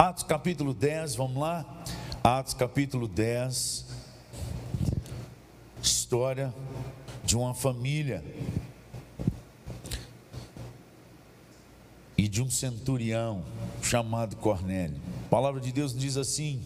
Atos 0.00 0.22
capítulo 0.22 0.72
10, 0.72 1.14
vamos 1.16 1.36
lá? 1.36 1.62
Atos 2.24 2.54
capítulo 2.54 3.06
10. 3.06 3.84
História 5.82 6.54
de 7.22 7.36
uma 7.36 7.52
família 7.52 8.24
e 12.16 12.26
de 12.28 12.42
um 12.42 12.48
centurião 12.48 13.44
chamado 13.82 14.36
Cornélio. 14.36 14.96
A 15.26 15.28
palavra 15.28 15.60
de 15.60 15.70
Deus 15.70 15.94
diz 15.94 16.16
assim: 16.16 16.62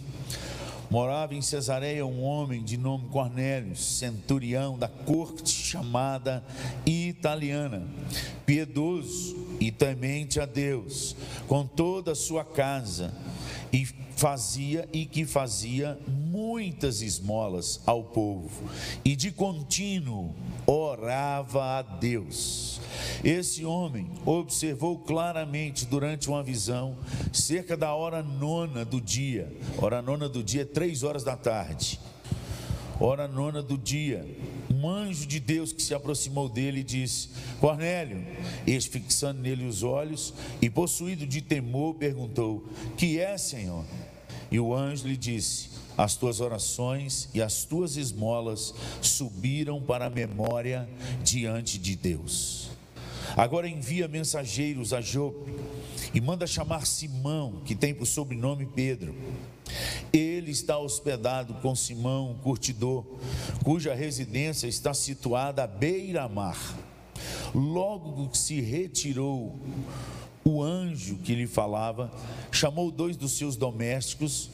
Morava 0.95 1.34
em 1.34 1.42
Cesareia 1.42 2.06
um 2.06 2.22
homem 2.22 2.62
de 2.62 2.76
nome 2.76 3.08
Cornélio, 3.08 3.74
centurião 3.74 4.79
da 4.79 4.86
corte 4.86 5.50
chamada 5.50 6.44
italiana, 6.86 7.82
piedoso 8.46 9.57
e 9.58 9.72
temente 9.72 10.38
a 10.38 10.46
Deus, 10.46 11.16
com 11.48 11.66
toda 11.66 12.12
a 12.12 12.14
sua 12.14 12.44
casa, 12.44 13.12
e 13.72 13.84
fazia 13.84 14.88
e 14.93 15.04
que 15.04 15.26
fazia 15.26 15.98
muitas 16.07 17.03
esmolas 17.03 17.81
ao 17.84 18.04
povo, 18.04 18.62
e 19.04 19.17
de 19.17 19.32
contínuo 19.32 20.32
orava 20.67 21.79
a 21.79 21.82
Deus. 21.82 22.81
Esse 23.23 23.64
homem 23.64 24.11
observou 24.25 24.99
claramente 24.99 25.87
durante 25.87 26.29
uma 26.29 26.43
visão, 26.43 26.96
cerca 27.32 27.77
da 27.77 27.95
hora 27.95 28.23
nona 28.23 28.85
do 28.85 29.00
dia, 29.00 29.50
hora 29.79 30.03
nona 30.03 30.29
do 30.29 30.43
dia, 30.43 30.64
três 30.64 31.03
horas 31.03 31.25
da 31.25 31.37
tarde, 31.37 31.99
hora 33.00 33.27
nona 33.27 33.62
do 33.62 33.77
dia, 33.77 34.27
um 34.70 34.89
anjo 34.89 35.27
de 35.27 35.41
Deus 35.41 35.73
que 35.73 35.83
se 35.83 35.95
aproximou 35.95 36.48
dele 36.48 36.81
e 36.81 36.84
disse: 36.84 37.31
Cornélio, 37.61 38.25
este 38.67 38.91
fixando 38.91 39.41
nele 39.41 39.67
os 39.67 39.83
olhos 39.83 40.34
e 40.61 40.69
possuído 40.69 41.27
de 41.27 41.41
temor, 41.41 41.95
perguntou: 41.95 42.69
Que 42.97 43.19
é, 43.19 43.39
Senhor? 43.39 43.84
E 44.51 44.61
o 44.61 44.75
anjo 44.75 45.09
lhe 45.09 45.17
disse: 45.17 45.70
As 45.97 46.16
tuas 46.16 46.41
orações 46.41 47.28
e 47.33 47.41
as 47.41 47.64
tuas 47.64 47.97
esmolas 47.97 48.75
subiram 49.00 49.81
para 49.81 50.06
a 50.06 50.11
memória 50.11 50.89
diante 51.23 51.78
de 51.78 51.95
Deus. 51.95 52.70
Agora 53.37 53.69
envia 53.69 54.06
mensageiros 54.06 54.92
a 54.92 55.00
Jope 55.00 55.53
e 56.12 56.20
manda 56.20 56.47
chamar 56.47 56.87
Simão, 56.87 57.61
que 57.65 57.75
tem 57.75 57.95
por 57.95 58.06
sobrenome 58.06 58.67
Pedro. 58.67 59.15
Ele 60.12 60.50
está 60.50 60.78
hospedado 60.78 61.55
com 61.55 61.75
Simão, 61.75 62.39
curtidor, 62.42 63.05
cuja 63.65 63.95
residência 63.95 64.67
está 64.67 64.95
situada 64.95 65.65
à 65.65 65.67
beira-mar. 65.67 66.59
Logo 67.55 68.28
que 68.28 68.39
se 68.39 68.61
retirou 68.61 69.59
o 70.45 70.62
anjo 70.62 71.17
que 71.17 71.34
lhe 71.34 71.47
falava, 71.47 72.12
chamou 72.53 72.91
dois 72.91 73.17
dos 73.17 73.33
seus 73.33 73.56
domésticos 73.56 74.50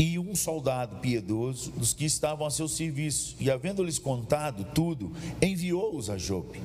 e 0.00 0.18
um 0.18 0.34
soldado 0.34 0.96
piedoso 0.96 1.72
dos 1.72 1.92
que 1.92 2.06
estavam 2.06 2.46
a 2.46 2.50
seu 2.50 2.66
serviço, 2.66 3.36
e 3.38 3.50
havendo-lhes 3.50 3.98
contado 3.98 4.64
tudo, 4.74 5.12
enviou-os 5.42 6.08
a 6.08 6.16
Jope. 6.16 6.58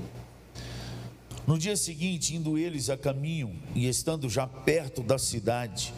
No 1.45 1.59
dia 1.59 1.75
seguinte, 1.75 2.33
indo 2.33 2.57
eles 2.57 2.89
a 2.89 2.95
caminho 2.95 3.53
e 3.75 3.89
estando 3.89 4.29
já 4.29 4.47
perto 4.47 5.03
da 5.03 5.17
cidade, 5.17 5.93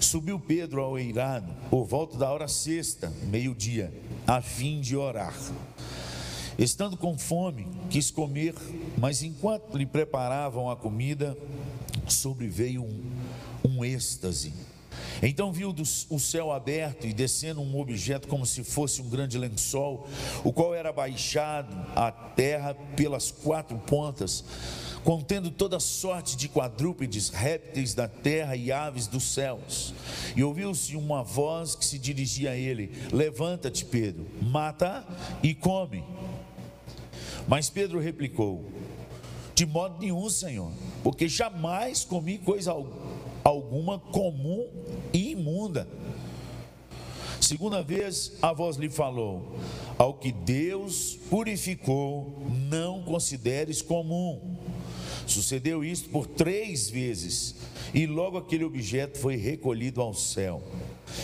subiu 0.00 0.40
Pedro 0.40 0.82
ao 0.82 0.98
eirado 0.98 1.54
por 1.70 1.84
volta 1.84 2.18
da 2.18 2.28
hora 2.28 2.48
sexta, 2.48 3.08
meio-dia, 3.22 3.94
a 4.26 4.42
fim 4.42 4.80
de 4.80 4.96
orar. 4.96 5.38
Estando 6.58 6.96
com 6.96 7.16
fome, 7.16 7.68
quis 7.88 8.10
comer, 8.10 8.52
mas 8.98 9.22
enquanto 9.22 9.78
lhe 9.78 9.86
preparavam 9.86 10.68
a 10.68 10.74
comida, 10.74 11.38
sobreveio 12.08 12.82
um, 12.82 13.12
um 13.64 13.84
êxtase. 13.84 14.52
Então 15.22 15.52
viu 15.52 15.74
o 16.10 16.18
céu 16.18 16.52
aberto 16.52 17.06
e 17.06 17.12
descendo 17.12 17.60
um 17.60 17.78
objeto 17.78 18.28
como 18.28 18.44
se 18.44 18.64
fosse 18.64 19.00
um 19.00 19.08
grande 19.08 19.38
lençol, 19.38 20.08
o 20.42 20.52
qual 20.52 20.74
era 20.74 20.92
baixado 20.92 21.74
à 21.94 22.10
terra 22.10 22.74
pelas 22.96 23.30
quatro 23.30 23.76
pontas, 23.78 24.44
contendo 25.04 25.50
toda 25.50 25.78
sorte 25.78 26.36
de 26.36 26.48
quadrúpedes, 26.48 27.28
répteis 27.28 27.94
da 27.94 28.08
terra 28.08 28.56
e 28.56 28.72
aves 28.72 29.06
dos 29.06 29.24
céus. 29.24 29.94
E 30.34 30.42
ouviu-se 30.42 30.96
uma 30.96 31.22
voz 31.22 31.74
que 31.74 31.84
se 31.84 31.98
dirigia 31.98 32.50
a 32.52 32.56
ele: 32.56 32.90
Levanta-te, 33.12 33.84
Pedro, 33.84 34.26
mata 34.42 35.06
e 35.42 35.54
come. 35.54 36.02
Mas 37.46 37.68
Pedro 37.68 38.00
replicou: 38.00 38.64
De 39.54 39.66
modo 39.66 40.00
nenhum, 40.00 40.28
Senhor, 40.30 40.72
porque 41.02 41.28
jamais 41.28 42.04
comi 42.04 42.38
coisa 42.38 42.72
alguma 42.72 43.03
comum 44.14 44.66
e 45.12 45.32
imunda. 45.32 45.86
Segunda 47.40 47.82
vez 47.82 48.32
a 48.40 48.52
voz 48.52 48.76
lhe 48.76 48.88
falou: 48.88 49.56
Ao 49.98 50.14
que 50.14 50.32
Deus 50.32 51.18
purificou, 51.28 52.42
não 52.70 53.02
consideres 53.02 53.82
comum. 53.82 54.56
Sucedeu 55.26 55.84
isto 55.84 56.08
por 56.10 56.26
três 56.26 56.88
vezes, 56.88 57.54
e 57.92 58.06
logo 58.06 58.38
aquele 58.38 58.64
objeto 58.64 59.18
foi 59.18 59.36
recolhido 59.36 60.00
ao 60.00 60.14
céu. 60.14 60.62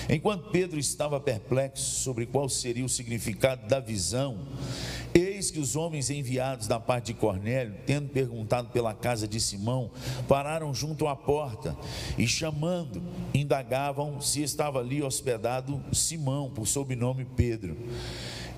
Enquanto 0.08 0.50
Pedro 0.50 0.78
estava 0.78 1.20
perplexo 1.20 2.02
sobre 2.02 2.26
qual 2.26 2.48
seria 2.48 2.84
o 2.84 2.88
significado 2.88 3.66
da 3.66 3.80
visão, 3.80 4.46
eis 5.40 5.50
que 5.50 5.58
os 5.58 5.74
homens 5.74 6.10
enviados 6.10 6.66
da 6.66 6.78
parte 6.78 7.06
de 7.06 7.14
Cornélio, 7.14 7.74
tendo 7.86 8.10
perguntado 8.10 8.68
pela 8.68 8.92
casa 8.92 9.26
de 9.26 9.40
Simão, 9.40 9.90
pararam 10.28 10.74
junto 10.74 11.08
à 11.08 11.16
porta 11.16 11.74
e, 12.18 12.28
chamando, 12.28 13.02
indagavam 13.32 14.20
se 14.20 14.42
estava 14.42 14.80
ali 14.80 15.02
hospedado 15.02 15.82
Simão, 15.92 16.50
por 16.50 16.66
sobrenome 16.66 17.24
Pedro. 17.24 17.74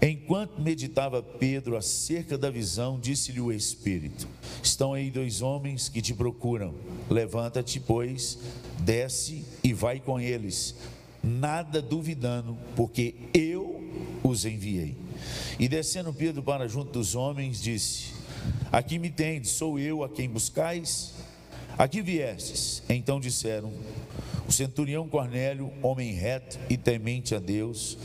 Enquanto 0.02 0.60
meditava 0.60 1.22
Pedro 1.22 1.76
acerca 1.76 2.36
da 2.36 2.50
visão, 2.50 2.98
disse-lhe 2.98 3.40
o 3.40 3.52
Espírito: 3.52 4.26
Estão 4.60 4.92
aí 4.92 5.08
dois 5.08 5.40
homens 5.40 5.88
que 5.88 6.02
te 6.02 6.12
procuram. 6.12 6.74
Levanta-te, 7.08 7.78
pois, 7.78 8.40
desce 8.80 9.44
e 9.62 9.72
vai 9.72 10.00
com 10.00 10.18
eles 10.18 10.74
nada 11.22 11.80
duvidando, 11.80 12.58
porque 12.74 13.14
eu 13.32 13.71
os 14.22 14.44
enviei. 14.44 14.96
E 15.58 15.68
descendo 15.68 16.12
Pedro 16.12 16.42
para 16.42 16.68
junto 16.68 16.92
dos 16.92 17.14
homens, 17.14 17.60
disse: 17.60 18.12
Aqui 18.70 18.98
me 18.98 19.10
tendes, 19.10 19.50
sou 19.50 19.78
eu 19.78 20.02
a 20.02 20.08
quem 20.08 20.28
buscais? 20.28 21.14
Aqui 21.78 22.02
viestes. 22.02 22.82
Então 22.88 23.20
disseram: 23.20 23.72
O 24.46 24.52
centurião 24.52 25.08
Cornélio, 25.08 25.72
homem 25.82 26.12
reto 26.12 26.58
e 26.68 26.76
temente 26.76 27.34
a 27.34 27.38
Deus, 27.38 27.98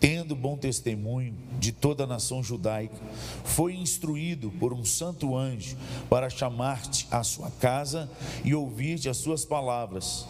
tendo 0.00 0.36
bom 0.36 0.56
testemunho 0.56 1.34
de 1.58 1.72
toda 1.72 2.04
a 2.04 2.06
nação 2.06 2.42
judaica, 2.42 2.96
foi 3.44 3.74
instruído 3.74 4.50
por 4.52 4.72
um 4.72 4.84
santo 4.84 5.36
anjo 5.36 5.76
para 6.08 6.30
chamar-te 6.30 7.08
à 7.10 7.22
sua 7.24 7.50
casa 7.50 8.08
e 8.44 8.54
ouvir-te 8.54 9.08
as 9.08 9.16
suas 9.16 9.44
palavras. 9.44 10.26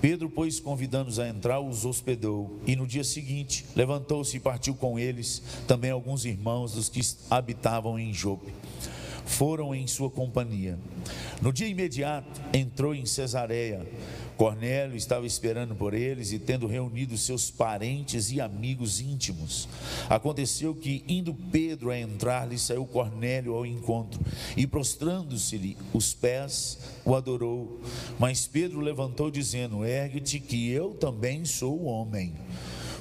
Pedro, 0.00 0.28
pois, 0.28 0.60
convidando-os 0.60 1.18
a 1.18 1.28
entrar, 1.28 1.60
os 1.60 1.84
hospedou. 1.84 2.60
E 2.66 2.76
no 2.76 2.86
dia 2.86 3.04
seguinte, 3.04 3.64
levantou-se 3.74 4.36
e 4.36 4.40
partiu 4.40 4.74
com 4.74 4.98
eles 4.98 5.42
também 5.66 5.90
alguns 5.90 6.24
irmãos 6.24 6.72
dos 6.72 6.88
que 6.88 7.00
habitavam 7.30 7.98
em 7.98 8.12
Jope. 8.12 8.52
Foram 9.24 9.74
em 9.74 9.86
sua 9.86 10.08
companhia. 10.08 10.78
No 11.42 11.52
dia 11.52 11.66
imediato, 11.66 12.40
entrou 12.52 12.94
em 12.94 13.04
Cesareia. 13.04 13.86
Cornélio 14.36 14.96
estava 14.96 15.26
esperando 15.26 15.74
por 15.74 15.94
eles 15.94 16.30
e, 16.32 16.38
tendo 16.38 16.66
reunido 16.66 17.16
seus 17.16 17.50
parentes 17.50 18.30
e 18.30 18.40
amigos 18.40 19.00
íntimos, 19.00 19.68
aconteceu 20.08 20.74
que, 20.74 21.02
indo 21.08 21.34
Pedro 21.34 21.90
a 21.90 21.98
entrar, 21.98 22.46
lhe 22.46 22.58
saiu 22.58 22.84
Cornélio 22.84 23.54
ao 23.54 23.64
encontro 23.64 24.20
e, 24.56 24.66
prostrando-se-lhe 24.66 25.76
os 25.92 26.12
pés, 26.12 26.78
o 27.04 27.14
adorou. 27.14 27.80
Mas 28.18 28.46
Pedro 28.46 28.80
levantou, 28.80 29.30
dizendo: 29.30 29.84
Ergue-te, 29.84 30.38
que 30.38 30.70
eu 30.70 30.90
também 30.90 31.44
sou 31.44 31.84
homem. 31.84 32.34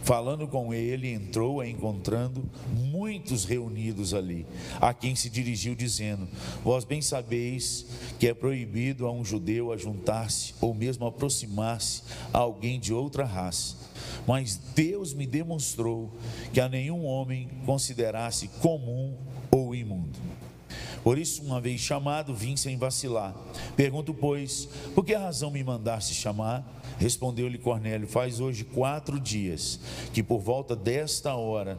Falando 0.06 0.48
com 0.48 0.72
ele, 0.72 1.12
entrou 1.12 1.66
encontrando 1.66 2.48
muitos 2.72 3.44
reunidos 3.44 4.13
ali, 4.13 4.46
a 4.80 4.94
quem 4.94 5.16
se 5.16 5.31
dirigiu, 5.31 5.74
dizendo: 5.74 6.28
Vós 6.63 6.86
bem 6.86 7.02
sabeis 7.02 7.88
que 8.19 8.28
é 8.28 8.34
proibido 8.34 9.07
a 9.07 9.12
um 9.12 9.25
judeu 9.25 9.74
ajuntar-se 9.74 10.54
ou 10.62 10.75
mesmo 10.75 11.07
aproximar-se 11.07 12.04
a 12.31 12.38
alguém 12.38 12.80
de 12.80 12.94
outra 12.94 13.25
raça. 13.25 13.78
Mas 14.28 14.56
Deus 14.75 15.12
me 15.12 15.25
demonstrou 15.25 16.13
que 16.54 16.62
a 16.62 16.69
nenhum 16.69 17.04
homem 17.04 17.50
considerasse 17.66 18.48
comum 18.62 19.18
ou 19.50 19.74
imundo. 19.74 20.19
Por 21.06 21.19
isso, 21.19 21.44
uma 21.44 21.62
vez 21.62 21.80
chamado, 21.81 22.34
vim 22.34 22.57
sem 22.57 22.80
vacilar. 22.80 23.36
Pergunto, 23.75 24.12
pois, 24.12 24.68
por 24.96 25.06
que 25.06 25.13
razão 25.13 25.52
me 25.52 25.63
mandaste 25.63 26.16
chamar? 26.16 26.66
Respondeu-lhe 26.98 27.60
Cornélio: 27.60 28.07
Faz 28.07 28.40
hoje 28.40 28.63
quatro 28.63 29.19
dias 29.19 29.80
que, 30.12 30.24
por 30.24 30.40
volta 30.40 30.75
desta 30.75 31.36
hora, 31.36 31.78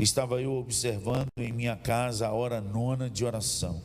estava 0.00 0.42
eu 0.42 0.56
observando 0.56 1.28
em 1.36 1.52
minha 1.52 1.76
casa 1.76 2.26
a 2.26 2.32
hora 2.32 2.60
nona 2.60 3.08
de 3.08 3.24
oração. 3.24 3.80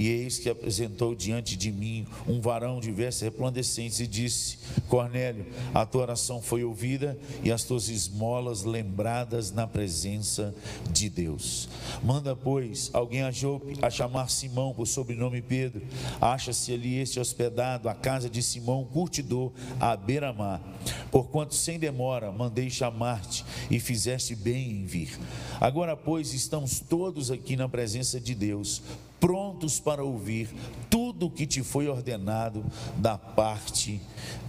E 0.00 0.08
eis 0.08 0.38
que 0.38 0.48
apresentou 0.48 1.14
diante 1.14 1.54
de 1.54 1.70
mim 1.70 2.06
um 2.26 2.40
varão 2.40 2.80
de 2.80 2.90
vestes 2.90 3.20
resplandecentes 3.20 4.00
e 4.00 4.06
disse: 4.06 4.56
Cornélio, 4.88 5.44
a 5.74 5.84
tua 5.84 6.00
oração 6.00 6.40
foi 6.40 6.64
ouvida 6.64 7.18
e 7.44 7.52
as 7.52 7.64
tuas 7.64 7.90
esmolas 7.90 8.62
lembradas 8.62 9.52
na 9.52 9.66
presença 9.66 10.54
de 10.90 11.10
Deus. 11.10 11.68
Manda, 12.02 12.34
pois, 12.34 12.88
alguém 12.94 13.20
a 13.20 13.30
Jope 13.30 13.76
a 13.82 13.90
chamar 13.90 14.30
Simão 14.30 14.72
por 14.72 14.86
sobrenome 14.86 15.42
Pedro. 15.42 15.82
Acha-se 16.18 16.72
ali 16.72 16.96
este 16.96 17.20
hospedado, 17.20 17.86
a 17.86 17.94
casa 17.94 18.30
de 18.30 18.42
Simão, 18.42 18.86
curtidor, 18.86 19.52
à 19.78 19.94
beira-mar. 19.94 20.62
Porquanto 21.10 21.54
sem 21.54 21.78
demora 21.78 22.32
mandei 22.32 22.70
chamar-te 22.70 23.44
e 23.70 23.78
fizeste 23.78 24.34
bem 24.34 24.70
em 24.70 24.86
vir. 24.86 25.18
Agora, 25.60 25.94
pois, 25.94 26.32
estamos 26.32 26.80
todos 26.80 27.30
aqui 27.30 27.54
na 27.54 27.68
presença 27.68 28.18
de 28.18 28.34
Deus, 28.34 28.80
prontos 29.20 29.78
para 29.78 30.02
ouvir 30.02 30.48
tudo 30.88 31.26
o 31.26 31.30
que 31.30 31.46
te 31.46 31.62
foi 31.62 31.86
ordenado 31.86 32.64
da 32.96 33.18
parte 33.18 34.00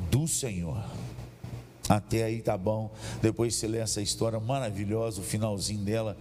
do 0.10 0.28
Senhor. 0.28 0.84
Até 1.90 2.24
aí 2.24 2.42
tá 2.42 2.58
bom. 2.58 2.90
Depois 3.22 3.56
você 3.56 3.68
lê 3.68 3.80
essa 3.80 4.02
história 4.02 4.40
maravilhosa, 4.40 5.20
o 5.20 5.24
finalzinho 5.24 5.84
dela, 5.84 6.18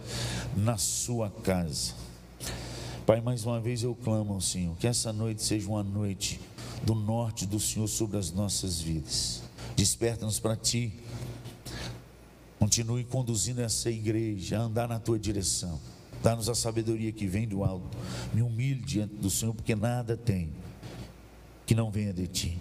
na 0.55 0.77
sua 0.77 1.29
casa. 1.29 1.93
Pai, 3.05 3.21
mais 3.21 3.45
uma 3.45 3.59
vez 3.59 3.81
eu 3.81 3.95
clamo 3.95 4.33
ao 4.33 4.41
Senhor, 4.41 4.75
que 4.77 4.85
essa 4.85 5.11
noite 5.13 5.41
seja 5.41 5.67
uma 5.67 5.83
noite 5.83 6.39
do 6.83 6.93
norte 6.93 7.45
do 7.45 7.59
Senhor 7.59 7.87
sobre 7.87 8.17
as 8.17 8.31
nossas 8.31 8.81
vidas. 8.81 9.41
Desperta-nos 9.75 10.39
para 10.39 10.55
Ti. 10.55 10.93
Continue 12.59 13.03
conduzindo 13.03 13.61
essa 13.61 13.89
igreja 13.89 14.59
a 14.59 14.63
andar 14.63 14.87
na 14.87 14.99
Tua 14.99 15.17
direção. 15.17 15.79
Dá-nos 16.23 16.49
a 16.49 16.55
sabedoria 16.55 17.11
que 17.11 17.25
vem 17.25 17.47
do 17.47 17.63
alto. 17.63 17.97
Me 18.33 18.41
humilhe 18.41 18.81
diante 18.81 19.15
do 19.15 19.29
Senhor, 19.29 19.53
porque 19.53 19.75
nada 19.75 20.15
tem 20.15 20.51
que 21.65 21.75
não 21.75 21.89
venha 21.89 22.13
de 22.13 22.27
Ti. 22.27 22.59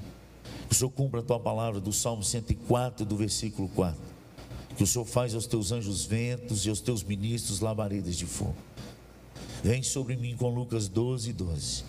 Que 0.69 0.73
o 0.73 0.75
Senhor 0.75 0.91
cumpra 0.91 1.21
a 1.21 1.23
Tua 1.23 1.41
palavra 1.41 1.81
do 1.81 1.93
Salmo 1.93 2.23
104, 2.23 3.05
do 3.05 3.17
versículo 3.17 3.69
4. 3.71 4.01
Que 4.77 4.85
o 4.85 4.87
Senhor 4.87 5.05
faz 5.05 5.35
aos 5.35 5.47
Teus 5.47 5.73
anjos 5.73 6.05
ventos 6.05 6.65
e 6.65 6.71
aos 6.71 6.81
Teus 6.81 7.03
ministros 7.03 7.61
labaredas 7.61 8.17
de 8.17 8.25
fogo. 8.25 8.57
Vem 9.63 9.83
sobre 9.83 10.17
mim 10.17 10.37
com 10.37 10.49
Lucas 10.49 10.89
12, 10.89 11.33
12 11.33 11.85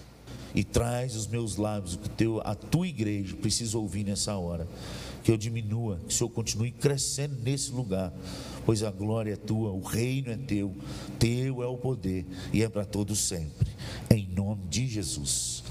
e 0.54 0.64
traz 0.64 1.16
os 1.16 1.28
meus 1.28 1.56
lábios, 1.56 1.96
que 1.96 2.10
teu, 2.10 2.42
a 2.44 2.56
tua 2.56 2.88
igreja 2.88 3.36
precisa 3.36 3.78
ouvir 3.78 4.04
nessa 4.04 4.36
hora. 4.36 4.68
Que 5.24 5.32
eu 5.32 5.38
diminua, 5.38 6.00
que 6.08 6.14
o 6.14 6.18
Senhor 6.18 6.30
continue 6.30 6.72
crescendo 6.72 7.36
nesse 7.42 7.72
lugar, 7.72 8.12
pois 8.66 8.84
a 8.84 8.92
glória 8.92 9.34
é 9.34 9.36
tua, 9.36 9.72
o 9.72 9.82
reino 9.82 10.32
é 10.32 10.38
teu, 10.38 10.76
teu 11.20 11.64
é 11.64 11.68
o 11.68 11.78
poder 11.78 12.26
e 12.54 12.64
é 12.64 12.70
para 12.70 12.86
todos 12.86 13.20
sempre. 13.20 13.68
Em 14.10 14.28
nome 14.28 14.68
de 14.68 14.88
Jesus. 14.88 15.64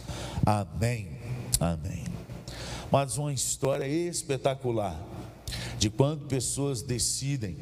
Amém. 0.44 1.08
Amém. 1.58 2.04
Mas 2.90 3.18
uma 3.18 3.32
história 3.32 3.86
espetacular 3.86 5.00
de 5.78 5.88
quando 5.90 6.26
pessoas 6.26 6.82
decidem 6.82 7.56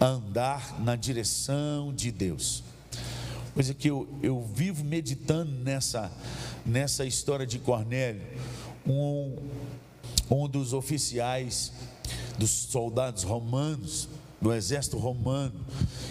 andar 0.00 0.80
na 0.80 0.96
direção 0.96 1.92
de 1.92 2.10
Deus 2.10 2.62
coisa 3.60 3.74
que 3.74 3.90
eu, 3.90 4.08
eu 4.22 4.42
vivo 4.42 4.84
meditando 4.84 5.52
nessa, 5.52 6.10
nessa 6.64 7.04
história 7.04 7.46
de 7.46 7.58
Cornélio. 7.58 8.22
Um, 8.86 9.36
um 10.30 10.48
dos 10.48 10.72
oficiais 10.72 11.72
dos 12.38 12.50
soldados 12.50 13.22
romanos, 13.22 14.08
do 14.40 14.52
exército 14.52 14.96
romano, 14.96 15.60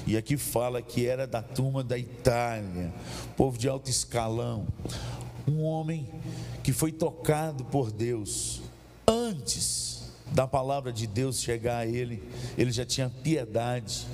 e 0.05 0.15
aqui 0.15 0.37
fala 0.37 0.81
que 0.81 1.05
era 1.05 1.25
da 1.25 1.41
turma 1.41 1.83
da 1.83 1.97
Itália, 1.97 2.93
povo 3.35 3.57
de 3.57 3.67
alto 3.67 3.89
escalão, 3.89 4.67
um 5.47 5.63
homem 5.63 6.07
que 6.63 6.71
foi 6.71 6.91
tocado 6.91 7.65
por 7.65 7.91
Deus 7.91 8.61
antes 9.07 9.89
da 10.31 10.47
palavra 10.47 10.93
de 10.93 11.07
Deus 11.07 11.41
chegar 11.41 11.79
a 11.79 11.87
ele, 11.87 12.21
ele 12.57 12.71
já 12.71 12.85
tinha 12.85 13.09
piedade 13.09 14.05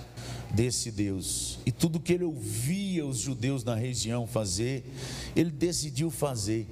desse 0.52 0.90
Deus. 0.90 1.60
E 1.66 1.72
tudo 1.72 2.00
que 2.00 2.14
ele 2.14 2.24
ouvia 2.24 3.06
os 3.06 3.18
judeus 3.18 3.64
na 3.66 3.76
região 3.76 4.26
fazer, 4.26 4.86
ele 5.36 5.52
decidiu 5.52 6.10
fazer. 6.10 6.66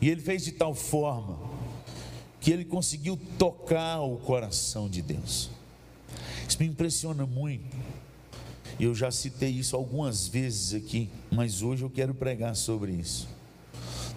E 0.00 0.08
ele 0.08 0.20
fez 0.20 0.44
de 0.44 0.52
tal 0.52 0.74
forma 0.74 1.38
que 2.40 2.52
ele 2.52 2.64
conseguiu 2.64 3.18
tocar 3.36 4.00
o 4.02 4.18
coração 4.18 4.88
de 4.88 5.02
Deus. 5.02 5.50
Isso 6.46 6.58
me 6.60 6.66
impressiona 6.66 7.26
muito. 7.26 7.76
Eu 8.78 8.94
já 8.94 9.10
citei 9.10 9.50
isso 9.50 9.74
algumas 9.74 10.28
vezes 10.28 10.74
aqui, 10.74 11.08
mas 11.30 11.62
hoje 11.62 11.82
eu 11.82 11.90
quero 11.90 12.14
pregar 12.14 12.54
sobre 12.54 12.92
isso. 12.92 13.28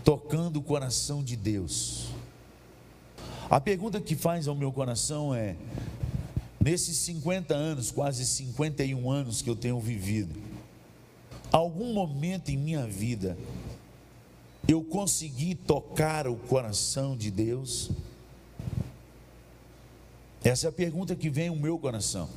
Tocando 0.03 0.57
o 0.57 0.61
coração 0.61 1.23
de 1.23 1.35
Deus. 1.35 2.09
A 3.49 3.59
pergunta 3.59 3.99
que 3.99 4.15
faz 4.15 4.47
ao 4.47 4.55
meu 4.55 4.71
coração 4.71 5.33
é: 5.33 5.55
nesses 6.59 6.97
50 6.97 7.55
anos, 7.55 7.89
quase 7.89 8.25
51 8.25 9.09
anos 9.09 9.41
que 9.41 9.49
eu 9.49 9.55
tenho 9.55 9.79
vivido, 9.79 10.39
algum 11.51 11.93
momento 11.93 12.49
em 12.49 12.57
minha 12.57 12.85
vida 12.85 13.37
eu 14.67 14.83
consegui 14.83 15.55
tocar 15.55 16.27
o 16.27 16.35
coração 16.35 17.17
de 17.17 17.31
Deus? 17.31 17.89
Essa 20.43 20.67
é 20.67 20.69
a 20.69 20.71
pergunta 20.71 21.15
que 21.15 21.29
vem 21.29 21.49
ao 21.49 21.55
meu 21.55 21.77
coração. 21.77 22.29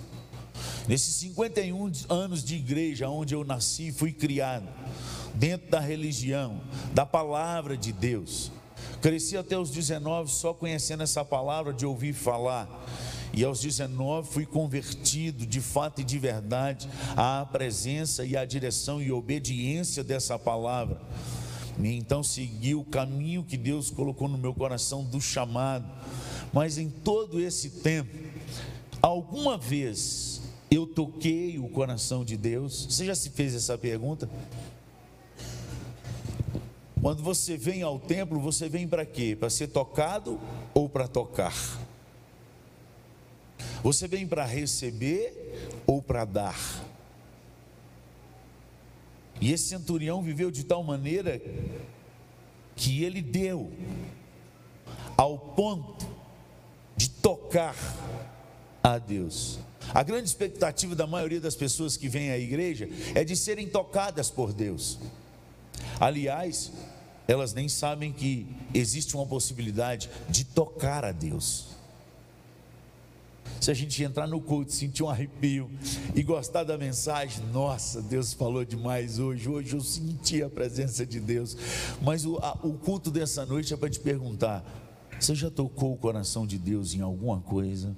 Nesses 0.89 1.15
51 1.17 1.93
anos 2.09 2.43
de 2.43 2.57
igreja, 2.57 3.09
onde 3.09 3.35
eu 3.35 3.45
nasci, 3.45 3.93
fui 3.93 4.13
criado, 4.13 4.69
dentro 5.35 5.71
da 5.71 5.81
religião, 5.81 6.61
da 6.93 7.07
palavra 7.07 7.77
de 7.77 7.93
Deus, 7.93 8.51
cresci 9.01 9.37
até 9.37 9.57
os 9.57 9.71
19 9.71 10.31
só 10.31 10.53
conhecendo 10.53 11.03
essa 11.03 11.25
palavra 11.25 11.73
de 11.73 11.87
ouvir 11.87 12.13
falar 12.13 12.69
e 13.33 13.45
aos 13.45 13.61
19 13.61 14.29
fui 14.31 14.45
convertido 14.45 15.47
de 15.47 15.61
fato 15.61 16.01
e 16.01 16.05
de 16.05 16.19
verdade 16.19 16.89
à 17.17 17.47
presença 17.51 18.25
e 18.25 18.37
à 18.37 18.45
direção 18.45 19.01
e 19.01 19.11
obediência 19.11 20.05
dessa 20.05 20.39
palavra. 20.39 21.01
E 21.83 21.97
então 21.97 22.23
segui 22.23 22.75
o 22.75 22.85
caminho 22.85 23.43
que 23.43 23.57
Deus 23.57 23.91
colocou 23.91 24.29
no 24.29 24.37
meu 24.37 24.53
coração 24.53 25.03
do 25.03 25.21
chamado. 25.21 25.87
Mas 26.53 26.77
em 26.77 26.91
todo 26.91 27.41
esse 27.41 27.71
tempo, 27.71 28.17
alguma 29.01 29.57
vez 29.57 30.43
eu 30.71 30.87
toquei 30.87 31.59
o 31.59 31.69
coração 31.69 32.25
de 32.25 32.37
Deus? 32.37 32.87
Você 32.91 33.07
já 33.07 33.15
se 33.15 33.31
fez 33.31 33.55
essa 33.55 33.79
pergunta? 33.79 34.29
Quando 37.01 37.23
você 37.23 37.57
vem 37.57 37.83
ao 37.83 37.99
templo, 37.99 38.39
você 38.39 38.69
vem 38.69 38.87
para 38.87 39.05
quê? 39.05 39.35
Para 39.35 39.51
ser 39.51 39.69
tocado 39.69 40.39
ou 40.73 40.89
para 40.89 41.09
tocar? 41.09 41.55
Você 43.83 44.07
vem 44.07 44.27
para 44.27 44.45
receber 44.45 45.81
ou 45.87 46.01
para 46.01 46.25
dar? 46.25 46.85
E 49.41 49.53
esse 49.53 49.65
centurião 49.65 50.23
viveu 50.23 50.51
de 50.51 50.63
tal 50.63 50.85
maneira 50.85 51.43
que 52.77 53.03
ele 53.03 53.21
deu 53.21 53.73
ao 55.17 55.37
ponto 55.37 56.02
de 57.03 57.11
tocar 57.11 57.75
a 58.81 58.97
Deus. 58.97 59.59
A 59.93 60.05
grande 60.05 60.29
expectativa 60.29 60.95
da 60.95 61.05
maioria 61.05 61.41
das 61.41 61.57
pessoas 61.57 61.97
que 61.97 62.09
vêm 62.09 62.31
à 62.31 62.39
igreja 62.39 62.89
é 63.13 63.25
de 63.25 63.35
serem 63.35 63.67
tocadas 63.67 64.31
por 64.31 64.53
Deus. 64.53 65.01
Aliás, 65.99 66.71
elas 67.27 67.53
nem 67.53 67.69
sabem 67.69 68.13
que 68.13 68.47
existe 68.73 69.17
uma 69.17 69.27
possibilidade 69.27 70.09
de 70.29 70.45
tocar 70.45 71.05
a 71.05 71.11
Deus. 71.11 71.73
Se 73.61 73.73
a 73.73 73.75
gente 73.75 74.01
entrar 74.05 74.29
no 74.29 74.41
culto, 74.41 74.71
sentir 74.71 75.03
um 75.03 75.11
arrepio 75.11 75.69
e 76.15 76.23
gostar 76.23 76.63
da 76.63 76.79
mensagem, 76.79 77.45
nossa, 77.53 78.01
Deus 78.01 78.33
falou 78.33 78.65
demais 78.65 79.19
hoje. 79.19 79.49
Hoje 79.49 79.75
eu 79.75 79.81
senti 79.81 80.41
a 80.41 80.49
presença 80.49 81.05
de 81.05 81.19
Deus. 81.19 81.57
Mas 82.01 82.25
o, 82.25 82.39
a, 82.39 82.59
o 82.63 82.75
culto 82.75 83.11
dessa 83.11 83.45
noite 83.45 83.75
é 83.75 83.77
para 83.77 83.91
te 83.91 83.99
perguntar: 83.99 84.65
você 85.25 85.37
já 85.37 85.51
tocou 85.51 85.93
o 85.93 85.97
coração 85.97 86.47
de 86.47 86.59
Deus 86.59 86.95
em 86.95 87.01
alguma 87.01 87.41
coisa? 87.41 87.95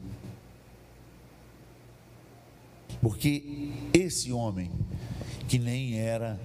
Porque 3.01 3.71
esse 3.93 4.31
homem, 4.31 4.71
que 5.49 5.59
nem 5.59 5.99
era 5.99 6.39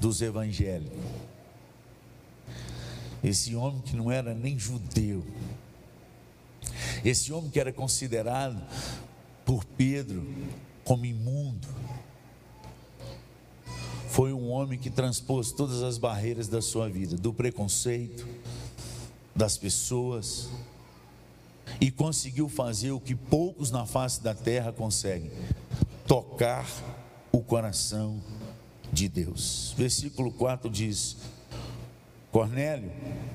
dos 0.00 0.22
evangélicos, 0.22 0.98
esse 3.22 3.54
homem 3.54 3.82
que 3.82 3.94
não 3.94 4.10
era 4.10 4.34
nem 4.34 4.58
judeu, 4.58 5.22
esse 7.04 7.30
homem 7.32 7.50
que 7.50 7.60
era 7.60 7.72
considerado 7.72 8.58
por 9.44 9.64
Pedro 9.64 10.26
como 10.82 11.04
imundo, 11.04 11.68
foi 14.08 14.32
um 14.32 14.50
homem 14.50 14.78
que 14.78 14.90
transpôs 14.90 15.52
todas 15.52 15.82
as 15.82 15.96
barreiras 15.98 16.48
da 16.48 16.60
sua 16.60 16.88
vida, 16.88 17.16
do 17.16 17.32
preconceito, 17.32 18.26
das 19.40 19.56
pessoas, 19.56 20.50
e 21.80 21.90
conseguiu 21.90 22.46
fazer 22.46 22.90
o 22.90 23.00
que 23.00 23.14
poucos 23.14 23.70
na 23.70 23.86
face 23.86 24.22
da 24.22 24.34
terra 24.34 24.70
conseguem: 24.70 25.30
tocar 26.06 26.68
o 27.32 27.40
coração 27.40 28.20
de 28.92 29.08
Deus. 29.08 29.74
Versículo 29.78 30.30
4 30.30 30.68
diz: 30.68 31.16
Cornélio, 32.30 32.92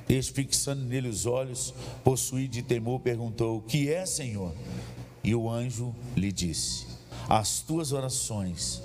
este 0.07 0.31
fixando 0.31 0.83
nele 0.83 1.09
os 1.09 1.25
olhos, 1.25 1.73
possuído 2.03 2.53
de 2.53 2.61
temor, 2.61 2.99
perguntou: 2.99 3.57
O 3.57 3.61
que 3.63 3.91
é, 3.91 4.05
Senhor? 4.05 4.53
E 5.23 5.33
o 5.33 5.49
anjo 5.49 5.91
lhe 6.15 6.31
disse: 6.31 6.85
As 7.27 7.61
tuas 7.61 7.91
orações 7.91 8.79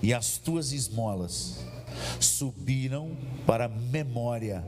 e 0.00 0.14
as 0.14 0.38
tuas 0.38 0.70
esmolas 0.70 1.56
subiram 2.20 3.10
para 3.44 3.66
memória 3.68 4.64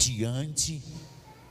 diante 0.00 0.82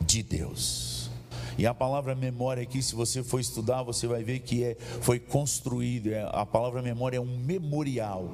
de 0.01 0.23
Deus. 0.23 1.11
E 1.55 1.67
a 1.67 1.73
palavra 1.73 2.15
memória 2.15 2.63
aqui, 2.63 2.81
se 2.81 2.95
você 2.95 3.21
for 3.21 3.39
estudar, 3.39 3.83
você 3.83 4.07
vai 4.07 4.23
ver 4.23 4.39
que 4.39 4.63
é, 4.63 4.75
foi 5.01 5.19
construído. 5.19 6.11
É, 6.11 6.27
a 6.31 6.45
palavra 6.45 6.81
memória 6.81 7.17
é 7.17 7.19
um 7.19 7.37
memorial, 7.37 8.33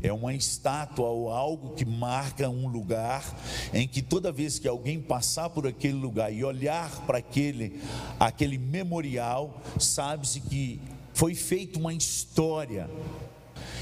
é 0.00 0.10
uma 0.12 0.32
estátua 0.32 1.08
ou 1.08 1.30
algo 1.30 1.74
que 1.74 1.84
marca 1.84 2.48
um 2.48 2.68
lugar 2.68 3.22
em 3.74 3.86
que 3.86 4.00
toda 4.00 4.32
vez 4.32 4.58
que 4.58 4.66
alguém 4.66 5.00
passar 5.00 5.50
por 5.50 5.66
aquele 5.66 5.98
lugar 5.98 6.32
e 6.32 6.42
olhar 6.42 7.04
para 7.04 7.18
aquele, 7.18 7.80
aquele 8.18 8.56
memorial, 8.56 9.60
sabe-se 9.78 10.40
que 10.40 10.80
foi 11.12 11.34
feita 11.34 11.78
uma 11.78 11.92
história. 11.92 12.88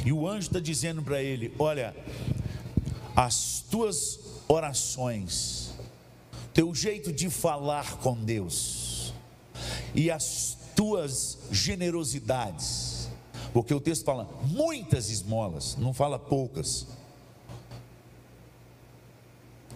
E 0.04 0.12
o 0.12 0.26
anjo 0.26 0.48
está 0.48 0.58
dizendo 0.58 1.02
para 1.02 1.22
ele: 1.22 1.54
Olha, 1.58 1.94
as 3.14 3.64
tuas 3.70 4.21
orações, 4.52 5.70
teu 6.52 6.74
jeito 6.74 7.12
de 7.12 7.30
falar 7.30 7.96
com 7.98 8.14
Deus 8.14 9.14
e 9.94 10.10
as 10.10 10.58
tuas 10.76 11.38
generosidades, 11.50 13.08
porque 13.52 13.72
o 13.72 13.80
texto 13.80 14.04
fala 14.04 14.28
muitas 14.44 15.10
esmolas, 15.10 15.76
não 15.76 15.94
fala 15.94 16.18
poucas, 16.18 16.86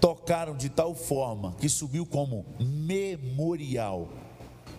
tocaram 0.00 0.54
de 0.56 0.68
tal 0.68 0.94
forma 0.94 1.54
que 1.58 1.68
subiu 1.68 2.04
como 2.04 2.44
memorial 2.58 4.08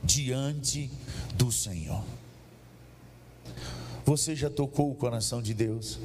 diante 0.03 0.91
do 1.35 1.51
Senhor. 1.51 2.03
Você 4.05 4.35
já 4.35 4.49
tocou 4.49 4.91
o 4.91 4.95
coração 4.95 5.41
de 5.41 5.53
Deus? 5.53 5.99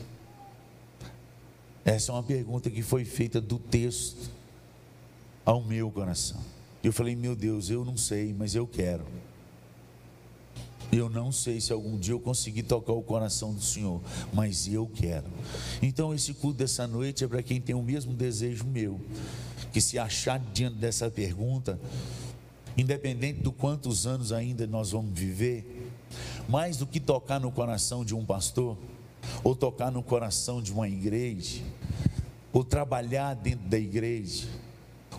Essa 1.85 2.13
é 2.13 2.15
uma 2.15 2.23
pergunta 2.23 2.71
que 2.71 2.83
foi 2.83 3.05
feita 3.05 3.41
do 3.41 3.59
texto 3.59 4.31
ao 5.45 5.63
meu 5.63 5.91
coração. 5.91 6.41
Eu 6.83 6.93
falei, 6.93 7.15
meu 7.15 7.35
Deus, 7.35 7.71
eu 7.71 7.85
não 7.85 7.97
sei, 7.97 8.33
mas 8.33 8.55
eu 8.55 8.67
quero. 8.67 9.05
Eu 10.93 11.09
não 11.09 11.33
sei 11.33 11.61
se 11.61 11.73
algum 11.73 11.99
dia 11.99 12.13
eu 12.13 12.21
conseguir 12.21 12.65
tocar 12.65 12.93
o 12.93 13.03
coração 13.03 13.55
do 13.55 13.63
Senhor, 13.63 14.01
mas 14.33 14.69
eu 14.69 14.87
quero. 14.87 15.27
Então, 15.81 16.13
esse 16.13 16.35
culto 16.35 16.59
dessa 16.59 16.87
noite 16.87 17.25
é 17.25 17.29
para 17.29 17.43
quem 17.43 17.61
tem 17.61 17.75
o 17.75 17.83
mesmo 17.83 18.13
desejo 18.13 18.65
meu, 18.65 19.01
que 19.73 19.81
se 19.81 19.99
achar 19.99 20.39
diante 20.39 20.77
dessa 20.77 21.11
pergunta, 21.11 21.81
independente 22.77 23.41
do 23.41 23.51
quantos 23.51 24.07
anos 24.07 24.33
ainda 24.33 24.67
nós 24.67 24.91
vamos 24.91 25.19
viver, 25.19 25.91
mais 26.47 26.77
do 26.77 26.87
que 26.87 27.01
tocar 27.01 27.41
no 27.41 27.51
coração 27.51 28.05
de 28.05 28.15
um 28.15 28.25
pastor, 28.25 28.77
ou 29.43 29.55
tocar 29.55 29.91
no 29.91 30.03
coração 30.03 30.63
de 30.63 30.73
uma 30.73 30.89
igreja, 30.89 31.63
ou 32.53 32.63
trabalhar 32.63 33.35
dentro 33.35 33.69
da 33.69 33.79
igreja, 33.79 34.47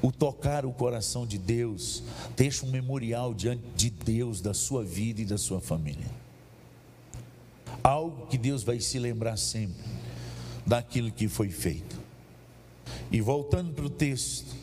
o 0.01 0.11
tocar 0.11 0.65
o 0.65 0.71
coração 0.71 1.25
de 1.25 1.37
Deus, 1.37 2.03
deixa 2.35 2.65
um 2.65 2.69
memorial 2.69 3.33
diante 3.33 3.63
de 3.75 3.89
Deus 3.89 4.41
da 4.41 4.53
sua 4.53 4.83
vida 4.83 5.21
e 5.21 5.25
da 5.25 5.37
sua 5.37 5.61
família. 5.61 6.05
Algo 7.81 8.27
que 8.27 8.37
Deus 8.37 8.63
vai 8.63 8.79
se 8.79 8.99
lembrar 8.99 9.37
sempre 9.37 9.83
daquilo 10.65 11.11
que 11.11 11.27
foi 11.27 11.49
feito. 11.49 12.01
E 13.11 13.21
voltando 13.21 13.73
para 13.73 13.85
o 13.85 13.89
texto, 13.89 14.55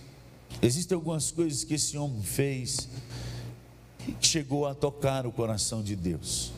existem 0.60 0.94
algumas 0.94 1.30
coisas 1.30 1.64
que 1.64 1.74
esse 1.74 1.96
homem 1.96 2.22
fez 2.22 2.88
que 4.20 4.26
chegou 4.26 4.66
a 4.66 4.74
tocar 4.74 5.26
o 5.26 5.32
coração 5.32 5.82
de 5.82 5.94
Deus. 5.96 6.52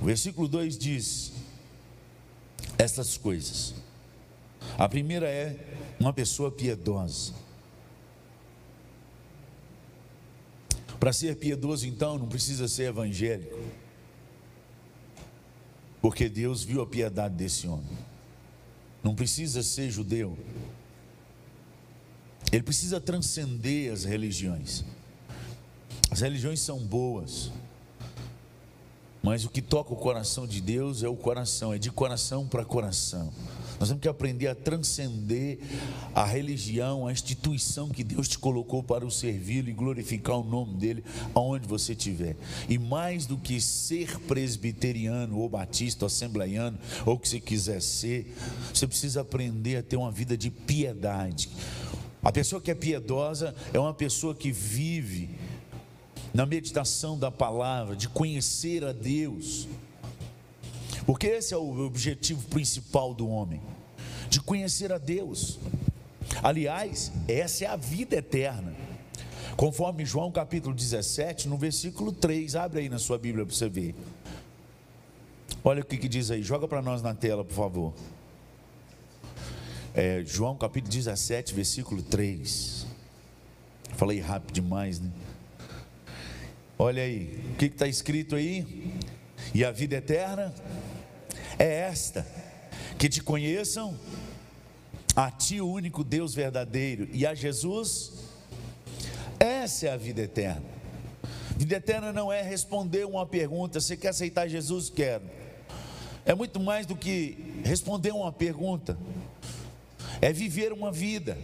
O 0.00 0.04
versículo 0.06 0.48
2 0.48 0.78
diz: 0.78 1.32
essas 2.84 3.16
coisas. 3.16 3.74
A 4.78 4.88
primeira 4.88 5.28
é 5.28 5.56
uma 5.98 6.12
pessoa 6.12 6.50
piedosa. 6.50 7.32
Para 11.00 11.12
ser 11.12 11.36
piedoso, 11.36 11.86
então, 11.86 12.18
não 12.18 12.28
precisa 12.28 12.66
ser 12.66 12.84
evangélico, 12.84 13.58
porque 16.00 16.28
Deus 16.28 16.62
viu 16.62 16.80
a 16.80 16.86
piedade 16.86 17.34
desse 17.34 17.66
homem. 17.66 17.98
Não 19.02 19.14
precisa 19.14 19.62
ser 19.62 19.90
judeu, 19.90 20.38
ele 22.50 22.62
precisa 22.62 23.00
transcender 23.00 23.92
as 23.92 24.04
religiões. 24.04 24.84
As 26.10 26.20
religiões 26.20 26.60
são 26.60 26.78
boas, 26.78 27.50
mas 29.24 29.42
o 29.46 29.48
que 29.48 29.62
toca 29.62 29.90
o 29.90 29.96
coração 29.96 30.46
de 30.46 30.60
Deus 30.60 31.02
é 31.02 31.08
o 31.08 31.16
coração, 31.16 31.72
é 31.72 31.78
de 31.78 31.90
coração 31.90 32.46
para 32.46 32.62
coração. 32.62 33.32
Nós 33.80 33.88
temos 33.88 34.02
que 34.02 34.08
aprender 34.08 34.48
a 34.48 34.54
transcender 34.54 35.58
a 36.14 36.26
religião, 36.26 37.06
a 37.06 37.12
instituição 37.12 37.88
que 37.88 38.04
Deus 38.04 38.28
te 38.28 38.38
colocou 38.38 38.82
para 38.82 39.04
o 39.04 39.10
servir 39.10 39.66
e 39.66 39.72
glorificar 39.72 40.36
o 40.36 40.44
nome 40.44 40.74
dele 40.74 41.02
aonde 41.34 41.66
você 41.66 41.92
estiver. 41.92 42.36
E 42.68 42.78
mais 42.78 43.24
do 43.24 43.38
que 43.38 43.62
ser 43.62 44.20
presbiteriano 44.20 45.38
ou 45.38 45.48
batista 45.48 46.04
ou 46.04 46.06
assembleiano 46.06 46.78
ou 47.06 47.14
o 47.14 47.18
que 47.18 47.26
você 47.26 47.40
quiser 47.40 47.80
ser, 47.80 48.30
você 48.74 48.86
precisa 48.86 49.22
aprender 49.22 49.78
a 49.78 49.82
ter 49.82 49.96
uma 49.96 50.12
vida 50.12 50.36
de 50.36 50.50
piedade. 50.50 51.48
A 52.22 52.30
pessoa 52.30 52.60
que 52.60 52.70
é 52.70 52.74
piedosa 52.74 53.54
é 53.72 53.78
uma 53.78 53.94
pessoa 53.94 54.34
que 54.34 54.52
vive 54.52 55.30
na 56.34 56.44
meditação 56.44 57.16
da 57.16 57.30
palavra, 57.30 57.94
de 57.94 58.08
conhecer 58.08 58.84
a 58.84 58.90
Deus. 58.90 59.68
Porque 61.06 61.28
esse 61.28 61.54
é 61.54 61.56
o 61.56 61.86
objetivo 61.86 62.44
principal 62.48 63.14
do 63.14 63.28
homem, 63.28 63.62
de 64.28 64.40
conhecer 64.40 64.92
a 64.92 64.98
Deus. 64.98 65.60
Aliás, 66.42 67.12
essa 67.28 67.64
é 67.64 67.68
a 67.68 67.76
vida 67.76 68.16
eterna. 68.16 68.74
Conforme 69.56 70.04
João 70.04 70.32
capítulo 70.32 70.74
17, 70.74 71.46
no 71.48 71.56
versículo 71.56 72.10
3, 72.10 72.56
abre 72.56 72.80
aí 72.80 72.88
na 72.88 72.98
sua 72.98 73.16
Bíblia 73.16 73.46
para 73.46 73.54
você 73.54 73.68
ver. 73.68 73.94
Olha 75.62 75.82
o 75.82 75.84
que, 75.84 75.96
que 75.96 76.08
diz 76.08 76.32
aí, 76.32 76.42
joga 76.42 76.66
para 76.66 76.82
nós 76.82 77.00
na 77.00 77.14
tela, 77.14 77.44
por 77.44 77.54
favor. 77.54 77.94
É, 79.94 80.24
João 80.26 80.56
capítulo 80.56 80.92
17, 80.92 81.54
versículo 81.54 82.02
3. 82.02 82.84
Falei 83.96 84.18
rápido 84.18 84.52
demais, 84.52 84.98
né? 84.98 85.08
Olha 86.76 87.04
aí, 87.04 87.40
o 87.52 87.56
que 87.56 87.66
está 87.66 87.86
escrito 87.86 88.34
aí? 88.34 88.94
E 89.54 89.64
a 89.64 89.70
vida 89.70 89.94
eterna 89.94 90.52
é 91.56 91.82
esta: 91.82 92.26
que 92.98 93.08
te 93.08 93.22
conheçam, 93.22 93.96
a 95.14 95.30
Ti, 95.30 95.60
o 95.60 95.70
único 95.70 96.02
Deus 96.02 96.34
verdadeiro, 96.34 97.08
e 97.12 97.24
a 97.24 97.34
Jesus. 97.34 98.12
Essa 99.38 99.86
é 99.86 99.92
a 99.92 99.96
vida 99.96 100.22
eterna. 100.22 100.64
Vida 101.56 101.76
eterna 101.76 102.12
não 102.12 102.32
é 102.32 102.42
responder 102.42 103.06
uma 103.06 103.24
pergunta: 103.24 103.80
você 103.80 103.96
quer 103.96 104.08
aceitar 104.08 104.48
Jesus? 104.48 104.90
Quero. 104.90 105.22
É 106.26 106.34
muito 106.34 106.58
mais 106.58 106.86
do 106.86 106.96
que 106.96 107.62
responder 107.64 108.10
uma 108.10 108.32
pergunta, 108.32 108.98
é 110.20 110.32
viver 110.32 110.72
uma 110.72 110.90
vida. 110.90 111.38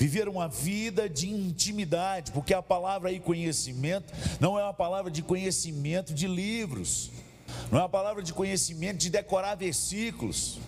Viver 0.00 0.30
uma 0.30 0.48
vida 0.48 1.10
de 1.10 1.28
intimidade, 1.28 2.32
porque 2.32 2.54
a 2.54 2.62
palavra 2.62 3.10
aí 3.10 3.20
conhecimento 3.20 4.10
não 4.40 4.58
é 4.58 4.64
uma 4.64 4.72
palavra 4.72 5.10
de 5.10 5.20
conhecimento 5.20 6.14
de 6.14 6.26
livros, 6.26 7.10
não 7.70 7.80
é 7.80 7.82
uma 7.82 7.88
palavra 7.88 8.22
de 8.22 8.32
conhecimento 8.32 8.96
de 8.96 9.10
decorar 9.10 9.56
versículos. 9.56 10.58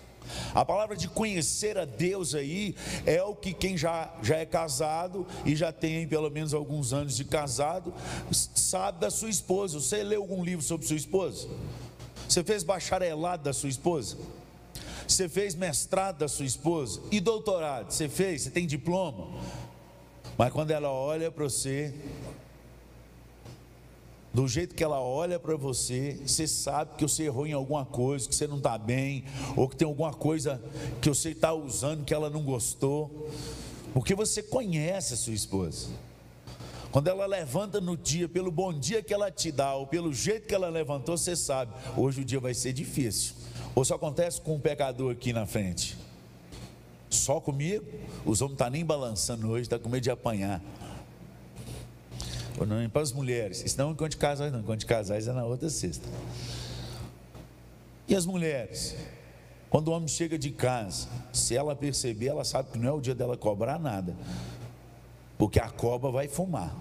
A 0.53 0.63
palavra 0.63 0.95
de 0.95 1.07
conhecer 1.07 1.79
a 1.79 1.83
Deus 1.85 2.35
aí 2.35 2.75
é 3.07 3.23
o 3.23 3.33
que 3.33 3.53
quem 3.53 3.75
já, 3.75 4.13
já 4.21 4.37
é 4.37 4.45
casado 4.45 5.25
e 5.43 5.55
já 5.55 5.71
tem 5.71 6.07
pelo 6.07 6.29
menos 6.29 6.53
alguns 6.53 6.93
anos 6.93 7.15
de 7.15 7.25
casado, 7.25 7.91
sabe 8.31 8.99
da 8.99 9.09
sua 9.09 9.31
esposa. 9.31 9.79
Você 9.79 10.03
leu 10.03 10.21
algum 10.21 10.43
livro 10.43 10.63
sobre 10.63 10.85
sua 10.85 10.95
esposa? 10.95 11.47
Você 12.29 12.43
fez 12.43 12.61
bacharelado 12.61 13.41
da 13.41 13.51
sua 13.51 13.69
esposa? 13.69 14.15
Você 15.07 15.29
fez 15.29 15.55
mestrado 15.55 16.19
da 16.19 16.27
sua 16.27 16.45
esposa? 16.45 17.01
E 17.11 17.19
doutorado? 17.19 17.91
Você 17.91 18.07
fez? 18.09 18.43
Você 18.43 18.49
tem 18.49 18.65
diploma? 18.65 19.27
Mas 20.37 20.51
quando 20.51 20.71
ela 20.71 20.89
olha 20.91 21.31
para 21.31 21.43
você, 21.43 21.93
do 24.33 24.47
jeito 24.47 24.73
que 24.73 24.83
ela 24.83 24.99
olha 24.99 25.39
para 25.39 25.55
você, 25.55 26.19
você 26.25 26.47
sabe 26.47 26.95
que 26.97 27.03
você 27.03 27.23
errou 27.23 27.45
em 27.45 27.53
alguma 27.53 27.85
coisa, 27.85 28.27
que 28.27 28.35
você 28.35 28.47
não 28.47 28.57
está 28.57 28.77
bem, 28.77 29.25
ou 29.55 29.69
que 29.69 29.75
tem 29.75 29.87
alguma 29.87 30.11
coisa 30.11 30.59
que 30.99 31.09
você 31.09 31.29
está 31.29 31.53
usando 31.53 32.03
que 32.03 32.13
ela 32.13 32.31
não 32.31 32.43
gostou, 32.43 33.29
porque 33.93 34.15
você 34.15 34.41
conhece 34.41 35.13
a 35.13 35.17
sua 35.17 35.33
esposa. 35.33 35.89
Quando 36.91 37.07
ela 37.07 37.25
levanta 37.27 37.79
no 37.79 37.95
dia, 37.95 38.27
pelo 38.27 38.51
bom 38.51 38.73
dia 38.73 39.03
que 39.03 39.13
ela 39.13 39.29
te 39.29 39.51
dá, 39.51 39.75
ou 39.75 39.85
pelo 39.85 40.11
jeito 40.11 40.47
que 40.47 40.55
ela 40.55 40.69
levantou, 40.69 41.15
você 41.15 41.35
sabe, 41.35 41.71
hoje 41.95 42.21
o 42.21 42.25
dia 42.25 42.39
vai 42.39 42.55
ser 42.55 42.73
difícil. 42.73 43.35
Ou 43.75 43.83
só 43.83 43.95
acontece 43.95 44.39
com 44.41 44.55
um 44.55 44.59
pecador 44.59 45.11
aqui 45.11 45.33
na 45.33 45.45
frente? 45.45 45.97
Só 47.09 47.39
comigo? 47.39 47.85
Os 48.25 48.41
homens 48.41 48.41
não 48.41 48.47
estão 48.47 48.57
tá 48.57 48.69
nem 48.69 48.85
balançando 48.85 49.49
hoje, 49.49 49.63
está 49.63 49.77
com 49.79 49.89
medo 49.89 50.03
de 50.03 50.11
apanhar. 50.11 50.61
Ou 52.59 52.65
não, 52.65 52.87
para 52.89 53.01
as 53.01 53.11
mulheres. 53.11 53.63
Isso 53.63 53.77
não 53.77 53.95
é 53.99 54.09
de 54.09 54.17
casais, 54.17 54.51
não. 54.51 54.59
Enquanto 54.59 54.81
de 54.81 54.85
casais 54.85 55.27
é 55.27 55.33
na 55.33 55.43
outra 55.43 55.69
sexta. 55.69 56.07
E 58.07 58.15
as 58.15 58.25
mulheres? 58.25 58.95
Quando 59.69 59.87
o 59.87 59.91
homem 59.91 60.07
chega 60.07 60.37
de 60.37 60.51
casa, 60.51 61.07
se 61.31 61.55
ela 61.55 61.75
perceber, 61.75 62.27
ela 62.27 62.43
sabe 62.43 62.69
que 62.71 62.77
não 62.77 62.87
é 62.87 62.91
o 62.91 63.01
dia 63.01 63.15
dela 63.15 63.35
cobrar 63.35 63.79
nada. 63.79 64.15
Porque 65.37 65.59
a 65.59 65.69
cobra 65.69 66.11
vai 66.11 66.27
fumar. 66.27 66.75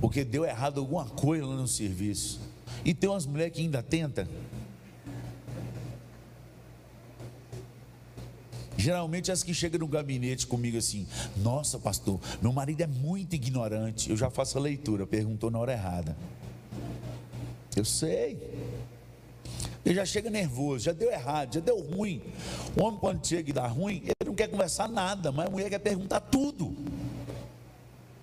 Porque 0.00 0.22
deu 0.22 0.44
errado 0.44 0.80
alguma 0.80 1.06
coisa 1.06 1.46
no 1.46 1.66
serviço. 1.66 2.40
E 2.84 2.92
tem 2.92 3.08
umas 3.08 3.26
mulheres 3.26 3.54
que 3.54 3.62
ainda 3.62 3.82
tentam. 3.82 4.26
Geralmente 8.80 9.30
as 9.30 9.42
que 9.42 9.52
chegam 9.52 9.78
no 9.80 9.86
gabinete 9.86 10.46
comigo 10.46 10.78
assim, 10.78 11.06
nossa 11.36 11.78
pastor, 11.78 12.18
meu 12.40 12.50
marido 12.50 12.80
é 12.80 12.86
muito 12.86 13.34
ignorante. 13.34 14.08
Eu 14.08 14.16
já 14.16 14.30
faço 14.30 14.56
a 14.56 14.60
leitura, 14.60 15.06
perguntou 15.06 15.50
na 15.50 15.58
hora 15.58 15.72
errada. 15.72 16.16
Eu 17.76 17.84
sei. 17.84 18.38
Ele 19.84 19.94
já 19.94 20.06
chega 20.06 20.30
nervoso, 20.30 20.84
já 20.84 20.92
deu 20.92 21.12
errado, 21.12 21.54
já 21.54 21.60
deu 21.60 21.78
ruim. 21.78 22.22
O 22.74 22.82
homem, 22.82 22.98
quando 22.98 23.26
chega 23.26 23.50
e 23.50 23.52
dá 23.52 23.66
ruim, 23.66 23.96
ele 23.96 24.14
não 24.24 24.34
quer 24.34 24.48
conversar 24.48 24.88
nada, 24.88 25.30
mas 25.30 25.46
a 25.46 25.50
mulher 25.50 25.68
quer 25.68 25.78
perguntar 25.78 26.20
tudo. 26.20 26.74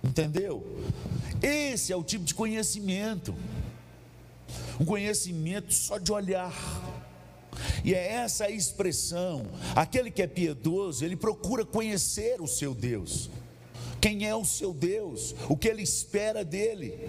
Entendeu? 0.02 0.66
Esse 1.40 1.92
é 1.92 1.96
o 1.96 2.02
tipo 2.02 2.24
de 2.24 2.34
conhecimento. 2.34 3.32
Um 4.80 4.84
conhecimento 4.84 5.72
só 5.72 5.98
de 5.98 6.10
olhar. 6.10 6.52
E 7.84 7.94
é 7.94 8.12
essa 8.12 8.46
a 8.46 8.50
expressão. 8.50 9.46
Aquele 9.74 10.10
que 10.10 10.22
é 10.22 10.26
piedoso, 10.26 11.04
ele 11.04 11.16
procura 11.16 11.64
conhecer 11.64 12.40
o 12.40 12.46
seu 12.46 12.74
Deus. 12.74 13.30
Quem 14.00 14.26
é 14.26 14.34
o 14.34 14.44
seu 14.44 14.72
Deus? 14.72 15.34
O 15.48 15.56
que 15.56 15.68
ele 15.68 15.82
espera 15.82 16.44
dele? 16.44 17.08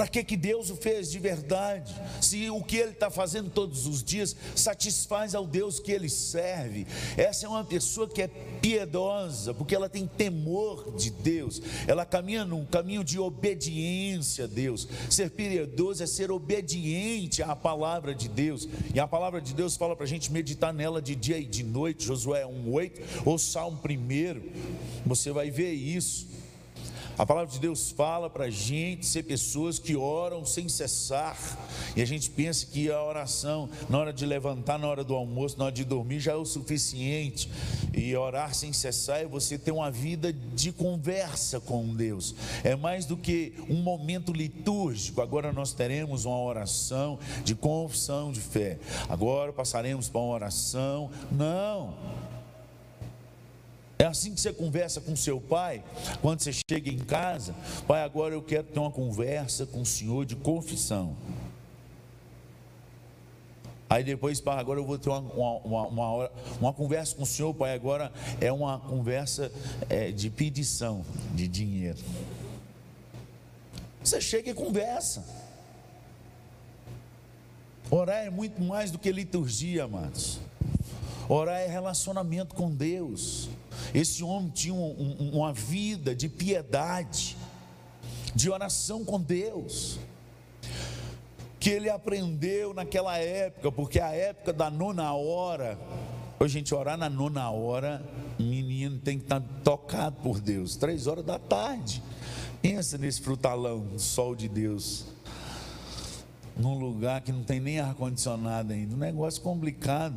Para 0.00 0.08
que, 0.08 0.24
que 0.24 0.34
Deus 0.34 0.70
o 0.70 0.76
fez 0.76 1.10
de 1.10 1.18
verdade? 1.18 1.94
Se 2.22 2.48
o 2.48 2.62
que 2.62 2.78
ele 2.78 2.92
está 2.92 3.10
fazendo 3.10 3.50
todos 3.50 3.86
os 3.86 4.02
dias 4.02 4.34
satisfaz 4.56 5.34
ao 5.34 5.46
Deus 5.46 5.78
que 5.78 5.92
ele 5.92 6.08
serve. 6.08 6.86
Essa 7.18 7.44
é 7.44 7.48
uma 7.50 7.62
pessoa 7.62 8.08
que 8.08 8.22
é 8.22 8.28
piedosa, 8.62 9.52
porque 9.52 9.74
ela 9.74 9.90
tem 9.90 10.06
temor 10.06 10.96
de 10.96 11.10
Deus, 11.10 11.60
ela 11.86 12.06
caminha 12.06 12.46
num 12.46 12.64
caminho 12.64 13.04
de 13.04 13.18
obediência 13.18 14.44
a 14.44 14.48
Deus. 14.48 14.88
Ser 15.10 15.32
piedoso 15.32 16.02
é 16.02 16.06
ser 16.06 16.30
obediente 16.30 17.42
à 17.42 17.54
palavra 17.54 18.14
de 18.14 18.26
Deus, 18.26 18.66
e 18.94 18.98
a 18.98 19.06
palavra 19.06 19.38
de 19.38 19.52
Deus 19.52 19.76
fala 19.76 19.94
para 19.94 20.04
a 20.04 20.08
gente 20.08 20.32
meditar 20.32 20.72
nela 20.72 21.02
de 21.02 21.14
dia 21.14 21.38
e 21.38 21.44
de 21.44 21.62
noite, 21.62 22.06
Josué 22.06 22.46
1,8 22.46 23.02
ou 23.26 23.38
Salmo 23.38 23.78
1, 23.84 25.04
você 25.04 25.30
vai 25.30 25.50
ver 25.50 25.74
isso. 25.74 26.40
A 27.20 27.26
palavra 27.26 27.52
de 27.52 27.58
Deus 27.58 27.90
fala 27.90 28.30
para 28.30 28.46
a 28.46 28.50
gente 28.50 29.04
ser 29.04 29.24
pessoas 29.24 29.78
que 29.78 29.94
oram 29.94 30.42
sem 30.46 30.70
cessar. 30.70 31.36
E 31.94 32.00
a 32.00 32.04
gente 32.06 32.30
pensa 32.30 32.64
que 32.64 32.90
a 32.90 33.04
oração, 33.04 33.68
na 33.90 33.98
hora 33.98 34.10
de 34.10 34.24
levantar, 34.24 34.78
na 34.78 34.88
hora 34.88 35.04
do 35.04 35.14
almoço, 35.14 35.58
na 35.58 35.66
hora 35.66 35.74
de 35.74 35.84
dormir, 35.84 36.18
já 36.18 36.32
é 36.32 36.36
o 36.36 36.46
suficiente. 36.46 37.50
E 37.92 38.16
orar 38.16 38.54
sem 38.54 38.72
cessar 38.72 39.20
é 39.20 39.26
você 39.26 39.58
ter 39.58 39.70
uma 39.70 39.90
vida 39.90 40.32
de 40.32 40.72
conversa 40.72 41.60
com 41.60 41.94
Deus. 41.94 42.34
É 42.64 42.74
mais 42.74 43.04
do 43.04 43.18
que 43.18 43.52
um 43.68 43.82
momento 43.82 44.32
litúrgico. 44.32 45.20
Agora 45.20 45.52
nós 45.52 45.74
teremos 45.74 46.24
uma 46.24 46.40
oração 46.40 47.18
de 47.44 47.54
confissão 47.54 48.32
de 48.32 48.40
fé. 48.40 48.78
Agora 49.10 49.52
passaremos 49.52 50.08
para 50.08 50.22
uma 50.22 50.32
oração. 50.32 51.10
Não. 51.30 52.29
É 54.00 54.06
assim 54.06 54.34
que 54.34 54.40
você 54.40 54.50
conversa 54.50 54.98
com 54.98 55.14
seu 55.14 55.38
pai, 55.38 55.84
quando 56.22 56.40
você 56.40 56.52
chega 56.70 56.88
em 56.88 56.96
casa, 56.96 57.54
pai, 57.86 58.02
agora 58.02 58.34
eu 58.34 58.40
quero 58.40 58.64
ter 58.64 58.78
uma 58.78 58.90
conversa 58.90 59.66
com 59.66 59.82
o 59.82 59.84
senhor 59.84 60.24
de 60.24 60.34
confissão. 60.34 61.14
Aí 63.90 64.02
depois, 64.02 64.40
pai, 64.40 64.58
agora 64.58 64.80
eu 64.80 64.86
vou 64.86 64.96
ter 64.96 65.10
uma, 65.10 65.18
uma, 65.18 65.86
uma, 65.86 66.08
hora, 66.12 66.32
uma 66.58 66.72
conversa 66.72 67.14
com 67.14 67.24
o 67.24 67.26
senhor, 67.26 67.52
pai, 67.52 67.74
agora 67.74 68.10
é 68.40 68.50
uma 68.50 68.78
conversa 68.78 69.52
é, 69.90 70.10
de 70.10 70.30
pedição 70.30 71.04
de 71.34 71.46
dinheiro. 71.46 71.98
Você 74.02 74.18
chega 74.18 74.48
e 74.48 74.54
conversa. 74.54 75.22
Orar 77.90 78.24
é 78.24 78.30
muito 78.30 78.62
mais 78.62 78.90
do 78.90 78.98
que 78.98 79.12
liturgia, 79.12 79.84
amados. 79.84 80.40
Orar 81.28 81.60
é 81.60 81.66
relacionamento 81.66 82.54
com 82.54 82.70
Deus. 82.70 83.50
Esse 83.94 84.22
homem 84.22 84.50
tinha 84.50 84.74
um, 84.74 85.16
um, 85.20 85.38
uma 85.38 85.52
vida 85.52 86.14
de 86.14 86.28
piedade, 86.28 87.36
de 88.34 88.50
oração 88.50 89.04
com 89.04 89.20
Deus, 89.20 89.98
que 91.58 91.70
ele 91.70 91.90
aprendeu 91.90 92.72
naquela 92.72 93.18
época, 93.18 93.70
porque 93.70 94.00
a 94.00 94.10
época 94.12 94.52
da 94.52 94.70
nona 94.70 95.12
hora, 95.14 95.78
a 96.38 96.46
gente, 96.46 96.74
orar 96.74 96.96
na 96.96 97.10
nona 97.10 97.50
hora, 97.50 98.02
menino 98.38 98.98
tem 98.98 99.18
que 99.18 99.24
estar 99.24 99.42
tocado 99.62 100.16
por 100.22 100.40
Deus, 100.40 100.76
três 100.76 101.06
horas 101.06 101.24
da 101.24 101.38
tarde. 101.38 102.02
Pensa 102.62 102.96
nesse 102.96 103.20
frutalão, 103.20 103.98
sol 103.98 104.34
de 104.34 104.48
Deus, 104.48 105.06
num 106.56 106.78
lugar 106.78 107.20
que 107.20 107.32
não 107.32 107.42
tem 107.42 107.60
nem 107.60 107.80
ar-condicionado 107.80 108.72
ainda, 108.72 108.94
um 108.94 108.98
negócio 108.98 109.40
complicado 109.42 110.16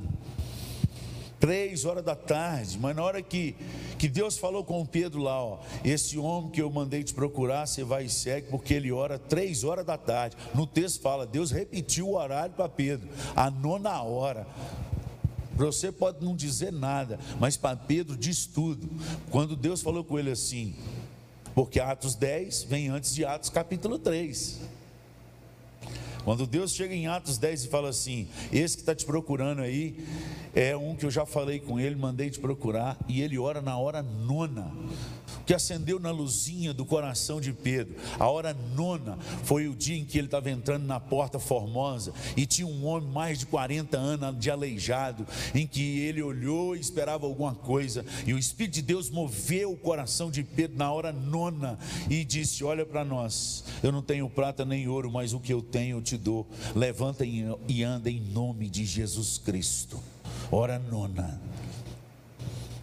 três 1.43 1.83
horas 1.83 2.05
da 2.05 2.15
tarde, 2.15 2.79
mas 2.79 2.95
na 2.95 3.03
hora 3.03 3.21
que, 3.21 3.53
que 3.99 4.07
Deus 4.07 4.37
falou 4.37 4.63
com 4.63 4.85
Pedro 4.85 5.21
lá, 5.21 5.43
ó, 5.43 5.59
esse 5.83 6.17
homem 6.17 6.49
que 6.49 6.61
eu 6.61 6.71
mandei 6.71 7.03
te 7.03 7.13
procurar, 7.13 7.67
você 7.67 7.83
vai 7.83 8.05
e 8.05 8.09
segue, 8.09 8.47
porque 8.49 8.73
ele 8.73 8.93
ora 8.93 9.19
três 9.19 9.65
horas 9.65 9.85
da 9.85 9.97
tarde. 9.97 10.37
No 10.55 10.65
texto 10.65 11.01
fala, 11.01 11.27
Deus 11.27 11.51
repetiu 11.51 12.07
o 12.07 12.15
horário 12.15 12.55
para 12.55 12.69
Pedro, 12.69 13.09
a 13.35 13.51
nona 13.51 14.01
hora. 14.01 14.47
Você 15.57 15.91
pode 15.91 16.23
não 16.23 16.33
dizer 16.33 16.71
nada, 16.71 17.19
mas 17.41 17.57
para 17.57 17.75
Pedro 17.75 18.15
diz 18.15 18.45
tudo. 18.45 18.89
Quando 19.29 19.57
Deus 19.57 19.81
falou 19.81 20.05
com 20.05 20.17
ele 20.17 20.31
assim, 20.31 20.73
porque 21.53 21.77
Atos 21.77 22.15
10 22.15 22.63
vem 22.63 22.87
antes 22.87 23.13
de 23.13 23.25
Atos 23.25 23.49
capítulo 23.49 23.99
3. 23.99 24.61
Quando 26.23 26.47
Deus 26.47 26.73
chega 26.73 26.93
em 26.93 27.07
Atos 27.07 27.37
10 27.37 27.65
e 27.65 27.67
fala 27.67 27.89
assim: 27.89 28.27
Esse 28.51 28.75
que 28.75 28.81
está 28.81 28.95
te 28.95 29.05
procurando 29.05 29.61
aí 29.61 29.97
é 30.55 30.75
um 30.75 30.95
que 30.95 31.05
eu 31.05 31.11
já 31.11 31.25
falei 31.25 31.59
com 31.59 31.79
ele, 31.79 31.95
mandei 31.95 32.29
te 32.29 32.39
procurar, 32.39 32.97
e 33.07 33.21
ele 33.21 33.37
ora 33.37 33.61
na 33.61 33.77
hora 33.77 34.01
nona 34.01 34.71
que 35.45 35.53
acendeu 35.53 35.99
na 35.99 36.11
luzinha 36.11 36.73
do 36.73 36.85
coração 36.85 37.39
de 37.39 37.53
Pedro. 37.53 37.95
A 38.19 38.27
hora 38.27 38.53
nona 38.75 39.17
foi 39.43 39.67
o 39.67 39.75
dia 39.75 39.97
em 39.97 40.05
que 40.05 40.17
ele 40.17 40.27
estava 40.27 40.49
entrando 40.49 40.85
na 40.85 40.99
porta 40.99 41.39
formosa 41.39 42.13
e 42.35 42.45
tinha 42.45 42.67
um 42.67 42.85
homem 42.85 43.09
mais 43.09 43.39
de 43.39 43.45
40 43.45 43.97
anos 43.97 44.39
de 44.39 44.49
aleijado, 44.49 45.25
em 45.53 45.65
que 45.65 45.99
ele 45.99 46.21
olhou 46.21 46.75
e 46.75 46.79
esperava 46.79 47.25
alguma 47.25 47.53
coisa, 47.55 48.05
e 48.25 48.33
o 48.33 48.37
Espírito 48.37 48.75
de 48.75 48.81
Deus 48.81 49.09
moveu 49.09 49.71
o 49.71 49.77
coração 49.77 50.29
de 50.29 50.43
Pedro 50.43 50.77
na 50.77 50.91
hora 50.91 51.11
nona 51.11 51.77
e 52.09 52.23
disse: 52.23 52.63
Olha 52.63 52.85
para 52.85 53.03
nós, 53.03 53.63
eu 53.81 53.91
não 53.91 54.01
tenho 54.01 54.29
prata 54.29 54.65
nem 54.65 54.87
ouro, 54.87 55.11
mas 55.11 55.33
o 55.33 55.39
que 55.39 55.53
eu 55.53 55.61
tenho 55.61 55.97
eu 55.97 56.01
te 56.01 56.17
dou. 56.17 56.47
Levanta 56.75 57.25
e 57.25 57.83
anda 57.83 58.09
em 58.09 58.19
nome 58.19 58.69
de 58.69 58.85
Jesus 58.85 59.37
Cristo. 59.37 60.01
Hora 60.51 60.79
nona. 60.79 61.39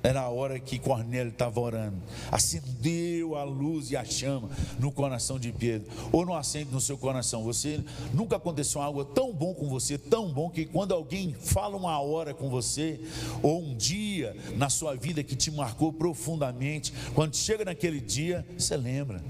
Era 0.02 0.22
a 0.22 0.28
hora 0.30 0.58
que 0.58 0.78
Cornélio 0.78 1.30
estava 1.30 1.60
orando. 1.60 1.96
Acendeu 2.32 3.36
a 3.36 3.44
luz 3.44 3.90
e 3.90 3.96
a 3.96 4.04
chama 4.04 4.48
no 4.78 4.90
coração 4.90 5.38
de 5.38 5.52
Pedro. 5.52 5.90
Ou 6.10 6.24
não 6.24 6.34
acende 6.34 6.72
no 6.72 6.80
seu 6.80 6.96
coração. 6.96 7.44
Você 7.44 7.84
nunca 8.14 8.36
aconteceu 8.36 8.80
algo 8.80 9.04
tão 9.04 9.32
bom 9.32 9.52
com 9.52 9.68
você, 9.68 9.98
tão 9.98 10.32
bom 10.32 10.48
que 10.48 10.64
quando 10.64 10.94
alguém 10.94 11.34
fala 11.34 11.76
uma 11.76 12.00
hora 12.00 12.32
com 12.32 12.48
você, 12.48 13.00
ou 13.42 13.62
um 13.62 13.74
dia 13.74 14.34
na 14.56 14.70
sua 14.70 14.94
vida 14.94 15.22
que 15.22 15.36
te 15.36 15.50
marcou 15.50 15.92
profundamente, 15.92 16.92
quando 17.14 17.36
chega 17.36 17.64
naquele 17.64 18.00
dia, 18.00 18.46
você 18.56 18.76
lembra 18.76 19.22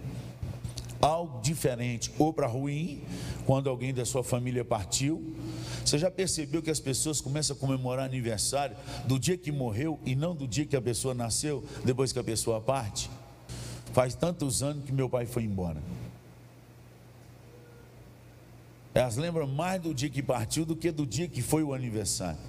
algo 1.01 1.41
diferente, 1.41 2.13
ou 2.19 2.33
para 2.33 2.47
ruim, 2.47 3.01
quando 3.47 3.71
alguém 3.71 3.93
da 3.93 4.05
sua 4.05 4.23
família 4.23 4.65
partiu. 4.65 5.35
Você 5.85 5.99
já 5.99 6.11
percebeu 6.11 6.63
que 6.63 6.71
as 6.71 6.81
pessoas 6.81 7.21
começam 7.21 7.57
a 7.57 7.59
comemorar 7.59 8.05
aniversário 8.05 8.77
do 9.07 9.19
dia 9.19 9.37
que 9.37 9.51
morreu 9.51 9.99
e 10.05 10.15
não 10.15 10.35
do 10.35 10.47
dia 10.47 10.67
que 10.67 10.77
a 10.77 10.81
pessoa 10.81 11.15
nasceu, 11.15 11.65
depois 11.85 12.13
que 12.13 12.19
a 12.19 12.25
pessoa 12.25 12.61
parte? 12.61 13.11
Faz 13.93 14.15
tantos 14.15 14.63
anos 14.63 14.85
que 14.85 14.93
meu 14.93 15.09
pai 15.09 15.27
foi 15.27 15.43
embora. 15.43 15.83
Elas 18.95 19.17
lembram 19.17 19.47
mais 19.47 19.81
do 19.81 19.95
dia 19.95 20.11
que 20.11 20.23
partiu 20.23 20.65
do 20.65 20.75
que 20.77 20.91
do 20.91 21.07
dia 21.07 21.29
que 21.29 21.43
foi 21.43 21.63
o 21.63 21.73
aniversário. 21.73 22.41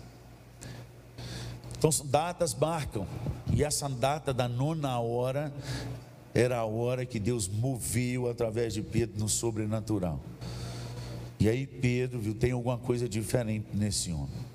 Então, 1.78 1.90
datas 2.06 2.54
marcam. 2.54 3.08
E 3.54 3.64
essa 3.64 3.90
data 3.90 4.34
da 4.34 4.48
nona 4.48 5.00
hora 5.00 5.52
era 6.34 6.60
a 6.60 6.66
hora 6.66 7.06
que 7.06 7.20
Deus 7.20 7.48
moveu 7.48 8.30
através 8.30 8.74
de 8.74 8.82
Pedro 8.82 9.20
no 9.20 9.28
sobrenatural. 9.28 10.20
E 11.42 11.50
aí 11.50 11.66
Pedro 11.66 12.20
viu, 12.20 12.36
tem 12.36 12.52
alguma 12.52 12.78
coisa 12.78 13.10
diferente 13.10 13.66
nesse 13.74 14.12
homem. 14.12 14.46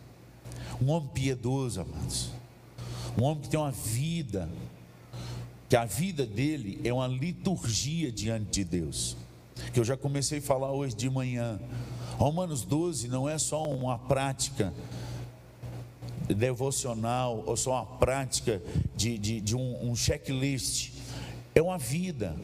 Um 0.81 0.89
homem 0.93 1.09
piedoso, 1.13 1.81
amados. 1.81 2.31
Um 3.19 3.25
homem 3.25 3.43
que 3.43 3.49
tem 3.49 3.59
uma 3.59 3.73
vida, 3.73 4.49
que 5.69 5.75
a 5.75 5.85
vida 5.85 6.25
dele 6.25 6.81
é 6.85 6.93
uma 6.93 7.09
liturgia 7.09 8.13
diante 8.13 8.63
de 8.63 8.65
Deus. 8.65 9.17
Que 9.75 9.81
eu 9.81 9.85
já 9.85 9.97
comecei 9.97 10.39
a 10.39 10.43
falar 10.43 10.71
hoje 10.71 10.95
de 10.95 11.11
manhã. 11.11 11.59
Romanos 12.19 12.63
12 12.63 13.09
não 13.09 13.29
é 13.29 13.37
só 13.37 13.65
uma 13.65 13.99
prática 13.99 14.73
devocional 16.29 17.43
ou 17.47 17.57
só 17.57 17.73
uma 17.73 17.87
prática 17.99 18.63
de, 18.95 19.19
de, 19.19 19.41
de 19.41 19.57
um, 19.57 19.91
um 19.91 19.97
checklist, 19.97 20.93
é 21.53 21.61
uma 21.61 21.79
vida. 21.79 22.37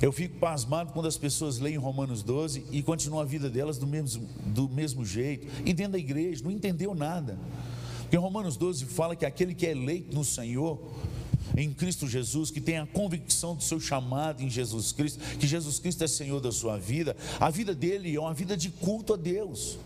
Eu 0.00 0.12
fico 0.12 0.38
pasmado 0.38 0.92
quando 0.92 1.06
as 1.06 1.16
pessoas 1.16 1.58
leem 1.58 1.76
Romanos 1.76 2.22
12 2.22 2.64
e 2.70 2.82
continuam 2.82 3.22
a 3.22 3.24
vida 3.24 3.48
delas 3.48 3.78
do 3.78 3.86
mesmo, 3.86 4.28
do 4.46 4.68
mesmo 4.68 5.04
jeito, 5.04 5.46
e 5.64 5.72
dentro 5.72 5.92
da 5.92 5.98
igreja, 5.98 6.44
não 6.44 6.50
entendeu 6.50 6.94
nada. 6.94 7.38
Porque 8.02 8.16
Romanos 8.16 8.56
12 8.56 8.84
fala 8.84 9.16
que 9.16 9.24
aquele 9.24 9.54
que 9.54 9.66
é 9.66 9.70
eleito 9.70 10.14
no 10.14 10.24
Senhor, 10.24 10.78
em 11.56 11.72
Cristo 11.72 12.06
Jesus, 12.06 12.50
que 12.50 12.60
tem 12.60 12.78
a 12.78 12.86
convicção 12.86 13.56
do 13.56 13.62
seu 13.62 13.80
chamado 13.80 14.42
em 14.42 14.50
Jesus 14.50 14.92
Cristo, 14.92 15.18
que 15.38 15.46
Jesus 15.46 15.78
Cristo 15.78 16.04
é 16.04 16.06
Senhor 16.06 16.40
da 16.40 16.52
sua 16.52 16.76
vida, 16.76 17.16
a 17.40 17.48
vida 17.48 17.74
dele 17.74 18.14
é 18.14 18.20
uma 18.20 18.34
vida 18.34 18.56
de 18.56 18.70
culto 18.70 19.14
a 19.14 19.16
Deus. 19.16 19.78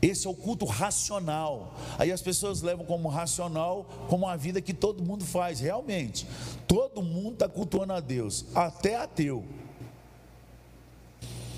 Esse 0.00 0.26
é 0.26 0.30
o 0.30 0.34
culto 0.34 0.64
racional. 0.64 1.74
Aí 1.98 2.12
as 2.12 2.22
pessoas 2.22 2.62
levam 2.62 2.84
como 2.84 3.08
racional, 3.08 3.86
como 4.08 4.28
a 4.28 4.36
vida 4.36 4.60
que 4.60 4.74
todo 4.74 5.02
mundo 5.02 5.24
faz. 5.24 5.60
Realmente, 5.60 6.26
todo 6.66 7.02
mundo 7.02 7.34
está 7.34 7.48
cultuando 7.48 7.92
a 7.92 8.00
Deus, 8.00 8.46
até 8.54 8.96
ateu. 8.96 9.44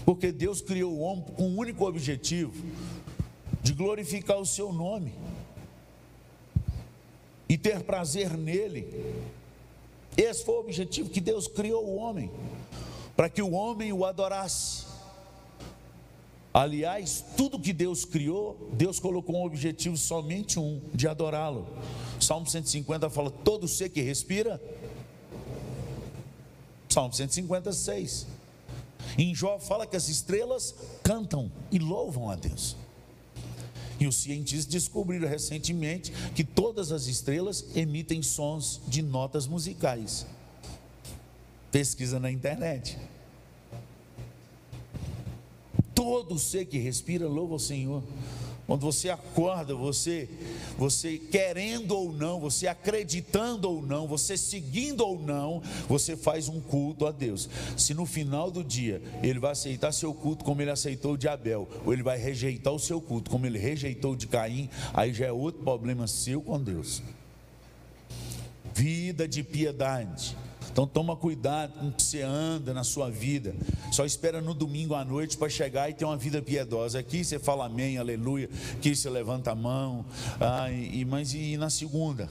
Porque 0.04 0.32
Deus 0.32 0.62
criou 0.62 0.92
o 0.92 1.00
homem 1.00 1.24
com 1.36 1.48
um 1.48 1.58
único 1.58 1.86
objetivo: 1.86 2.52
de 3.62 3.72
glorificar 3.74 4.38
o 4.38 4.46
seu 4.46 4.72
nome 4.72 5.12
e 7.48 7.58
ter 7.58 7.82
prazer 7.82 8.36
nele. 8.36 8.86
Esse 10.16 10.44
foi 10.44 10.54
o 10.56 10.60
objetivo 10.60 11.10
que 11.10 11.20
Deus 11.20 11.46
criou 11.46 11.84
o 11.84 11.96
homem, 11.96 12.30
para 13.16 13.28
que 13.28 13.40
o 13.40 13.52
homem 13.52 13.92
o 13.92 14.04
adorasse. 14.04 14.87
Aliás, 16.58 17.24
tudo 17.36 17.60
que 17.60 17.72
Deus 17.72 18.04
criou, 18.04 18.68
Deus 18.72 18.98
colocou 18.98 19.36
um 19.36 19.44
objetivo 19.44 19.96
somente 19.96 20.58
um, 20.58 20.80
de 20.92 21.06
adorá-lo. 21.06 21.68
Salmo 22.20 22.48
150 22.48 23.08
fala: 23.08 23.30
todo 23.30 23.68
ser 23.68 23.90
que 23.90 24.00
respira. 24.00 24.60
Salmo 26.88 27.14
156. 27.14 28.26
Em 29.16 29.32
Jó 29.36 29.60
fala 29.60 29.86
que 29.86 29.94
as 29.94 30.08
estrelas 30.08 30.74
cantam 31.04 31.48
e 31.70 31.78
louvam 31.78 32.28
a 32.28 32.34
Deus. 32.34 32.74
E 34.00 34.08
os 34.08 34.16
cientistas 34.16 34.66
descobriram 34.66 35.28
recentemente 35.28 36.10
que 36.34 36.42
todas 36.42 36.90
as 36.90 37.06
estrelas 37.06 37.66
emitem 37.76 38.20
sons 38.20 38.80
de 38.88 39.00
notas 39.00 39.46
musicais. 39.46 40.26
Pesquisa 41.70 42.18
na 42.18 42.32
internet. 42.32 42.98
Todo 45.98 46.38
ser 46.38 46.66
que 46.66 46.78
respira 46.78 47.26
louva 47.26 47.56
o 47.56 47.58
Senhor. 47.58 48.04
Quando 48.68 48.82
você 48.82 49.10
acorda, 49.10 49.74
você, 49.74 50.28
você 50.78 51.18
querendo 51.18 51.90
ou 51.90 52.12
não, 52.12 52.38
você 52.38 52.68
acreditando 52.68 53.68
ou 53.68 53.82
não, 53.82 54.06
você 54.06 54.36
seguindo 54.36 55.00
ou 55.00 55.18
não, 55.18 55.60
você 55.88 56.16
faz 56.16 56.48
um 56.48 56.60
culto 56.60 57.04
a 57.04 57.10
Deus. 57.10 57.50
Se 57.76 57.94
no 57.94 58.06
final 58.06 58.48
do 58.48 58.62
dia 58.62 59.02
ele 59.24 59.40
vai 59.40 59.50
aceitar 59.50 59.90
seu 59.90 60.14
culto 60.14 60.44
como 60.44 60.62
ele 60.62 60.70
aceitou 60.70 61.16
de 61.16 61.26
Abel, 61.26 61.68
ou 61.84 61.92
ele 61.92 62.04
vai 62.04 62.16
rejeitar 62.16 62.72
o 62.72 62.78
seu 62.78 63.00
culto 63.00 63.28
como 63.28 63.44
ele 63.44 63.58
rejeitou 63.58 64.14
de 64.14 64.28
Caim, 64.28 64.70
aí 64.94 65.12
já 65.12 65.26
é 65.26 65.32
outro 65.32 65.64
problema 65.64 66.06
seu 66.06 66.40
com 66.40 66.62
Deus. 66.62 67.02
Vida 68.72 69.26
de 69.26 69.42
piedade 69.42 70.36
então 70.78 70.86
toma 70.86 71.16
cuidado 71.16 71.72
com 71.72 71.88
o 71.88 71.92
que 71.92 72.00
você 72.00 72.22
anda 72.22 72.72
na 72.72 72.84
sua 72.84 73.10
vida. 73.10 73.52
Só 73.90 74.04
espera 74.04 74.40
no 74.40 74.54
domingo 74.54 74.94
à 74.94 75.04
noite 75.04 75.36
para 75.36 75.48
chegar 75.48 75.90
e 75.90 75.92
ter 75.92 76.04
uma 76.04 76.16
vida 76.16 76.40
piedosa. 76.40 77.00
Aqui 77.00 77.24
você 77.24 77.36
fala 77.36 77.66
amém, 77.66 77.98
aleluia. 77.98 78.48
Aqui 78.74 78.94
você 78.94 79.10
levanta 79.10 79.50
a 79.50 79.56
mão. 79.56 80.04
Ah, 80.40 80.70
e, 80.70 81.04
mas 81.04 81.34
e 81.34 81.56
na 81.56 81.68
segunda? 81.68 82.30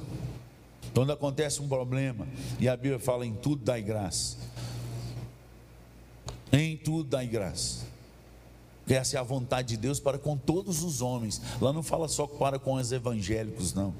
Quando 0.93 1.11
acontece 1.11 1.61
um 1.61 1.67
problema, 1.67 2.25
e 2.57 2.69
a 2.69 2.77
Bíblia 2.77 2.99
fala 2.99 3.25
em 3.25 3.33
tudo 3.33 3.65
dai 3.65 3.81
graça. 3.81 4.37
Em 6.49 6.77
tudo 6.77 7.03
dai 7.03 7.27
graça. 7.27 7.85
Essa 8.87 9.17
é 9.17 9.19
a 9.19 9.23
vontade 9.23 9.67
de 9.67 9.75
Deus 9.75 9.99
para 9.99 10.17
com 10.17 10.37
todos 10.37 10.83
os 10.85 11.01
homens. 11.01 11.41
Lá 11.59 11.73
não 11.73 11.83
fala 11.83 12.07
só 12.07 12.25
para 12.25 12.57
com 12.57 12.75
os 12.75 12.93
evangélicos, 12.93 13.73
não 13.73 13.93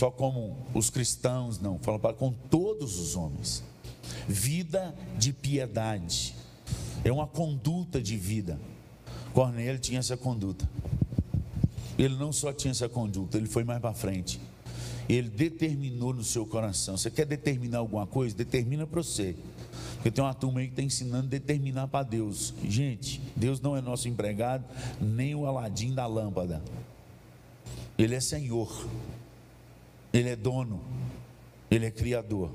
só 0.00 0.10
como 0.10 0.56
os 0.72 0.88
cristãos, 0.88 1.60
não, 1.60 1.78
fala 1.78 1.98
para 1.98 2.14
com 2.14 2.32
todos 2.32 2.98
os 2.98 3.14
homens. 3.16 3.62
Vida 4.26 4.94
de 5.18 5.30
piedade, 5.30 6.34
é 7.04 7.12
uma 7.12 7.26
conduta 7.26 8.00
de 8.00 8.16
vida. 8.16 8.58
Cornélio 9.34 9.78
tinha 9.78 9.98
essa 9.98 10.16
conduta. 10.16 10.66
Ele 11.98 12.16
não 12.16 12.32
só 12.32 12.50
tinha 12.50 12.70
essa 12.70 12.88
conduta, 12.88 13.36
ele 13.36 13.46
foi 13.46 13.62
mais 13.62 13.78
para 13.78 13.92
frente. 13.92 14.40
Ele 15.06 15.28
determinou 15.28 16.14
no 16.14 16.24
seu 16.24 16.46
coração. 16.46 16.96
Você 16.96 17.10
quer 17.10 17.26
determinar 17.26 17.80
alguma 17.80 18.06
coisa? 18.06 18.34
Determina 18.34 18.86
para 18.86 19.02
você. 19.02 19.36
Porque 19.96 20.10
tem 20.10 20.24
uma 20.24 20.32
turma 20.32 20.60
aí 20.60 20.68
que 20.68 20.72
está 20.72 20.82
ensinando 20.82 21.26
a 21.26 21.28
determinar 21.28 21.88
para 21.88 22.04
Deus. 22.04 22.54
Gente, 22.64 23.20
Deus 23.36 23.60
não 23.60 23.76
é 23.76 23.82
nosso 23.82 24.08
empregado, 24.08 24.64
nem 24.98 25.34
o 25.34 25.44
aladim 25.44 25.92
da 25.92 26.06
lâmpada. 26.06 26.62
Ele 27.98 28.14
é 28.14 28.20
Senhor. 28.20 28.88
Ele 30.12 30.28
é 30.28 30.36
dono, 30.36 30.80
Ele 31.70 31.86
é 31.86 31.90
criador, 31.90 32.50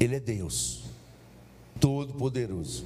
Ele 0.00 0.16
é 0.16 0.20
Deus, 0.20 0.84
todo-poderoso. 1.80 2.84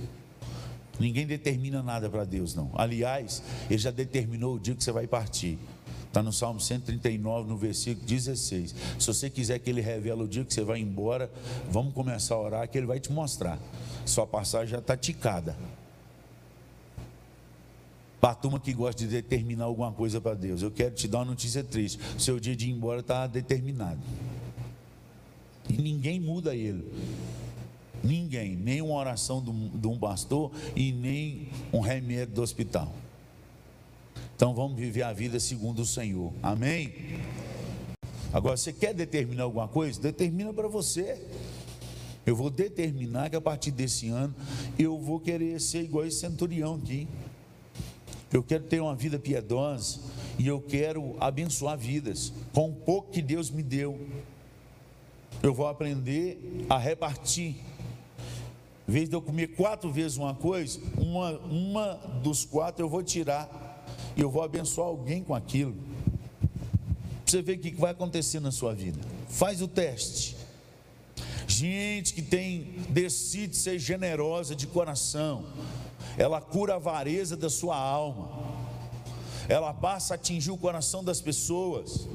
Ninguém 0.98 1.26
determina 1.26 1.82
nada 1.82 2.08
para 2.08 2.24
Deus, 2.24 2.54
não. 2.54 2.70
Aliás, 2.74 3.42
Ele 3.68 3.78
já 3.78 3.90
determinou 3.90 4.56
o 4.56 4.58
dia 4.58 4.74
que 4.74 4.82
você 4.82 4.92
vai 4.92 5.06
partir. 5.06 5.58
Está 6.06 6.22
no 6.22 6.32
Salmo 6.32 6.58
139, 6.58 7.46
no 7.46 7.58
versículo 7.58 8.06
16. 8.06 8.74
Se 8.98 9.06
você 9.06 9.28
quiser 9.28 9.58
que 9.58 9.68
Ele 9.68 9.82
revele 9.82 10.22
o 10.22 10.26
dia 10.26 10.44
que 10.44 10.54
você 10.54 10.64
vai 10.64 10.80
embora, 10.80 11.30
vamos 11.70 11.92
começar 11.92 12.34
a 12.34 12.40
orar, 12.40 12.68
que 12.68 12.78
Ele 12.78 12.86
vai 12.86 12.98
te 12.98 13.12
mostrar. 13.12 13.58
Sua 14.06 14.26
passagem 14.26 14.68
já 14.68 14.78
está 14.78 14.96
ticada. 14.96 15.54
Para 18.20 18.32
a 18.32 18.34
turma 18.34 18.58
que 18.58 18.72
gosta 18.72 19.04
de 19.04 19.08
determinar 19.08 19.64
alguma 19.64 19.92
coisa 19.92 20.20
para 20.20 20.34
Deus, 20.34 20.62
eu 20.62 20.70
quero 20.70 20.94
te 20.94 21.06
dar 21.06 21.18
uma 21.18 21.26
notícia 21.26 21.62
triste: 21.62 21.98
o 22.16 22.20
seu 22.20 22.40
dia 22.40 22.56
de 22.56 22.68
ir 22.68 22.72
embora 22.72 23.00
está 23.00 23.26
determinado. 23.26 24.00
E 25.68 25.74
ninguém 25.74 26.20
muda 26.20 26.54
ele. 26.54 26.90
Ninguém, 28.02 28.54
nem 28.54 28.80
uma 28.80 28.94
oração 28.94 29.42
de 29.42 29.86
um 29.86 29.98
pastor 29.98 30.52
e 30.74 30.92
nem 30.92 31.48
um 31.72 31.80
remédio 31.80 32.34
do 32.34 32.42
hospital. 32.42 32.92
Então 34.36 34.54
vamos 34.54 34.78
viver 34.78 35.02
a 35.02 35.12
vida 35.12 35.40
segundo 35.40 35.80
o 35.80 35.86
Senhor. 35.86 36.32
Amém? 36.42 36.92
Agora, 38.32 38.56
você 38.56 38.72
quer 38.72 38.92
determinar 38.92 39.44
alguma 39.44 39.66
coisa? 39.66 40.00
Determina 40.00 40.52
para 40.52 40.68
você. 40.68 41.20
Eu 42.24 42.36
vou 42.36 42.50
determinar 42.50 43.30
que 43.30 43.36
a 43.36 43.40
partir 43.40 43.70
desse 43.70 44.08
ano 44.08 44.34
eu 44.78 44.98
vou 44.98 45.18
querer 45.20 45.60
ser 45.60 45.82
igual 45.82 46.04
esse 46.04 46.18
centurião 46.18 46.74
aqui. 46.74 47.08
Eu 48.32 48.42
quero 48.42 48.64
ter 48.64 48.80
uma 48.80 48.94
vida 48.94 49.18
piedosa 49.18 50.00
e 50.38 50.46
eu 50.46 50.60
quero 50.60 51.16
abençoar 51.20 51.78
vidas 51.78 52.32
com 52.52 52.70
o 52.70 52.74
pouco 52.74 53.10
que 53.10 53.22
Deus 53.22 53.50
me 53.50 53.62
deu. 53.62 53.98
Eu 55.42 55.54
vou 55.54 55.66
aprender 55.68 56.66
a 56.68 56.76
repartir. 56.76 57.56
Em 58.88 58.92
vez 58.92 59.08
de 59.08 59.14
eu 59.14 59.22
comer 59.22 59.48
quatro 59.48 59.90
vezes 59.90 60.16
uma 60.16 60.34
coisa, 60.34 60.80
uma, 60.96 61.38
uma 61.38 61.94
dos 62.22 62.44
quatro 62.44 62.84
eu 62.84 62.88
vou 62.88 63.02
tirar 63.02 63.84
e 64.16 64.20
eu 64.20 64.30
vou 64.30 64.42
abençoar 64.42 64.88
alguém 64.88 65.22
com 65.22 65.34
aquilo. 65.34 65.74
Você 67.24 67.42
ver 67.42 67.54
o 67.54 67.58
que 67.58 67.70
vai 67.72 67.90
acontecer 67.90 68.40
na 68.40 68.52
sua 68.52 68.74
vida. 68.74 69.00
Faz 69.28 69.60
o 69.60 69.68
teste. 69.68 70.36
Gente 71.48 72.12
que 72.12 72.22
tem 72.22 72.74
decide 72.88 73.56
ser 73.56 73.78
generosa 73.78 74.54
de 74.54 74.66
coração 74.66 75.44
ela 76.16 76.40
cura 76.40 76.74
a 76.74 76.76
avareza 76.76 77.36
da 77.36 77.50
sua 77.50 77.76
alma, 77.76 78.28
ela 79.48 79.72
passa 79.72 80.14
a 80.14 80.16
atingir 80.16 80.50
o 80.50 80.56
coração 80.56 81.04
das 81.04 81.20
pessoas, 81.20 82.08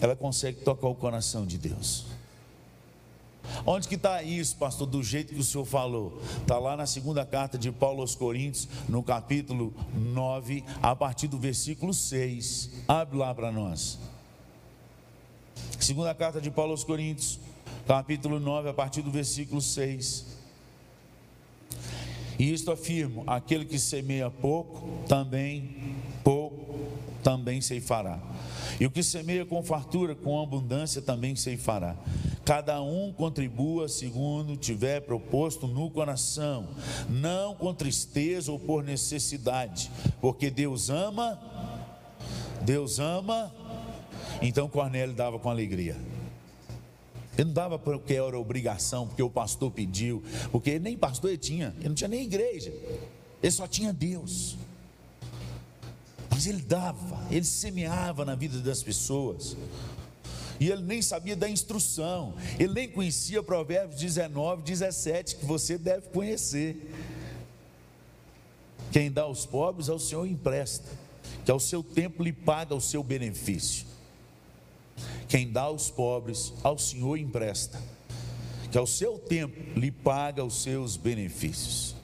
ela 0.00 0.16
consegue 0.16 0.60
tocar 0.60 0.88
o 0.88 0.94
coração 0.94 1.46
de 1.46 1.56
Deus. 1.56 2.06
Onde 3.66 3.88
que 3.88 3.96
está 3.96 4.22
isso, 4.22 4.56
pastor, 4.56 4.86
do 4.86 5.02
jeito 5.02 5.34
que 5.34 5.40
o 5.40 5.44
senhor 5.44 5.64
falou? 5.64 6.20
Está 6.40 6.58
lá 6.58 6.76
na 6.76 6.86
segunda 6.86 7.24
carta 7.24 7.58
de 7.58 7.70
Paulo 7.70 8.00
aos 8.00 8.14
Coríntios, 8.14 8.68
no 8.88 9.02
capítulo 9.02 9.72
9, 9.94 10.64
a 10.82 10.94
partir 10.96 11.28
do 11.28 11.38
versículo 11.38 11.92
6. 11.92 12.70
Abre 12.88 13.16
lá 13.18 13.34
para 13.34 13.52
nós. 13.52 13.98
Segunda 15.78 16.14
carta 16.14 16.40
de 16.40 16.50
Paulo 16.50 16.72
aos 16.72 16.84
Coríntios, 16.84 17.38
capítulo 17.86 18.38
9, 18.38 18.70
a 18.70 18.74
partir 18.74 19.02
do 19.02 19.10
versículo 19.10 19.60
6. 19.60 20.26
E 22.38 22.52
isto 22.52 22.70
afirmo: 22.70 23.24
aquele 23.26 23.64
que 23.64 23.78
semeia 23.78 24.30
pouco, 24.30 25.06
também 25.06 25.96
pouco, 26.22 26.88
também 27.22 27.60
ceifará. 27.60 28.18
E 28.80 28.86
o 28.86 28.90
que 28.90 29.02
semeia 29.02 29.44
com 29.44 29.62
fartura, 29.62 30.14
com 30.14 30.40
abundância, 30.40 31.00
também 31.02 31.36
ceifará. 31.36 31.96
Cada 32.44 32.82
um 32.82 33.12
contribua 33.12 33.88
segundo 33.88 34.56
tiver 34.56 35.02
proposto 35.02 35.68
no 35.68 35.90
coração, 35.90 36.68
não 37.08 37.54
com 37.54 37.72
tristeza 37.72 38.50
ou 38.50 38.58
por 38.58 38.82
necessidade, 38.82 39.90
porque 40.20 40.50
Deus 40.50 40.90
ama, 40.90 41.38
Deus 42.62 42.98
ama, 42.98 43.54
então 44.40 44.68
Cornélio 44.68 45.14
dava 45.14 45.38
com 45.38 45.48
alegria. 45.48 45.96
Ele 47.36 47.46
não 47.46 47.54
dava 47.54 47.78
porque 47.78 48.14
era 48.14 48.38
obrigação, 48.38 49.06
porque 49.06 49.22
o 49.22 49.30
pastor 49.30 49.70
pediu, 49.70 50.22
porque 50.50 50.78
nem 50.78 50.96
pastor 50.96 51.30
ele 51.30 51.38
tinha, 51.38 51.74
ele 51.78 51.88
não 51.88 51.94
tinha 51.94 52.08
nem 52.08 52.22
igreja, 52.22 52.72
ele 53.42 53.52
só 53.52 53.66
tinha 53.66 53.92
Deus. 53.92 54.56
Mas 56.30 56.46
ele 56.46 56.62
dava, 56.62 57.26
ele 57.30 57.44
semeava 57.44 58.24
na 58.24 58.34
vida 58.34 58.58
das 58.60 58.82
pessoas. 58.82 59.56
E 60.60 60.70
ele 60.70 60.82
nem 60.82 61.02
sabia 61.02 61.34
da 61.34 61.48
instrução, 61.48 62.34
ele 62.58 62.72
nem 62.72 62.88
conhecia 62.88 63.42
Provérbios 63.42 64.00
19, 64.00 64.62
17, 64.62 65.36
que 65.36 65.44
você 65.44 65.76
deve 65.76 66.08
conhecer. 66.10 66.88
Quem 68.92 69.10
dá 69.10 69.22
aos 69.22 69.46
pobres 69.46 69.88
ao 69.88 69.98
Senhor 69.98 70.26
empresta, 70.26 70.86
que 71.44 71.50
ao 71.50 71.58
seu 71.58 71.82
tempo 71.82 72.22
lhe 72.22 72.32
paga 72.32 72.74
o 72.74 72.80
seu 72.80 73.02
benefício. 73.02 73.86
Quem 75.32 75.50
dá 75.50 75.62
aos 75.62 75.88
pobres 75.88 76.52
ao 76.62 76.76
Senhor 76.76 77.16
empresta, 77.16 77.80
que 78.70 78.76
ao 78.76 78.86
seu 78.86 79.18
tempo 79.18 79.58
lhe 79.74 79.90
paga 79.90 80.44
os 80.44 80.62
seus 80.62 80.98
benefícios. 80.98 81.96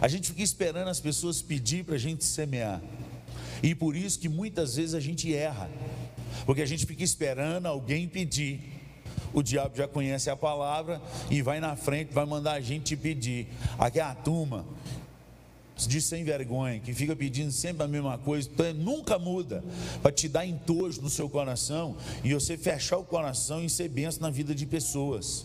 A 0.00 0.08
gente 0.08 0.28
fica 0.28 0.42
esperando 0.42 0.88
as 0.88 0.98
pessoas 0.98 1.42
pedir 1.42 1.84
para 1.84 1.96
a 1.96 1.98
gente 1.98 2.24
semear. 2.24 2.80
E 3.62 3.74
por 3.74 3.94
isso 3.94 4.18
que 4.18 4.26
muitas 4.26 4.76
vezes 4.76 4.94
a 4.94 5.00
gente 5.00 5.34
erra, 5.34 5.68
porque 6.46 6.62
a 6.62 6.66
gente 6.66 6.86
fica 6.86 7.04
esperando 7.04 7.66
alguém 7.66 8.08
pedir. 8.08 8.62
O 9.34 9.42
diabo 9.42 9.76
já 9.76 9.86
conhece 9.86 10.30
a 10.30 10.36
palavra 10.36 11.02
e 11.30 11.42
vai 11.42 11.60
na 11.60 11.76
frente, 11.76 12.14
vai 12.14 12.24
mandar 12.24 12.52
a 12.52 12.60
gente 12.62 12.96
pedir. 12.96 13.48
Aqui 13.78 14.00
é 14.00 14.02
a 14.02 14.14
turma 14.14 14.64
de 15.76 16.00
sem 16.00 16.24
vergonha, 16.24 16.80
que 16.80 16.94
fica 16.94 17.14
pedindo 17.14 17.52
sempre 17.52 17.82
a 17.82 17.88
mesma 17.88 18.16
coisa, 18.16 18.48
então, 18.50 18.72
nunca 18.72 19.18
muda, 19.18 19.62
para 20.00 20.12
te 20.12 20.28
dar 20.28 20.46
entojo 20.46 21.02
no 21.02 21.10
seu 21.10 21.28
coração 21.28 21.96
e 22.24 22.32
você 22.32 22.56
fechar 22.56 22.96
o 22.96 23.04
coração 23.04 23.62
e 23.62 23.68
ser 23.68 23.88
benção 23.88 24.22
na 24.22 24.30
vida 24.30 24.54
de 24.54 24.64
pessoas. 24.64 25.44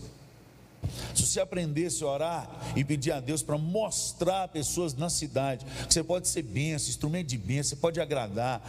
Se 1.14 1.26
você 1.26 1.40
aprendesse 1.40 2.04
a 2.04 2.08
orar 2.08 2.74
e 2.76 2.84
pedir 2.84 3.12
a 3.12 3.20
Deus 3.20 3.44
para 3.44 3.58
mostrar 3.58 4.48
pessoas 4.48 4.94
na 4.94 5.10
cidade 5.10 5.66
que 5.88 5.94
você 5.94 6.04
pode 6.04 6.28
ser 6.28 6.42
benção, 6.44 6.90
instrumento 6.90 7.28
de 7.28 7.38
bênção, 7.38 7.72
você 7.72 7.76
pode 7.76 8.00
agradar. 8.00 8.62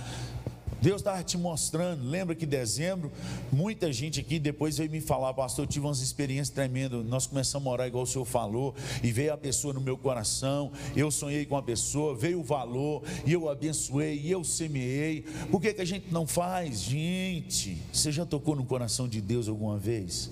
Deus 0.82 1.00
estava 1.00 1.22
te 1.22 1.38
mostrando. 1.38 2.04
Lembra 2.04 2.34
que 2.34 2.44
em 2.44 2.48
dezembro, 2.48 3.12
muita 3.52 3.92
gente 3.92 4.18
aqui 4.18 4.40
depois 4.40 4.78
veio 4.78 4.90
me 4.90 5.00
falar, 5.00 5.32
pastor, 5.32 5.64
eu 5.64 5.68
tive 5.68 5.86
umas 5.86 6.00
experiências 6.00 6.50
tremendas. 6.50 7.06
Nós 7.06 7.24
começamos 7.24 7.68
a 7.68 7.70
orar 7.70 7.86
igual 7.86 8.02
o 8.02 8.06
senhor 8.06 8.24
falou, 8.24 8.74
e 9.00 9.12
veio 9.12 9.32
a 9.32 9.36
pessoa 9.36 9.72
no 9.72 9.80
meu 9.80 9.96
coração. 9.96 10.72
Eu 10.96 11.12
sonhei 11.12 11.46
com 11.46 11.56
a 11.56 11.62
pessoa, 11.62 12.16
veio 12.16 12.40
o 12.40 12.42
valor, 12.42 13.04
e 13.24 13.32
eu 13.32 13.48
abençoei, 13.48 14.18
e 14.18 14.30
eu 14.32 14.42
semeei. 14.42 15.22
Por 15.52 15.60
que, 15.60 15.72
que 15.72 15.80
a 15.80 15.84
gente 15.84 16.12
não 16.12 16.26
faz? 16.26 16.80
Gente, 16.80 17.78
você 17.92 18.10
já 18.10 18.26
tocou 18.26 18.56
no 18.56 18.64
coração 18.64 19.06
de 19.06 19.20
Deus 19.20 19.48
alguma 19.48 19.78
vez? 19.78 20.30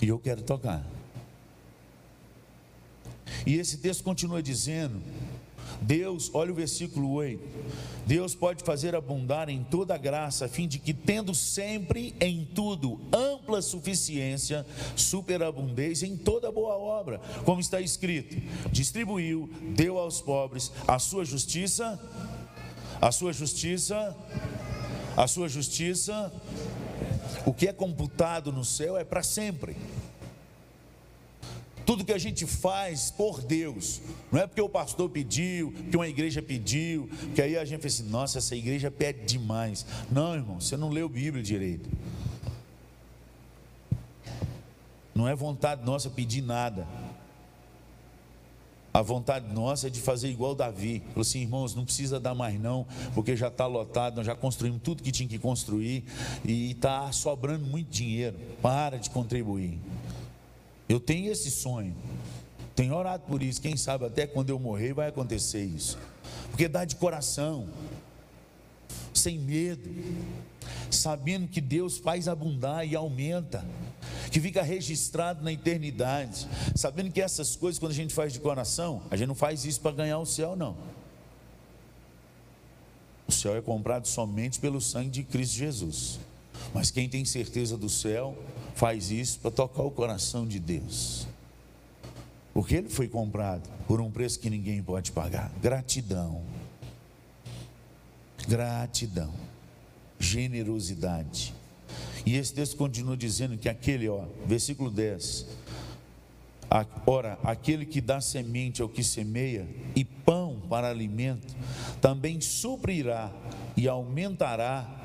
E 0.00 0.08
eu 0.08 0.18
quero 0.18 0.40
tocar. 0.40 0.82
E 3.46 3.56
esse 3.56 3.76
texto 3.76 4.02
continua 4.02 4.42
dizendo: 4.42 5.00
Deus, 5.82 6.30
olha 6.32 6.52
o 6.52 6.54
versículo 6.54 7.10
8: 7.12 7.42
Deus 8.06 8.34
pode 8.34 8.64
fazer 8.64 8.94
abundar 8.94 9.48
em 9.48 9.62
toda 9.64 9.96
graça, 9.96 10.46
a 10.46 10.48
fim 10.48 10.66
de 10.66 10.78
que, 10.78 10.94
tendo 10.94 11.34
sempre 11.34 12.14
em 12.20 12.44
tudo 12.44 13.00
ampla 13.12 13.60
suficiência, 13.60 14.66
superabundez 14.96 16.02
em 16.02 16.16
toda 16.16 16.50
boa 16.50 16.76
obra, 16.76 17.20
como 17.44 17.60
está 17.60 17.80
escrito: 17.80 18.36
distribuiu, 18.70 19.50
deu 19.74 19.98
aos 19.98 20.20
pobres 20.20 20.72
a 20.86 20.98
sua 20.98 21.24
justiça, 21.24 22.00
a 23.00 23.10
sua 23.10 23.32
justiça, 23.32 24.16
a 25.16 25.26
sua 25.26 25.48
justiça. 25.48 26.32
O 27.44 27.52
que 27.52 27.66
é 27.66 27.72
computado 27.72 28.52
no 28.52 28.64
céu 28.64 28.96
é 28.96 29.04
para 29.04 29.22
sempre. 29.22 29.76
Tudo 31.84 32.04
que 32.04 32.12
a 32.12 32.18
gente 32.18 32.46
faz 32.46 33.10
por 33.10 33.40
Deus, 33.42 34.00
não 34.30 34.40
é 34.40 34.46
porque 34.46 34.60
o 34.60 34.68
pastor 34.68 35.10
pediu, 35.10 35.72
que 35.90 35.96
uma 35.96 36.08
igreja 36.08 36.40
pediu, 36.40 37.08
que 37.34 37.42
aí 37.42 37.56
a 37.56 37.64
gente 37.64 37.80
fala 37.80 37.88
assim, 37.88 38.08
nossa, 38.08 38.38
essa 38.38 38.54
igreja 38.54 38.90
pede 38.90 39.24
demais. 39.24 39.84
Não, 40.10 40.34
irmão, 40.34 40.60
você 40.60 40.76
não 40.76 40.90
leu 40.90 41.08
Bíblia 41.08 41.42
direito. 41.42 41.88
Não 45.14 45.28
é 45.28 45.34
vontade 45.34 45.84
nossa 45.84 46.08
pedir 46.08 46.42
nada. 46.42 46.86
A 48.94 49.00
vontade 49.00 49.50
nossa 49.52 49.86
é 49.86 49.90
de 49.90 50.00
fazer 50.00 50.28
igual 50.28 50.54
Davi. 50.54 51.02
Falou 51.08 51.22
assim, 51.22 51.40
irmãos, 51.40 51.74
não 51.74 51.84
precisa 51.84 52.20
dar 52.20 52.34
mais 52.34 52.60
não, 52.60 52.86
porque 53.14 53.34
já 53.34 53.48
está 53.48 53.66
lotado, 53.66 54.16
nós 54.16 54.26
já 54.26 54.34
construímos 54.34 54.82
tudo 54.82 55.02
que 55.02 55.10
tinha 55.10 55.26
que 55.26 55.38
construir 55.38 56.04
e 56.44 56.72
está 56.72 57.10
sobrando 57.10 57.64
muito 57.64 57.88
dinheiro. 57.88 58.36
Para 58.60 58.98
de 58.98 59.08
contribuir. 59.08 59.78
Eu 60.92 61.00
tenho 61.00 61.32
esse 61.32 61.50
sonho. 61.50 61.96
Tenho 62.76 62.94
orado 62.94 63.22
por 63.26 63.42
isso. 63.42 63.62
Quem 63.62 63.78
sabe 63.78 64.04
até 64.04 64.26
quando 64.26 64.50
eu 64.50 64.58
morrer 64.58 64.92
vai 64.92 65.08
acontecer 65.08 65.64
isso. 65.64 65.98
Porque 66.50 66.68
dá 66.68 66.84
de 66.84 66.96
coração, 66.96 67.66
sem 69.14 69.38
medo, 69.38 69.88
sabendo 70.90 71.48
que 71.48 71.62
Deus 71.62 71.96
faz 71.96 72.28
abundar 72.28 72.86
e 72.86 72.94
aumenta 72.94 73.64
que 74.30 74.38
fica 74.38 74.62
registrado 74.62 75.42
na 75.42 75.50
eternidade, 75.50 76.46
sabendo 76.74 77.10
que 77.10 77.22
essas 77.22 77.56
coisas, 77.56 77.78
quando 77.78 77.92
a 77.92 77.94
gente 77.94 78.12
faz 78.12 78.30
de 78.30 78.40
coração, 78.40 79.02
a 79.10 79.16
gente 79.16 79.28
não 79.28 79.34
faz 79.34 79.64
isso 79.64 79.80
para 79.80 79.92
ganhar 79.92 80.18
o 80.18 80.26
céu, 80.26 80.54
não. 80.54 80.76
O 83.26 83.32
céu 83.32 83.56
é 83.56 83.62
comprado 83.62 84.06
somente 84.06 84.60
pelo 84.60 84.78
sangue 84.78 85.08
de 85.08 85.22
Cristo 85.22 85.56
Jesus. 85.56 86.20
Mas 86.74 86.90
quem 86.90 87.08
tem 87.08 87.24
certeza 87.24 87.78
do 87.78 87.88
céu, 87.88 88.36
faz 88.82 89.12
isso 89.12 89.38
para 89.38 89.52
tocar 89.52 89.84
o 89.84 89.92
coração 89.92 90.44
de 90.44 90.58
Deus. 90.58 91.28
Porque 92.52 92.74
ele 92.74 92.88
foi 92.88 93.06
comprado 93.06 93.70
por 93.86 94.00
um 94.00 94.10
preço 94.10 94.40
que 94.40 94.50
ninguém 94.50 94.82
pode 94.82 95.12
pagar. 95.12 95.52
Gratidão. 95.62 96.42
Gratidão. 98.48 99.32
Generosidade. 100.18 101.54
E 102.26 102.34
esse 102.34 102.52
texto 102.52 102.76
continua 102.76 103.16
dizendo 103.16 103.56
que 103.56 103.68
aquele, 103.68 104.08
ó, 104.08 104.24
versículo 104.46 104.90
10. 104.90 105.46
Ora, 107.06 107.38
aquele 107.44 107.86
que 107.86 108.00
dá 108.00 108.20
semente 108.20 108.82
ao 108.82 108.88
que 108.88 109.04
semeia 109.04 109.64
e 109.94 110.04
pão 110.04 110.60
para 110.68 110.90
alimento, 110.90 111.54
também 112.00 112.40
suprirá 112.40 113.30
e 113.76 113.86
aumentará 113.86 115.01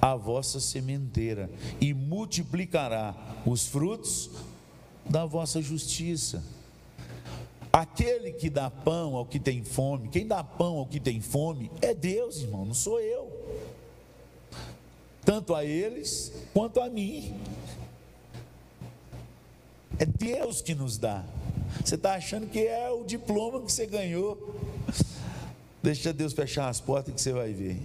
a 0.00 0.14
vossa 0.14 0.60
sementeira 0.60 1.50
e 1.80 1.92
multiplicará 1.94 3.14
os 3.44 3.66
frutos 3.66 4.30
da 5.08 5.24
vossa 5.24 5.60
justiça. 5.62 6.42
Aquele 7.72 8.32
que 8.32 8.48
dá 8.48 8.70
pão 8.70 9.16
ao 9.16 9.26
que 9.26 9.38
tem 9.38 9.62
fome, 9.62 10.08
quem 10.08 10.26
dá 10.26 10.42
pão 10.42 10.78
ao 10.78 10.86
que 10.86 10.98
tem 10.98 11.20
fome 11.20 11.70
é 11.82 11.92
Deus, 11.94 12.40
irmão, 12.42 12.64
não 12.64 12.74
sou 12.74 13.00
eu 13.00 13.36
tanto 15.26 15.56
a 15.56 15.64
eles 15.64 16.32
quanto 16.54 16.80
a 16.80 16.88
mim. 16.88 17.34
É 19.98 20.06
Deus 20.06 20.62
que 20.62 20.72
nos 20.72 20.96
dá. 20.96 21.24
Você 21.84 21.96
está 21.96 22.14
achando 22.14 22.46
que 22.46 22.60
é 22.60 22.88
o 22.90 23.02
diploma 23.04 23.60
que 23.60 23.72
você 23.72 23.86
ganhou. 23.86 24.54
Deixa 25.82 26.12
Deus 26.12 26.32
fechar 26.32 26.68
as 26.68 26.80
portas 26.80 27.12
que 27.12 27.20
você 27.20 27.32
vai 27.32 27.52
ver. 27.52 27.76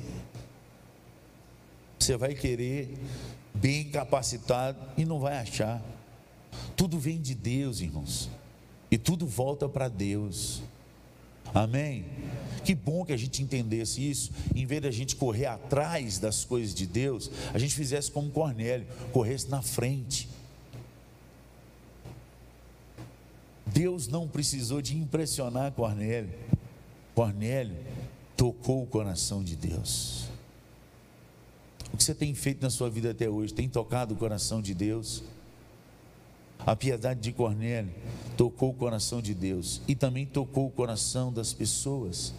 Você 2.02 2.18
vai 2.18 2.34
querer 2.34 2.98
bem 3.54 3.84
capacitado 3.84 4.80
e 4.98 5.06
não 5.06 5.20
vai 5.20 5.38
achar. 5.38 5.80
Tudo 6.76 6.98
vem 6.98 7.22
de 7.22 7.36
Deus, 7.36 7.80
irmãos. 7.80 8.28
E 8.90 8.98
tudo 8.98 9.28
volta 9.28 9.70
para 9.70 9.88
Deus. 9.88 10.64
Amém? 11.54 12.06
Que 12.66 12.74
bom 12.74 13.06
que 13.06 13.14
a 13.14 13.18
gente 13.18 13.44
entendesse 13.44 14.02
isso, 14.02 14.32
em 14.56 14.66
vez 14.66 14.82
de 14.82 14.88
a 14.88 14.92
gente 14.92 15.16
correr 15.16 15.46
atrás 15.46 16.18
das 16.18 16.44
coisas 16.44 16.74
de 16.74 16.88
Deus, 16.88 17.30
a 17.54 17.60
gente 17.60 17.76
fizesse 17.76 18.10
como 18.10 18.32
Cornélio, 18.32 18.88
corresse 19.14 19.48
na 19.48 19.62
frente. 19.62 20.28
Deus 23.68 24.08
não 24.08 24.28
precisou 24.28 24.82
de 24.82 24.98
impressionar 24.98 25.72
Cornélio. 25.74 26.34
Cornélio 27.14 27.78
tocou 28.36 28.82
o 28.82 28.88
coração 28.88 29.44
de 29.44 29.56
Deus. 29.56 30.31
O 32.02 32.04
que 32.04 32.06
você 32.08 32.16
tem 32.16 32.34
feito 32.34 32.64
na 32.64 32.72
sua 32.72 32.90
vida 32.90 33.12
até 33.12 33.30
hoje? 33.30 33.54
Tem 33.54 33.70
tocado 33.70 34.16
o 34.16 34.18
coração 34.18 34.60
de 34.60 34.74
Deus? 34.74 35.22
A 36.66 36.76
piedade 36.76 37.20
de 37.20 37.32
Cornélio 37.32 37.94
tocou 38.36 38.72
o 38.72 38.74
coração 38.74 39.22
de 39.22 39.36
Deus 39.36 39.84
e 39.88 39.94
também 39.94 40.26
tocou 40.26 40.66
o 40.66 40.72
coração 40.72 41.32
das 41.32 41.54
pessoas. 41.54 42.34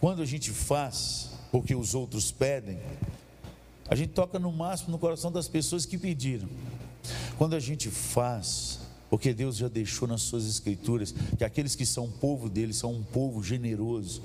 Quando 0.00 0.20
a 0.20 0.24
gente 0.24 0.50
faz 0.50 1.30
porque 1.52 1.76
os 1.76 1.94
outros 1.94 2.32
pedem, 2.32 2.80
a 3.88 3.94
gente 3.94 4.10
toca 4.10 4.36
no 4.36 4.50
máximo 4.50 4.90
no 4.90 4.98
coração 4.98 5.30
das 5.30 5.46
pessoas 5.46 5.86
que 5.86 5.96
pediram. 5.96 6.48
Quando 7.38 7.54
a 7.54 7.60
gente 7.60 7.88
faz, 7.88 8.80
porque 9.08 9.32
Deus 9.32 9.58
já 9.58 9.68
deixou 9.68 10.08
nas 10.08 10.22
suas 10.22 10.44
escrituras 10.44 11.14
que 11.38 11.44
aqueles 11.44 11.76
que 11.76 11.86
são 11.86 12.10
povo 12.10 12.48
dele 12.48 12.72
são 12.72 12.92
um 12.92 13.02
povo 13.04 13.44
generoso, 13.44 14.22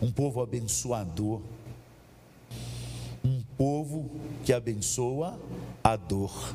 um 0.00 0.10
povo 0.10 0.40
abençoador, 0.40 1.42
povo 3.58 4.08
que 4.44 4.52
abençoa 4.52 5.38
a 5.82 5.96
dor. 5.96 6.54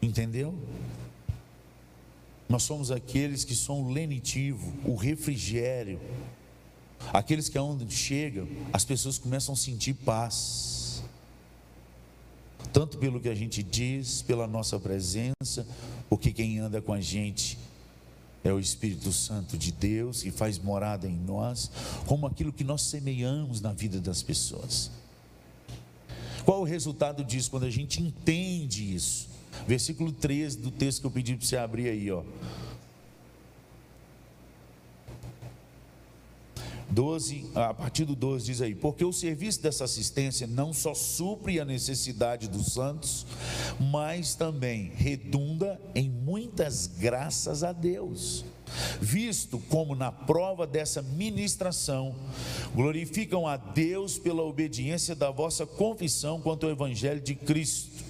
Entendeu? 0.00 0.54
Nós 2.48 2.62
somos 2.62 2.90
aqueles 2.90 3.42
que 3.42 3.56
são 3.56 3.82
o 3.82 3.90
lenitivo, 3.90 4.72
o 4.84 4.94
refrigério. 4.94 5.98
Aqueles 7.12 7.48
que 7.48 7.58
aonde 7.58 7.92
chegam, 7.92 8.46
as 8.72 8.84
pessoas 8.84 9.18
começam 9.18 9.54
a 9.54 9.56
sentir 9.56 9.94
paz. 9.94 11.02
Tanto 12.72 12.98
pelo 12.98 13.20
que 13.20 13.28
a 13.28 13.34
gente 13.34 13.62
diz, 13.62 14.22
pela 14.22 14.46
nossa 14.46 14.78
presença, 14.78 15.66
porque 16.08 16.30
quem 16.30 16.58
anda 16.58 16.80
com 16.82 16.92
a 16.92 17.00
gente 17.00 17.58
é 18.46 18.52
o 18.52 18.60
Espírito 18.60 19.12
Santo 19.12 19.58
de 19.58 19.72
Deus 19.72 20.22
que 20.22 20.30
faz 20.30 20.58
morada 20.58 21.08
em 21.08 21.16
nós, 21.16 21.70
como 22.06 22.26
aquilo 22.26 22.52
que 22.52 22.62
nós 22.62 22.82
semeamos 22.82 23.60
na 23.60 23.72
vida 23.72 24.00
das 24.00 24.22
pessoas. 24.22 24.90
Qual 26.44 26.60
o 26.60 26.64
resultado 26.64 27.24
disso 27.24 27.50
quando 27.50 27.64
a 27.64 27.70
gente 27.70 28.00
entende 28.00 28.94
isso? 28.94 29.28
Versículo 29.66 30.12
13 30.12 30.58
do 30.58 30.70
texto 30.70 31.00
que 31.00 31.06
eu 31.06 31.10
pedi 31.10 31.34
para 31.34 31.46
você 31.46 31.56
abrir 31.56 31.88
aí, 31.88 32.10
ó. 32.10 32.22
12, 36.90 37.50
a 37.54 37.74
partir 37.74 38.04
do 38.04 38.14
12 38.14 38.46
diz 38.46 38.60
aí: 38.60 38.74
Porque 38.74 39.04
o 39.04 39.12
serviço 39.12 39.60
dessa 39.60 39.84
assistência 39.84 40.46
não 40.46 40.72
só 40.72 40.94
supre 40.94 41.58
a 41.58 41.64
necessidade 41.64 42.48
dos 42.48 42.72
santos, 42.72 43.26
mas 43.78 44.34
também 44.34 44.92
redunda 44.94 45.80
em 45.94 46.08
muitas 46.08 46.86
graças 46.86 47.62
a 47.62 47.72
Deus. 47.72 48.44
Visto 49.00 49.58
como 49.68 49.94
na 49.94 50.10
prova 50.10 50.66
dessa 50.66 51.00
ministração 51.00 52.14
glorificam 52.74 53.46
a 53.46 53.56
Deus 53.56 54.18
pela 54.18 54.42
obediência 54.42 55.14
da 55.14 55.30
vossa 55.30 55.64
confissão 55.64 56.40
quanto 56.40 56.66
ao 56.66 56.72
Evangelho 56.72 57.20
de 57.20 57.34
Cristo 57.34 58.04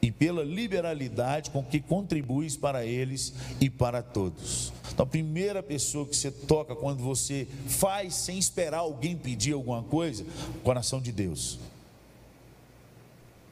e 0.00 0.10
pela 0.10 0.42
liberalidade 0.42 1.50
com 1.50 1.64
que 1.64 1.80
contribuis 1.80 2.56
para 2.56 2.84
eles 2.84 3.32
e 3.60 3.70
para 3.70 4.02
todos. 4.02 4.72
Então, 4.92 5.04
a 5.04 5.06
primeira 5.06 5.62
pessoa 5.62 6.06
que 6.06 6.14
você 6.14 6.30
toca 6.30 6.76
quando 6.76 7.02
você 7.02 7.46
faz 7.66 8.14
sem 8.14 8.38
esperar 8.38 8.78
alguém 8.78 9.16
pedir 9.16 9.52
alguma 9.52 9.82
coisa, 9.82 10.24
coração 10.62 11.00
de 11.00 11.10
Deus. 11.10 11.58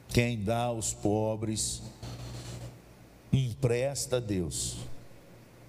Quem 0.09 0.43
dá 0.43 0.63
aos 0.63 0.93
pobres, 0.93 1.81
empresta 3.31 4.17
a 4.17 4.19
Deus, 4.19 4.77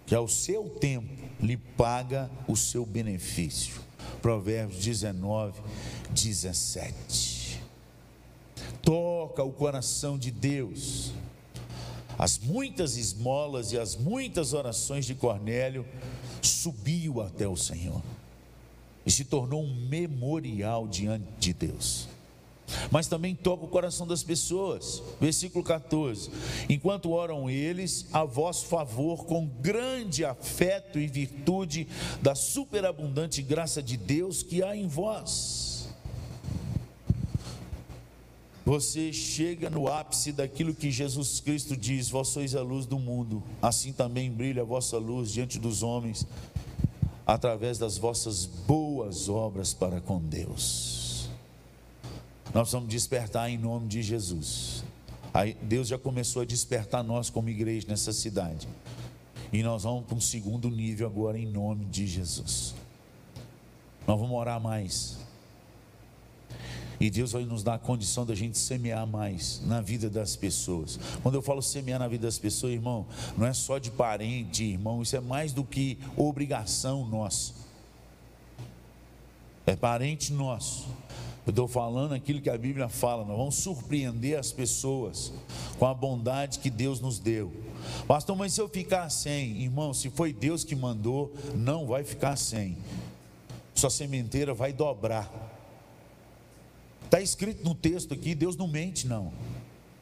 que 0.06 0.14
ao 0.14 0.28
seu 0.28 0.68
tempo 0.68 1.08
lhe 1.40 1.56
paga 1.56 2.30
o 2.46 2.56
seu 2.56 2.84
benefício. 2.84 3.80
Provérbios 4.20 4.84
19, 4.84 5.60
17 6.10 7.42
toca 8.82 9.42
o 9.42 9.52
coração 9.52 10.18
de 10.18 10.30
Deus. 10.30 11.12
As 12.22 12.38
muitas 12.38 12.96
esmolas 12.96 13.72
e 13.72 13.78
as 13.80 13.96
muitas 13.96 14.52
orações 14.52 15.04
de 15.04 15.12
Cornélio 15.12 15.84
subiu 16.40 17.20
até 17.20 17.48
o 17.48 17.56
Senhor 17.56 18.00
e 19.04 19.10
se 19.10 19.24
tornou 19.24 19.60
um 19.60 19.74
memorial 19.88 20.86
diante 20.86 21.26
de 21.40 21.52
Deus. 21.52 22.06
Mas 22.92 23.08
também 23.08 23.34
toca 23.34 23.64
o 23.64 23.68
coração 23.68 24.06
das 24.06 24.22
pessoas. 24.22 25.02
Versículo 25.20 25.64
14: 25.64 26.30
Enquanto 26.68 27.10
oram 27.10 27.50
eles 27.50 28.06
a 28.12 28.22
vosso 28.22 28.66
favor, 28.66 29.24
com 29.24 29.44
grande 29.60 30.24
afeto 30.24 31.00
e 31.00 31.08
virtude 31.08 31.88
da 32.22 32.36
superabundante 32.36 33.42
graça 33.42 33.82
de 33.82 33.96
Deus 33.96 34.44
que 34.44 34.62
há 34.62 34.76
em 34.76 34.86
vós 34.86 35.71
você 38.64 39.12
chega 39.12 39.68
no 39.68 39.88
ápice 39.88 40.30
daquilo 40.30 40.74
que 40.74 40.90
Jesus 40.90 41.40
Cristo 41.40 41.76
diz: 41.76 42.08
Vós 42.08 42.28
sois 42.28 42.54
a 42.54 42.62
luz 42.62 42.86
do 42.86 42.98
mundo, 42.98 43.42
assim 43.60 43.92
também 43.92 44.30
brilha 44.30 44.62
a 44.62 44.64
vossa 44.64 44.98
luz 44.98 45.32
diante 45.32 45.58
dos 45.58 45.82
homens, 45.82 46.26
através 47.26 47.76
das 47.76 47.98
vossas 47.98 48.46
boas 48.46 49.28
obras 49.28 49.74
para 49.74 50.00
com 50.00 50.20
Deus. 50.20 51.28
Nós 52.54 52.70
vamos 52.70 52.88
despertar 52.88 53.50
em 53.50 53.58
nome 53.58 53.88
de 53.88 54.02
Jesus. 54.02 54.84
Deus 55.62 55.88
já 55.88 55.98
começou 55.98 56.42
a 56.42 56.44
despertar 56.44 57.02
nós 57.02 57.30
como 57.30 57.48
igreja 57.48 57.86
nessa 57.88 58.12
cidade. 58.12 58.68
E 59.52 59.62
nós 59.62 59.82
vamos 59.82 60.04
para 60.04 60.16
um 60.16 60.20
segundo 60.20 60.70
nível 60.70 61.06
agora 61.06 61.38
em 61.38 61.46
nome 61.46 61.86
de 61.86 62.06
Jesus. 62.06 62.74
Nós 64.06 64.18
vamos 64.18 64.36
orar 64.36 64.60
mais. 64.60 65.21
E 67.02 67.10
Deus 67.10 67.32
vai 67.32 67.44
nos 67.44 67.64
dar 67.64 67.74
a 67.74 67.78
condição 67.80 68.24
da 68.24 68.32
gente 68.32 68.56
semear 68.56 69.04
mais 69.04 69.60
na 69.66 69.80
vida 69.80 70.08
das 70.08 70.36
pessoas. 70.36 71.00
Quando 71.20 71.34
eu 71.34 71.42
falo 71.42 71.60
semear 71.60 71.98
na 71.98 72.06
vida 72.06 72.28
das 72.28 72.38
pessoas, 72.38 72.74
irmão, 72.74 73.04
não 73.36 73.44
é 73.44 73.52
só 73.52 73.76
de 73.78 73.90
parente, 73.90 74.62
irmão, 74.62 75.02
isso 75.02 75.16
é 75.16 75.20
mais 75.20 75.52
do 75.52 75.64
que 75.64 75.98
obrigação 76.16 77.04
nossa. 77.04 77.54
É 79.66 79.74
parente 79.74 80.32
nosso. 80.32 80.86
Eu 81.44 81.50
estou 81.50 81.66
falando 81.66 82.12
aquilo 82.12 82.40
que 82.40 82.48
a 82.48 82.56
Bíblia 82.56 82.88
fala, 82.88 83.24
nós 83.24 83.36
vamos 83.36 83.56
surpreender 83.56 84.38
as 84.38 84.52
pessoas 84.52 85.32
com 85.80 85.86
a 85.86 85.92
bondade 85.92 86.60
que 86.60 86.70
Deus 86.70 87.00
nos 87.00 87.18
deu. 87.18 87.52
Pastor, 88.06 88.36
mas 88.36 88.52
se 88.52 88.60
eu 88.60 88.68
ficar 88.68 89.10
sem, 89.10 89.60
irmão, 89.60 89.92
se 89.92 90.08
foi 90.08 90.32
Deus 90.32 90.62
que 90.62 90.76
mandou, 90.76 91.34
não 91.56 91.84
vai 91.84 92.04
ficar 92.04 92.36
sem. 92.36 92.78
Sua 93.74 93.90
sementeira 93.90 94.54
vai 94.54 94.72
dobrar. 94.72 95.51
Está 97.12 97.20
escrito 97.20 97.62
no 97.62 97.74
texto 97.74 98.14
aqui, 98.14 98.34
Deus 98.34 98.56
não 98.56 98.66
mente, 98.66 99.06
não. 99.06 99.34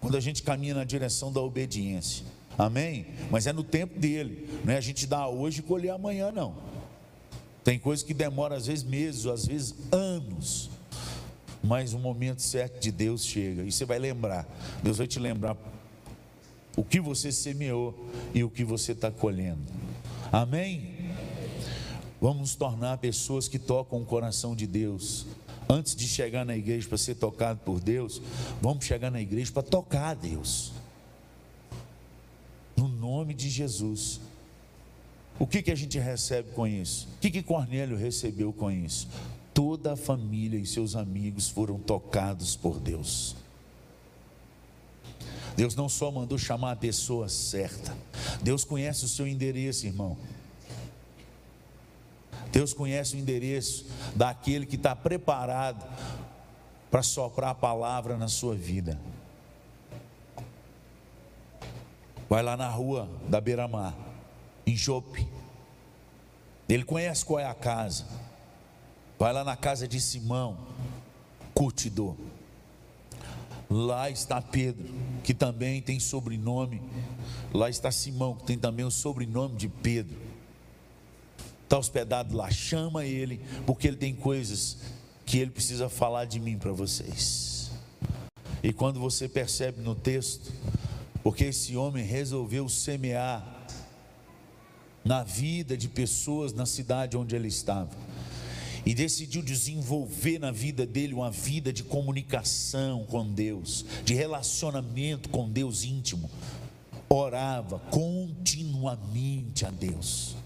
Quando 0.01 0.17
a 0.17 0.21
gente 0.21 0.45
caminha 0.45 0.75
na 0.75 0.85
direção 0.85 1.33
da 1.33 1.41
obediência. 1.41 2.25
Amém? 2.57 3.05
Mas 3.29 3.49
é 3.49 3.53
no 3.53 3.65
tempo 3.65 3.99
dele. 3.99 4.49
Não 4.65 4.73
é 4.73 4.77
a 4.77 4.81
gente 4.81 5.09
dar 5.09 5.27
hoje 5.27 5.59
e 5.59 5.63
colher 5.65 5.91
amanhã, 5.91 6.31
não. 6.31 6.55
Tem 7.65 7.81
coisa 7.81 8.05
que 8.05 8.15
demora 8.15 8.55
às 8.55 8.69
vezes 8.69 8.85
meses, 8.85 9.27
às 9.27 9.45
vezes 9.45 9.75
anos. 9.91 10.71
Mas 11.65 11.95
o 11.95 11.99
momento 11.99 12.43
certo 12.43 12.81
de 12.81 12.93
Deus 12.93 13.27
chega. 13.27 13.65
E 13.65 13.73
você 13.73 13.85
vai 13.85 13.99
lembrar. 13.99 14.47
Deus 14.81 14.99
vai 14.99 15.09
te 15.09 15.19
lembrar 15.19 15.57
o 16.77 16.85
que 16.85 17.01
você 17.01 17.33
semeou 17.33 18.09
e 18.33 18.45
o 18.45 18.49
que 18.49 18.63
você 18.63 18.93
está 18.93 19.11
colhendo. 19.11 19.67
Amém? 20.31 20.95
Vamos 22.21 22.39
nos 22.39 22.55
tornar 22.55 22.99
pessoas 22.99 23.49
que 23.49 23.59
tocam 23.59 24.01
o 24.01 24.05
coração 24.05 24.55
de 24.55 24.69
Deus 24.69 25.27
antes 25.71 25.95
de 25.95 26.09
chegar 26.09 26.45
na 26.45 26.57
igreja 26.57 26.89
para 26.89 26.99
ser 26.99 27.15
tocado 27.15 27.61
por 27.65 27.81
Deus, 27.81 28.21
vamos 28.61 28.85
chegar 28.85 29.11
na 29.11 29.21
igreja 29.21 29.53
para 29.53 29.63
tocar 29.63 30.11
a 30.11 30.15
Deus. 30.15 30.73
No 32.77 32.89
nome 32.89 33.35
de 33.35 33.49
Jesus. 33.49 34.21
O 35.39 35.47
que, 35.47 35.63
que 35.63 35.71
a 35.71 35.75
gente 35.75 35.99
recebe 35.99 36.51
com 36.51 36.67
isso? 36.67 37.09
O 37.17 37.21
que, 37.21 37.31
que 37.31 37.43
Cornélio 37.43 37.97
recebeu 37.97 38.53
com 38.53 38.71
isso? 38.71 39.09
Toda 39.55 39.93
a 39.93 39.97
família 39.97 40.59
e 40.59 40.67
seus 40.67 40.97
amigos 40.97 41.49
foram 41.49 41.79
tocados 41.79 42.57
por 42.57 42.81
Deus. 42.81 43.37
Deus 45.57 45.75
não 45.77 45.89
só 45.89 46.11
mandou 46.11 46.37
chamar 46.37 46.73
a 46.73 46.77
pessoa 46.77 47.29
certa, 47.29 47.97
Deus 48.43 48.65
conhece 48.65 49.05
o 49.05 49.09
seu 49.09 49.27
endereço, 49.27 49.87
irmão. 49.87 50.17
Deus 52.53 52.73
conhece 52.73 53.15
o 53.15 53.19
endereço 53.19 53.87
daquele 54.15 54.67
que 54.67 54.77
está 54.77 54.95
preparado 54.95 55.87
para 56.91 57.03
soprar 57.03 57.51
a 57.51 57.55
palavra 57.55 58.17
na 58.17 58.29
sua 58.29 58.55
vida. 58.55 58.99
Vai 62.29 62.43
lá 62.43 62.57
na 62.57 62.69
rua 62.69 63.09
da 63.29 63.41
Beira-Mar, 63.41 63.95
em 64.67 64.77
Jope. 64.77 65.27
Ele 66.69 66.85
conhece 66.85 67.25
qual 67.25 67.41
é 67.41 67.45
a 67.45 67.55
casa. 67.55 68.07
Vai 69.19 69.33
lá 69.33 69.45
na 69.45 69.57
casa 69.57 69.87
de 69.87 70.01
Simão, 70.01 70.57
curtidor. 71.53 72.15
Lá 73.69 74.11
está 74.11 74.41
Pedro, 74.41 74.89
que 75.23 75.35
também 75.35 75.81
tem 75.81 76.01
sobrenome. 76.01 76.83
Lá 77.53 77.69
está 77.69 77.91
Simão, 77.91 78.35
que 78.35 78.45
tem 78.45 78.59
também 78.59 78.85
o 78.85 78.91
sobrenome 78.91 79.57
de 79.57 79.69
Pedro. 79.69 80.30
Está 81.71 81.79
hospedado 81.79 82.37
lá, 82.37 82.51
chama 82.51 83.07
ele, 83.07 83.41
porque 83.65 83.87
ele 83.87 83.97
tem 83.97 84.13
coisas 84.13 84.79
que 85.25 85.39
ele 85.39 85.53
precisa 85.53 85.89
falar 85.89 86.25
de 86.25 86.41
mim 86.41 86.59
para 86.59 86.73
vocês. 86.73 87.71
E 88.61 88.73
quando 88.73 88.99
você 88.99 89.29
percebe 89.29 89.81
no 89.81 89.95
texto, 89.95 90.53
porque 91.23 91.45
esse 91.45 91.77
homem 91.77 92.05
resolveu 92.05 92.69
semear 92.69 93.69
na 95.05 95.23
vida 95.23 95.77
de 95.77 95.89
pessoas 95.89 96.53
na 96.53 96.67
cidade 96.67 97.17
onde 97.17 97.37
ele 97.37 97.47
estava 97.47 97.97
e 98.85 98.93
decidiu 98.93 99.41
desenvolver 99.41 100.41
na 100.41 100.51
vida 100.51 100.85
dele 100.85 101.15
uma 101.15 101.31
vida 101.31 101.73
de 101.73 101.85
comunicação 101.85 103.05
com 103.05 103.33
Deus, 103.33 103.87
de 104.05 104.13
relacionamento 104.13 105.29
com 105.29 105.49
Deus 105.49 105.85
íntimo. 105.85 106.29
Orava 107.09 107.79
continuamente 107.93 109.65
a 109.65 109.71
Deus. 109.71 110.40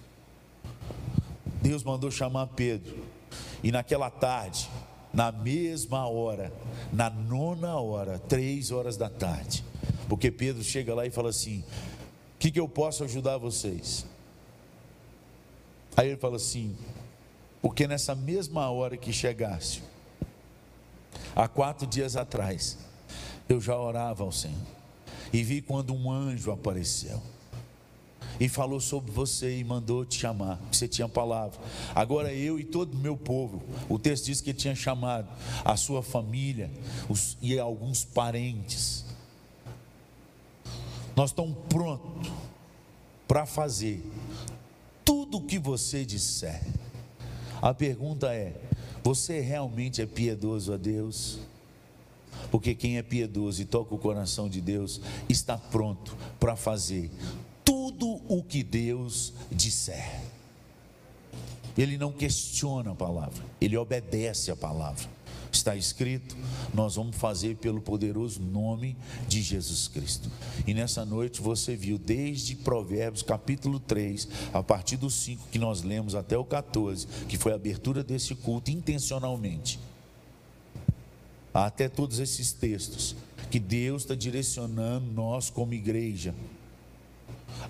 Deus 1.64 1.82
mandou 1.82 2.10
chamar 2.10 2.48
Pedro, 2.48 2.94
e 3.62 3.72
naquela 3.72 4.10
tarde, 4.10 4.68
na 5.14 5.32
mesma 5.32 6.06
hora, 6.06 6.52
na 6.92 7.08
nona 7.08 7.76
hora, 7.76 8.18
três 8.18 8.70
horas 8.70 8.98
da 8.98 9.08
tarde, 9.08 9.64
porque 10.06 10.30
Pedro 10.30 10.62
chega 10.62 10.94
lá 10.94 11.06
e 11.06 11.10
fala 11.10 11.30
assim: 11.30 11.60
O 11.60 12.38
que, 12.38 12.50
que 12.50 12.60
eu 12.60 12.68
posso 12.68 13.02
ajudar 13.04 13.38
vocês? 13.38 14.04
Aí 15.96 16.08
ele 16.08 16.18
fala 16.18 16.36
assim: 16.36 16.76
porque 17.62 17.86
nessa 17.86 18.14
mesma 18.14 18.68
hora 18.68 18.94
que 18.98 19.10
chegasse, 19.10 19.82
há 21.34 21.48
quatro 21.48 21.86
dias 21.86 22.14
atrás, 22.14 22.76
eu 23.48 23.58
já 23.58 23.74
orava 23.74 24.22
ao 24.22 24.30
Senhor. 24.30 24.66
E 25.32 25.42
vi 25.42 25.62
quando 25.62 25.94
um 25.94 26.12
anjo 26.12 26.52
apareceu. 26.52 27.22
E 28.38 28.48
falou 28.48 28.80
sobre 28.80 29.12
você 29.12 29.58
e 29.58 29.64
mandou 29.64 30.04
te 30.04 30.18
chamar, 30.18 30.60
você 30.70 30.88
tinha 30.88 31.08
palavra. 31.08 31.58
Agora 31.94 32.32
eu 32.32 32.58
e 32.58 32.64
todo 32.64 32.94
o 32.94 32.98
meu 32.98 33.16
povo, 33.16 33.62
o 33.88 33.98
texto 33.98 34.26
diz 34.26 34.40
que 34.40 34.50
ele 34.50 34.58
tinha 34.58 34.74
chamado 34.74 35.28
a 35.64 35.76
sua 35.76 36.02
família 36.02 36.70
os, 37.08 37.36
e 37.40 37.58
alguns 37.58 38.04
parentes. 38.04 39.04
Nós 41.14 41.30
estamos 41.30 41.56
prontos 41.68 42.30
para 43.28 43.46
fazer 43.46 44.04
tudo 45.04 45.38
o 45.38 45.42
que 45.42 45.58
você 45.58 46.04
disser. 46.04 46.60
A 47.62 47.72
pergunta 47.72 48.34
é: 48.34 48.60
você 49.02 49.40
realmente 49.40 50.02
é 50.02 50.06
piedoso 50.06 50.72
a 50.72 50.76
Deus? 50.76 51.38
Porque 52.50 52.74
quem 52.74 52.98
é 52.98 53.02
piedoso 53.02 53.62
e 53.62 53.64
toca 53.64 53.94
o 53.94 53.98
coração 53.98 54.48
de 54.48 54.60
Deus 54.60 55.00
está 55.28 55.56
pronto 55.56 56.16
para 56.38 56.56
fazer 56.56 57.10
o 58.28 58.42
que 58.42 58.62
Deus 58.62 59.32
disser. 59.50 60.22
Ele 61.76 61.98
não 61.98 62.12
questiona 62.12 62.92
a 62.92 62.94
palavra, 62.94 63.44
ele 63.60 63.76
obedece 63.76 64.50
a 64.50 64.56
palavra 64.56 65.08
está 65.56 65.74
escrito, 65.76 66.36
nós 66.72 66.96
vamos 66.96 67.16
fazer 67.16 67.56
pelo 67.56 67.80
poderoso 67.80 68.40
nome 68.40 68.96
de 69.28 69.42
Jesus 69.42 69.88
Cristo. 69.88 70.30
E 70.66 70.74
nessa 70.74 71.04
noite 71.04 71.40
você 71.40 71.76
viu 71.76 71.98
desde 71.98 72.56
Provérbios 72.56 73.22
capítulo 73.22 73.78
3, 73.80 74.28
a 74.52 74.62
partir 74.62 74.96
do 74.96 75.08
5 75.08 75.48
que 75.50 75.58
nós 75.58 75.82
lemos 75.82 76.14
até 76.14 76.36
o 76.36 76.44
14, 76.44 77.06
que 77.28 77.38
foi 77.38 77.52
a 77.52 77.56
abertura 77.56 78.02
desse 78.02 78.34
culto 78.34 78.70
intencionalmente. 78.70 79.78
Até 81.52 81.88
todos 81.88 82.18
esses 82.18 82.52
textos 82.52 83.14
que 83.50 83.60
Deus 83.60 84.02
está 84.02 84.14
direcionando 84.14 85.06
nós 85.12 85.48
como 85.48 85.72
igreja 85.72 86.34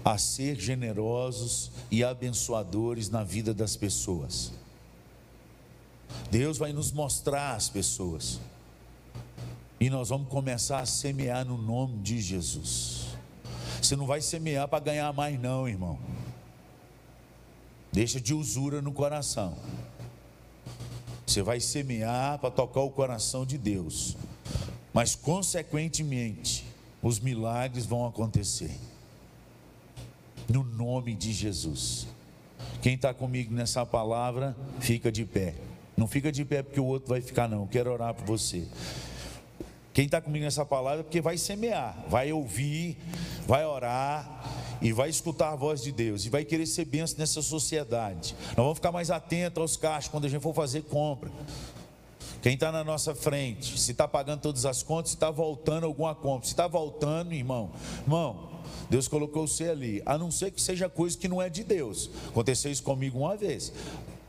a 0.05 0.17
ser 0.17 0.59
generosos 0.59 1.71
e 1.91 2.03
abençoadores 2.03 3.11
na 3.11 3.23
vida 3.23 3.53
das 3.53 3.77
pessoas. 3.77 4.53
Deus 6.31 6.59
vai 6.59 6.73
nos 6.73 6.93
mostrar 6.93 7.55
as 7.55 7.69
pessoas. 7.69 8.41
E 9.79 9.91
nós 9.91 10.09
vamos 10.09 10.29
começar 10.29 10.79
a 10.79 10.87
semear 10.87 11.45
no 11.45 11.59
nome 11.59 11.99
de 11.99 12.21
Jesus. 12.21 13.07
Você 13.83 13.97
não 13.97 14.07
vai 14.07 14.21
semear 14.21 14.67
para 14.67 14.83
ganhar 14.83 15.13
mais, 15.13 15.39
não, 15.39 15.69
irmão. 15.69 15.99
Deixa 17.93 18.21
de 18.21 18.33
usura 18.33 18.81
no 18.81 18.93
coração. 18.93 19.57
Você 21.27 21.43
vai 21.43 21.61
semear 21.61 22.39
para 22.39 22.51
tocar 22.51 22.81
o 22.81 22.91
coração 22.91 23.45
de 23.45 23.59
Deus. 23.59 24.17
Mas, 24.93 25.15
consequentemente, 25.15 26.65
os 27.03 27.21
milagres 27.21 27.85
vão 27.85 28.07
acontecer. 28.07 28.75
No 30.49 30.63
nome 30.63 31.15
de 31.15 31.33
Jesus. 31.33 32.07
Quem 32.83 32.95
está 32.95 33.15
comigo 33.15 33.55
nessa 33.55 33.85
palavra, 33.87 34.57
fica 34.81 35.11
de 35.11 35.25
pé. 35.25 35.55
Não 35.97 36.07
fica 36.07 36.31
de 36.31 36.45
pé 36.45 36.63
porque 36.63 36.81
o 36.81 36.85
outro 36.85 37.09
vai 37.09 37.21
ficar, 37.21 37.49
não. 37.49 37.63
Eu 37.63 37.69
quero 37.69 37.93
orar 37.93 38.15
por 38.15 38.27
você. 38.27 38.67
Quem 39.93 40.07
está 40.07 40.21
comigo 40.21 40.45
nessa 40.45 40.67
palavra 40.67 41.01
é 41.01 41.03
porque 41.05 41.21
vai 41.21 41.39
semear, 41.39 41.97
vai 42.09 42.33
ouvir, 42.33 42.99
vai 43.47 43.65
orar 43.65 44.45
e 44.83 44.93
vai 44.93 45.09
escutar 45.09 45.53
a 45.53 45.57
voz 45.57 45.81
de 45.83 45.93
Deus 45.93 46.27
e 46.27 46.29
vai 46.29 46.45
querer 46.45 46.67
ser 46.67 46.85
benção 46.85 47.17
nessa 47.19 47.41
sociedade. 47.41 48.35
Nós 48.49 48.57
vamos 48.57 48.75
ficar 48.75 48.91
mais 48.91 49.11
atentos 49.11 49.61
aos 49.61 49.77
caixas 49.77 50.11
quando 50.11 50.25
a 50.25 50.29
gente 50.29 50.43
for 50.43 50.53
fazer 50.53 50.83
compra. 50.83 51.31
Quem 52.43 52.55
está 52.55 52.73
na 52.73 52.83
nossa 52.83 53.15
frente, 53.15 53.79
se 53.79 53.93
está 53.93 54.07
pagando 54.07 54.41
todas 54.41 54.67
as 54.67 54.83
contas, 54.83 55.13
se 55.13 55.17
está 55.17 55.31
voltando 55.31 55.87
alguma 55.87 56.15
compra. 56.15 56.45
Se 56.45 56.53
está 56.53 56.67
voltando, 56.67 57.33
irmão, 57.33 57.71
irmão, 58.03 58.51
Deus 58.91 59.09
colocou 59.09 59.47
você 59.47 59.69
ali, 59.69 60.03
a 60.05 60.17
não 60.17 60.31
ser 60.31 60.51
que 60.51 60.61
seja 60.61 60.89
coisa 60.89 61.17
que 61.17 61.29
não 61.29 61.41
é 61.41 61.49
de 61.49 61.65
Deus. 61.65 62.11
Aconteceu 62.29 62.71
isso 62.71 62.83
comigo 62.83 63.19
uma 63.19 63.37
vez 63.37 63.73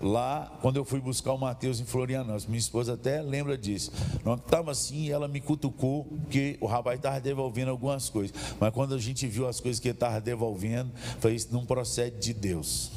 lá 0.01 0.51
quando 0.61 0.77
eu 0.77 0.85
fui 0.85 0.99
buscar 0.99 1.33
o 1.33 1.37
Mateus 1.37 1.79
em 1.79 1.85
Florianópolis. 1.85 2.45
Minha 2.45 2.59
esposa 2.59 2.93
até 2.93 3.21
lembra 3.21 3.57
disso. 3.57 3.91
Não 4.23 4.35
estava 4.35 4.71
assim, 4.71 5.09
ela 5.09 5.27
me 5.27 5.41
cutucou, 5.41 6.05
porque 6.05 6.57
o 6.61 6.65
rapaz 6.65 6.97
estava 6.97 7.19
devolvendo 7.19 7.71
algumas 7.71 8.09
coisas. 8.09 8.35
Mas 8.59 8.73
quando 8.73 8.93
a 8.93 8.99
gente 8.99 9.27
viu 9.27 9.47
as 9.47 9.59
coisas 9.59 9.79
que 9.79 9.87
ele 9.87 9.95
estava 9.95 10.19
devolvendo, 10.21 10.91
falei, 11.19 11.35
isso 11.35 11.49
não 11.51 11.65
procede 11.65 12.17
de 12.19 12.33
Deus. 12.33 12.91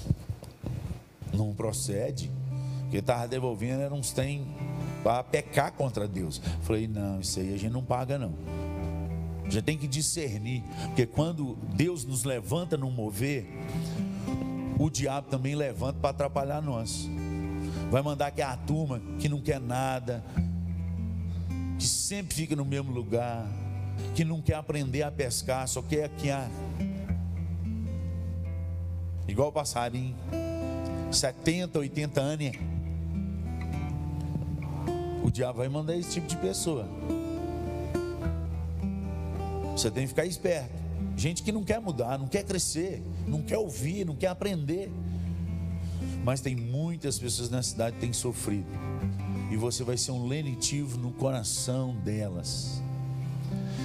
Não 1.33 1.55
procede. 1.55 2.31
O 2.87 2.91
que 2.91 2.97
ele 2.97 3.01
estava 3.01 3.29
devolvendo 3.29 3.81
era 3.83 3.95
uns 3.95 4.13
trem 4.13 4.47
para 5.03 5.23
pecar 5.23 5.73
contra 5.73 6.09
Deus. 6.09 6.41
Falei, 6.63 6.89
não, 6.89 7.21
isso 7.21 7.39
aí 7.39 7.55
a 7.55 7.57
gente 7.57 7.73
não 7.73 7.83
paga 7.83 8.19
não. 8.19 8.35
Gente 9.49 9.63
tem 9.63 9.79
que 9.79 9.89
discernir, 9.89 10.63
porque 10.89 11.07
quando 11.07 11.57
Deus 11.75 12.05
nos 12.05 12.25
levanta 12.25 12.77
no 12.77 12.91
mover, 12.91 13.47
o 14.79 14.91
diabo 14.91 15.29
também 15.29 15.55
levanta 15.55 15.99
para 16.01 16.11
atrapalhar 16.11 16.61
nós. 16.61 17.09
Vai 17.91 18.03
mandar 18.03 18.31
que 18.31 18.43
a 18.43 18.57
turma 18.57 19.01
que 19.19 19.29
não 19.29 19.41
quer 19.41 19.59
nada, 19.59 20.23
que 21.79 21.87
sempre 21.87 22.35
fica 22.35 22.55
no 22.55 22.65
mesmo 22.65 22.93
lugar, 22.93 23.47
que 24.15 24.25
não 24.25 24.43
quer 24.43 24.55
aprender 24.55 25.03
a 25.03 25.11
pescar, 25.11 25.67
só 25.67 25.81
quer 25.81 26.05
aqui 26.05 26.31
a 26.31 26.49
igual 29.27 29.51
passarinho, 29.51 30.17
70, 31.11 31.79
80 31.79 32.21
anos. 32.21 32.53
O 35.23 35.31
diabo 35.31 35.59
vai 35.59 35.69
mandar 35.69 35.97
esse 35.97 36.13
tipo 36.13 36.27
de 36.27 36.37
pessoa. 36.37 36.87
Você 39.79 39.93
tem 39.93 40.03
que 40.03 40.09
ficar 40.09 40.27
esperto. 40.27 40.75
Gente 41.17 41.41
que 41.41 41.53
não 41.53 41.63
quer 41.63 41.81
mudar, 41.81 42.19
não 42.19 42.27
quer 42.27 42.43
crescer, 42.43 43.01
não 43.29 43.43
quer 43.43 43.59
ouvir, 43.59 44.05
não 44.05 44.17
quer 44.17 44.27
aprender. 44.27 44.91
Mas 46.25 46.41
tem 46.41 46.57
muitas 46.57 47.17
pessoas 47.17 47.49
na 47.49 47.63
cidade 47.63 47.95
que 47.95 48.01
têm 48.01 48.13
sofrido. 48.13 48.67
E 49.53 49.57
você 49.57 49.85
vai 49.85 49.97
ser 49.97 50.11
um 50.11 50.27
lenitivo 50.27 50.99
no 50.99 51.13
coração 51.13 51.95
delas. 52.01 52.83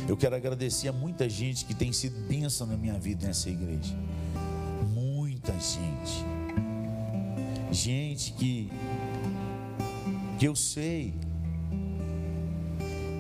Eu 0.07 0.17
quero 0.17 0.35
agradecer 0.35 0.87
a 0.87 0.91
muita 0.91 1.29
gente 1.29 1.63
que 1.63 1.75
tem 1.75 1.93
sido 1.93 2.27
bênção 2.27 2.65
na 2.65 2.75
minha 2.75 2.97
vida 2.97 3.27
nessa 3.27 3.51
igreja. 3.51 3.95
Muita 4.95 5.53
gente. 5.53 6.25
Gente 7.71 8.33
que, 8.33 8.71
que 10.39 10.45
eu 10.45 10.55
sei 10.55 11.13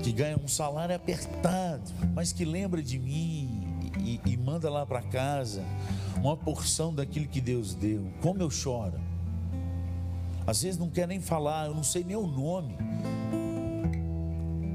que 0.03 0.11
ganha 0.11 0.37
um 0.37 0.49
salário 0.49 0.93
apertado, 0.93 1.89
mas 2.13 2.33
que 2.33 2.43
lembra 2.43 2.83
de 2.83 2.99
mim, 2.99 3.63
e, 3.99 4.19
e 4.25 4.35
manda 4.35 4.69
lá 4.69 4.85
para 4.85 5.01
casa 5.01 5.63
uma 6.17 6.35
porção 6.35 6.93
daquilo 6.93 7.25
que 7.25 7.39
Deus 7.39 7.73
deu. 7.73 8.05
Como 8.21 8.41
eu 8.41 8.49
choro. 8.49 8.99
Às 10.45 10.61
vezes 10.61 10.77
não 10.77 10.89
quer 10.89 11.07
nem 11.07 11.21
falar, 11.21 11.67
eu 11.67 11.73
não 11.73 11.83
sei 11.83 12.03
nem 12.03 12.17
o 12.17 12.27
nome. 12.27 12.75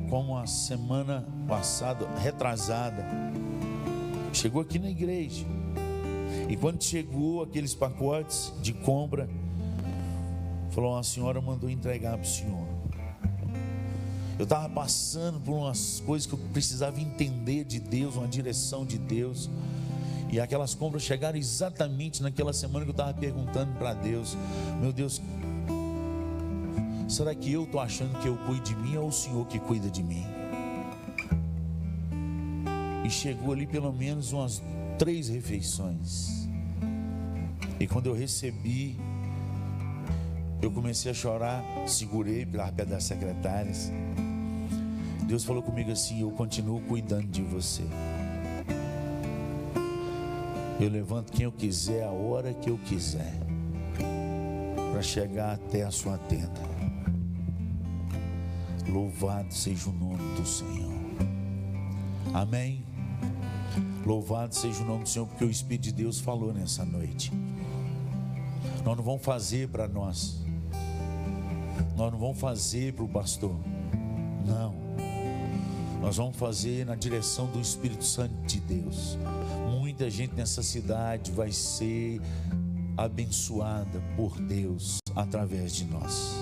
Como 0.09 0.35
a 0.37 0.47
semana 0.47 1.27
passada, 1.47 2.09
retrasada, 2.21 3.05
chegou 4.33 4.63
aqui 4.63 4.79
na 4.79 4.89
igreja. 4.89 5.45
E 6.49 6.57
quando 6.57 6.83
chegou 6.83 7.43
aqueles 7.43 7.75
pacotes 7.75 8.51
de 8.63 8.73
compra, 8.73 9.29
falou: 10.71 10.97
a 10.97 11.03
senhora 11.03 11.39
mandou 11.43 11.69
entregar 11.69 12.13
para 12.13 12.23
o 12.23 12.27
senhor. 12.27 12.68
Eu 14.39 14.45
estava 14.45 14.69
passando 14.69 15.41
por 15.41 15.53
umas 15.53 16.01
coisas 16.07 16.25
que 16.25 16.33
eu 16.33 16.39
precisava 16.53 17.01
entender 17.01 17.65
de 17.65 17.81
Deus, 17.81 18.15
uma 18.15 18.29
direção 18.29 18.87
de 18.87 18.97
Deus. 18.97 19.51
E 20.31 20.39
aquelas 20.39 20.75
compras 20.75 21.03
chegaram 21.03 21.37
exatamente 21.37 22.23
naquela 22.23 22.53
semana 22.53 22.85
que 22.85 22.91
eu 22.91 22.93
estava 22.93 23.13
perguntando 23.13 23.73
para 23.79 23.95
Deus: 23.95 24.37
Meu 24.81 24.93
Deus, 24.93 25.21
será 27.09 27.35
que 27.35 27.53
eu 27.53 27.65
estou 27.65 27.81
achando 27.81 28.17
que 28.21 28.29
eu 28.29 28.37
cuido 28.47 28.63
de 28.63 28.77
mim 28.77 28.97
ou 28.97 29.09
o 29.09 29.13
Senhor 29.13 29.45
que 29.47 29.59
cuida 29.59 29.91
de 29.91 30.05
mim? 30.05 30.25
E 33.05 33.11
chegou 33.11 33.53
ali 33.53 33.67
pelo 33.67 33.93
menos 33.93 34.33
umas 34.33 34.63
três 34.99 35.29
refeições. 35.29 36.47
E 37.81 37.89
quando 37.89 38.07
eu 38.07 38.15
recebi, 38.15 38.97
eu 40.63 40.71
comecei 40.71 41.11
a 41.11 41.15
chorar, 41.15 41.65
segurei 41.87 42.47
pela 42.47 42.71
pé 42.71 42.85
das 42.85 43.05
secretárias. 43.05 43.91
Deus 45.29 45.45
falou 45.45 45.63
comigo 45.63 45.93
assim: 45.93 46.23
Eu 46.23 46.31
continuo 46.31 46.81
cuidando 46.81 47.27
de 47.27 47.43
você. 47.43 47.85
Eu 50.81 50.89
levanto 50.89 51.31
quem 51.33 51.45
eu 51.45 51.53
quiser, 51.53 52.05
a 52.05 52.11
hora 52.11 52.55
que 52.55 52.71
eu 52.71 52.79
quiser, 52.79 53.35
para 54.91 55.03
chegar 55.03 55.53
até 55.53 55.83
a 55.83 55.91
sua 55.91 56.17
tenda. 56.17 56.63
Louvado 58.89 59.53
seja 59.53 59.91
o 59.91 59.93
nome 59.93 60.35
do 60.35 60.47
Senhor. 60.47 60.95
Amém. 62.33 62.83
Louvado 64.07 64.55
seja 64.55 64.83
o 64.83 64.87
nome 64.87 65.03
do 65.03 65.11
Senhor, 65.11 65.27
porque 65.27 65.45
o 65.45 65.51
Espírito 65.51 65.85
de 65.85 65.93
Deus 65.93 66.19
falou 66.19 66.55
nessa 66.55 66.87
noite. 66.87 67.31
Nós 68.83 68.97
não 68.97 69.05
vamos 69.05 69.23
fazer 69.23 69.69
para 69.69 69.87
nós, 69.87 70.43
nós 71.95 72.11
não 72.11 72.19
vamos 72.19 72.41
fazer 72.41 72.95
para 72.95 73.05
o 73.05 73.09
pastor, 73.09 73.55
não. 74.47 74.78
Nós 76.01 76.17
vamos 76.17 76.37
fazer 76.37 76.87
na 76.87 76.95
direção 76.95 77.47
do 77.47 77.61
Espírito 77.61 78.05
Santo 78.05 78.35
de 78.47 78.61
Deus. 78.61 79.19
Muita 79.71 80.09
gente 80.09 80.35
nessa 80.35 80.63
cidade 80.63 81.33
vai 81.33 81.51
ser 81.51 82.21
abençoada 82.97 84.01
por 84.17 84.41
Deus 84.41 84.99
através 85.15 85.75
de 85.75 85.85
nós. 85.85 86.35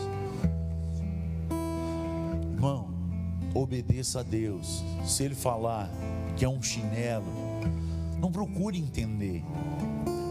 Irmão, 2.52 2.88
obedeça 3.54 4.20
a 4.20 4.22
Deus. 4.22 4.84
Se 5.04 5.24
Ele 5.24 5.34
falar 5.34 5.90
que 6.36 6.44
é 6.44 6.48
um 6.48 6.62
chinelo, 6.62 7.26
não 8.20 8.30
procure 8.30 8.78
entender. 8.78 9.42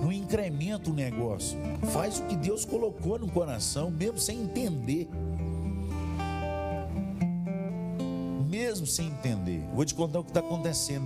Não 0.01 0.11
incrementa 0.11 0.91
o 0.91 0.93
negócio. 0.93 1.57
Faz 1.91 2.19
o 2.19 2.23
que 2.25 2.35
Deus 2.35 2.63
colocou 2.63 3.17
no 3.17 3.27
coração, 3.27 3.89
mesmo 3.89 4.19
sem 4.19 4.43
entender. 4.43 5.09
Mesmo 8.85 8.87
sem 8.87 9.07
entender. 9.07 9.61
Vou 9.73 9.83
te 9.83 9.95
contar 9.95 10.19
o 10.19 10.23
que 10.23 10.29
está 10.29 10.39
acontecendo. 10.39 11.05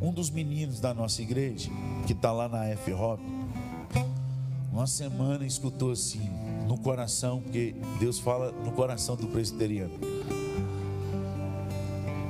Um 0.00 0.12
dos 0.12 0.30
meninos 0.30 0.80
da 0.80 0.94
nossa 0.94 1.20
igreja, 1.20 1.70
que 2.06 2.12
está 2.12 2.32
lá 2.32 2.48
na 2.48 2.66
F-Hop, 2.66 3.20
uma 4.72 4.86
semana 4.86 5.44
escutou 5.46 5.90
assim, 5.90 6.30
no 6.66 6.78
coração, 6.78 7.40
porque 7.40 7.74
Deus 7.98 8.18
fala 8.18 8.52
no 8.52 8.72
coração 8.72 9.16
do 9.16 9.26
presbiteriano. 9.28 9.94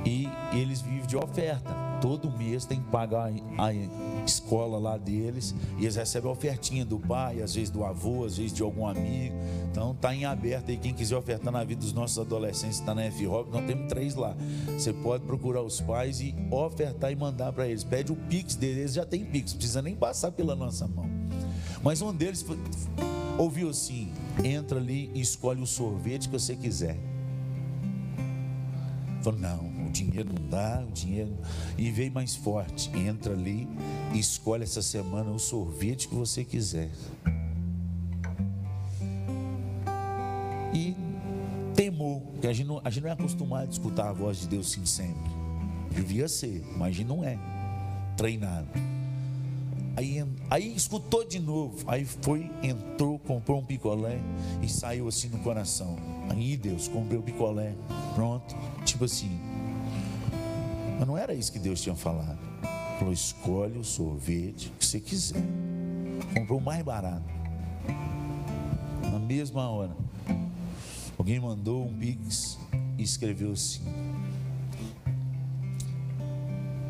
E 0.05 0.27
eles 0.53 0.81
vivem 0.81 1.05
de 1.05 1.17
oferta. 1.17 1.75
Todo 2.01 2.31
mês 2.31 2.65
tem 2.65 2.79
que 2.79 2.89
pagar 2.89 3.31
a 3.57 3.73
escola 4.27 4.77
lá 4.77 4.97
deles 4.97 5.55
e 5.77 5.83
eles 5.83 5.95
recebem 5.95 6.29
a 6.29 6.33
ofertinha 6.33 6.85
do 6.85 6.99
pai, 6.99 7.41
às 7.41 7.55
vezes 7.55 7.69
do 7.69 7.83
avô, 7.83 8.25
às 8.25 8.37
vezes 8.37 8.53
de 8.53 8.61
algum 8.61 8.85
amigo. 8.85 9.35
Então 9.71 9.95
tá 9.95 10.13
em 10.13 10.25
aberto 10.25 10.69
aí 10.69 10.77
quem 10.77 10.93
quiser 10.93 11.15
ofertar 11.15 11.51
na 11.51 11.63
vida 11.63 11.81
dos 11.81 11.93
nossos 11.93 12.19
adolescentes, 12.19 12.79
está 12.79 12.93
na 12.93 13.03
F-Hop, 13.05 13.49
nós 13.51 13.65
temos 13.65 13.87
três 13.87 14.15
lá. 14.15 14.35
Você 14.77 14.93
pode 14.93 15.23
procurar 15.25 15.61
os 15.61 15.81
pais 15.81 16.19
e 16.21 16.35
ofertar 16.51 17.11
e 17.11 17.15
mandar 17.15 17.51
para 17.53 17.67
eles. 17.67 17.83
Pede 17.83 18.11
o 18.11 18.15
Pix 18.15 18.55
deles, 18.55 18.93
já 18.93 19.05
tem 19.05 19.25
Pix, 19.25 19.51
não 19.51 19.57
precisa 19.57 19.81
nem 19.81 19.95
passar 19.95 20.31
pela 20.31 20.55
nossa 20.55 20.87
mão. 20.87 21.09
Mas 21.83 22.01
um 22.01 22.13
deles 22.13 22.45
ouviu 23.37 23.69
assim: 23.69 24.11
entra 24.43 24.79
ali 24.79 25.11
e 25.13 25.21
escolhe 25.21 25.61
o 25.61 25.67
sorvete 25.67 26.27
que 26.27 26.39
você 26.39 26.55
quiser. 26.55 26.97
Falou, 29.21 29.39
não, 29.39 29.66
dinheiro 29.97 30.29
não 30.33 30.49
dá, 30.49 30.85
o 30.87 30.91
dinheiro. 30.91 31.35
E 31.77 31.89
veio 31.91 32.11
mais 32.11 32.35
forte. 32.35 32.89
Entra 32.97 33.33
ali 33.33 33.67
e 34.13 34.19
escolhe 34.19 34.63
essa 34.63 34.81
semana 34.81 35.31
o 35.31 35.39
sorvete 35.39 36.07
que 36.07 36.15
você 36.15 36.43
quiser. 36.43 36.89
E 40.73 40.95
temou, 41.75 42.21
porque 42.21 42.47
a 42.47 42.53
gente, 42.53 42.67
não, 42.67 42.81
a 42.83 42.89
gente 42.89 43.03
não 43.03 43.09
é 43.09 43.13
acostumado 43.13 43.67
a 43.67 43.71
escutar 43.71 44.09
a 44.09 44.13
voz 44.13 44.39
de 44.39 44.47
Deus 44.47 44.71
sim 44.71 44.85
sempre. 44.85 45.31
Devia 45.91 46.27
ser, 46.27 46.63
mas 46.75 46.89
a 46.89 46.91
gente 46.91 47.07
não 47.07 47.23
é 47.23 47.37
treinado. 48.15 48.67
Aí, 49.95 50.23
aí 50.47 50.75
escutou 50.75 51.25
de 51.25 51.39
novo, 51.39 51.83
aí 51.87 52.05
foi, 52.05 52.51
entrou, 52.61 53.17
comprou 53.17 53.59
um 53.59 53.65
picolé 53.65 54.19
e 54.61 54.69
saiu 54.69 55.07
assim 55.07 55.27
no 55.27 55.39
coração. 55.39 55.97
Aí 56.29 56.55
Deus, 56.55 56.87
comprei 56.87 57.17
o 57.17 57.23
picolé, 57.23 57.73
pronto, 58.13 58.55
tipo 58.85 59.05
assim, 59.05 59.39
mas 60.97 61.07
não 61.07 61.17
era 61.17 61.33
isso 61.33 61.51
que 61.51 61.59
Deus 61.59 61.81
tinha 61.81 61.95
falado. 61.95 62.39
Falou: 62.97 63.13
escolhe 63.13 63.77
o 63.77 63.83
sorvete 63.83 64.71
que 64.77 64.85
você 64.85 64.99
quiser. 64.99 65.41
Comprou 66.33 66.59
o 66.59 66.61
mais 66.61 66.83
barato. 66.83 67.25
Na 69.11 69.19
mesma 69.19 69.69
hora, 69.69 69.95
alguém 71.17 71.39
mandou 71.39 71.85
um 71.85 71.93
pix 71.93 72.57
e 72.97 73.03
escreveu 73.03 73.51
assim: 73.51 73.83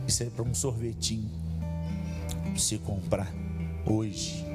Isso 0.08 0.24
é 0.24 0.30
para 0.30 0.44
um 0.44 0.54
sorvetinho. 0.54 1.30
Para 2.44 2.52
você 2.58 2.78
comprar 2.78 3.32
hoje, 3.86 4.46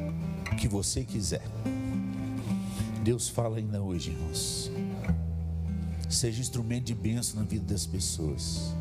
o 0.51 0.57
que 0.57 0.67
você 0.67 1.05
quiser. 1.05 1.45
Deus 3.05 3.29
fala 3.29 3.59
ainda 3.59 3.83
hoje, 3.83 4.11
irmãos. 4.11 4.71
Seja 6.09 6.41
instrumento 6.41 6.85
de 6.85 6.95
bênção 6.95 7.41
na 7.41 7.47
vida 7.47 7.65
das 7.65 7.85
pessoas. 7.85 8.75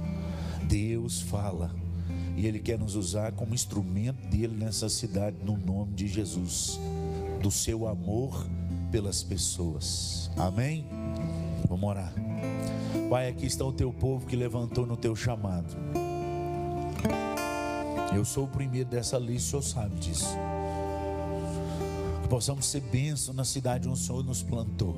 Deus 0.72 1.22
fala. 1.22 1.70
E 2.38 2.48
Ele 2.48 2.58
quer 2.58 2.80
nos 2.80 2.96
usar 2.96 3.34
como 3.34 3.54
instrumento 3.54 4.26
dele 4.30 4.56
nessa 4.56 4.88
cidade, 4.88 5.36
no 5.44 5.58
nome 5.58 5.94
de 5.94 6.08
Jesus. 6.08 6.80
Do 7.42 7.52
seu 7.52 7.86
amor 7.86 8.48
pelas 8.90 9.22
pessoas. 9.22 10.32
Amém? 10.38 10.86
Vamos 11.68 11.90
orar. 11.90 12.14
Pai, 13.10 13.28
aqui 13.28 13.46
está 13.46 13.66
o 13.66 13.74
teu 13.74 13.92
povo 13.92 14.26
que 14.26 14.36
levantou 14.38 14.86
no 14.86 14.96
teu 14.96 15.14
chamado. 15.14 15.76
Eu 18.16 18.24
sou 18.24 18.46
o 18.46 18.48
primeiro 18.48 18.90
dessa 18.90 19.18
lista, 19.18 19.58
o 19.58 19.62
Senhor 19.62 19.62
sabe 19.62 19.96
disso. 20.00 20.38
Que 22.24 22.30
possamos 22.30 22.66
ser 22.66 22.82
bênção 22.82 23.34
na 23.34 23.44
cidade 23.44 23.90
onde 23.90 24.00
o 24.00 24.02
Senhor 24.02 24.24
nos 24.24 24.42
plantou. 24.42 24.96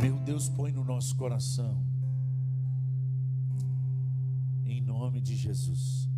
Meu 0.00 0.14
Deus, 0.16 0.48
põe 0.48 0.72
no 0.72 0.82
nosso 0.82 1.14
coração 1.16 1.89
nome 4.90 5.20
de 5.20 5.36
Jesus. 5.36 6.08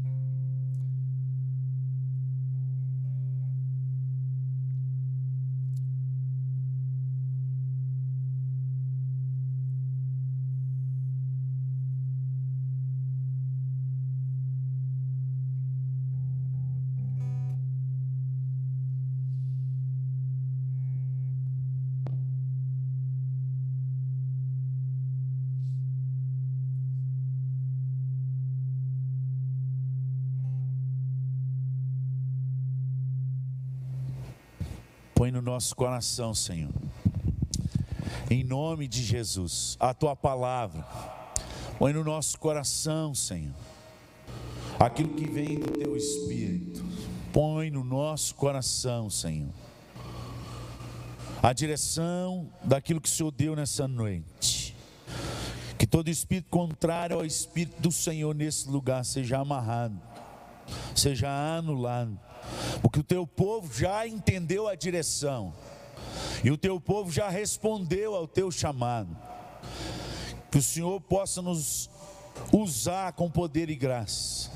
Nosso 35.63 35.77
coração, 35.77 36.35
Senhor. 36.35 36.73
Em 38.29 38.43
nome 38.43 38.89
de 38.89 39.01
Jesus, 39.01 39.77
a 39.79 39.95
tua 39.95 40.17
palavra. 40.17 40.85
Põe 41.79 41.93
no 41.93 42.03
nosso 42.03 42.37
coração, 42.37 43.15
Senhor. 43.15 43.55
Aquilo 44.77 45.11
que 45.11 45.25
vem 45.25 45.61
do 45.61 45.71
teu 45.71 45.97
espírito. 45.97 46.85
Põe 47.33 47.71
no 47.71 47.85
nosso 47.85 48.35
coração, 48.35 49.09
Senhor. 49.09 49.51
A 51.41 51.53
direção 51.53 52.51
daquilo 52.65 53.01
que 53.01 53.09
o 53.09 53.13
Senhor 53.13 53.31
deu 53.31 53.55
nessa 53.55 53.87
noite. 53.87 54.75
Que 55.79 55.87
todo 55.87 56.09
espírito 56.09 56.51
contrário 56.51 57.15
ao 57.15 57.25
espírito 57.25 57.81
do 57.81 57.93
Senhor 57.93 58.35
nesse 58.35 58.69
lugar 58.69 59.05
seja 59.05 59.39
amarrado, 59.39 59.97
seja 60.97 61.29
anulado 61.57 62.19
porque 62.83 62.99
o 62.99 63.05
teu 63.05 63.25
povo 63.25 63.73
já 63.73 64.07
entendeu 64.07 64.67
a 64.67 64.75
direção. 64.75 65.55
E 66.43 66.51
o 66.51 66.59
teu 66.59 66.81
povo 66.81 67.11
já 67.13 67.29
respondeu 67.29 68.15
ao 68.15 68.27
teu 68.27 68.51
chamado. 68.51 69.17
Que 70.51 70.59
o 70.59 70.63
Senhor 70.63 71.01
possa 71.01 71.41
nos 71.41 71.89
usar 72.53 73.13
com 73.13 73.31
poder 73.31 73.71
e 73.71 73.77
graça. 73.77 74.51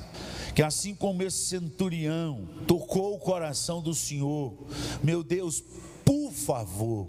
Que 0.55 0.62
assim 0.62 0.95
como 0.95 1.22
esse 1.22 1.47
centurião 1.47 2.49
tocou 2.66 3.14
o 3.14 3.18
coração 3.20 3.81
do 3.81 3.95
Senhor, 3.95 4.55
meu 5.03 5.22
Deus, 5.22 5.62
por 6.05 6.33
favor, 6.33 7.09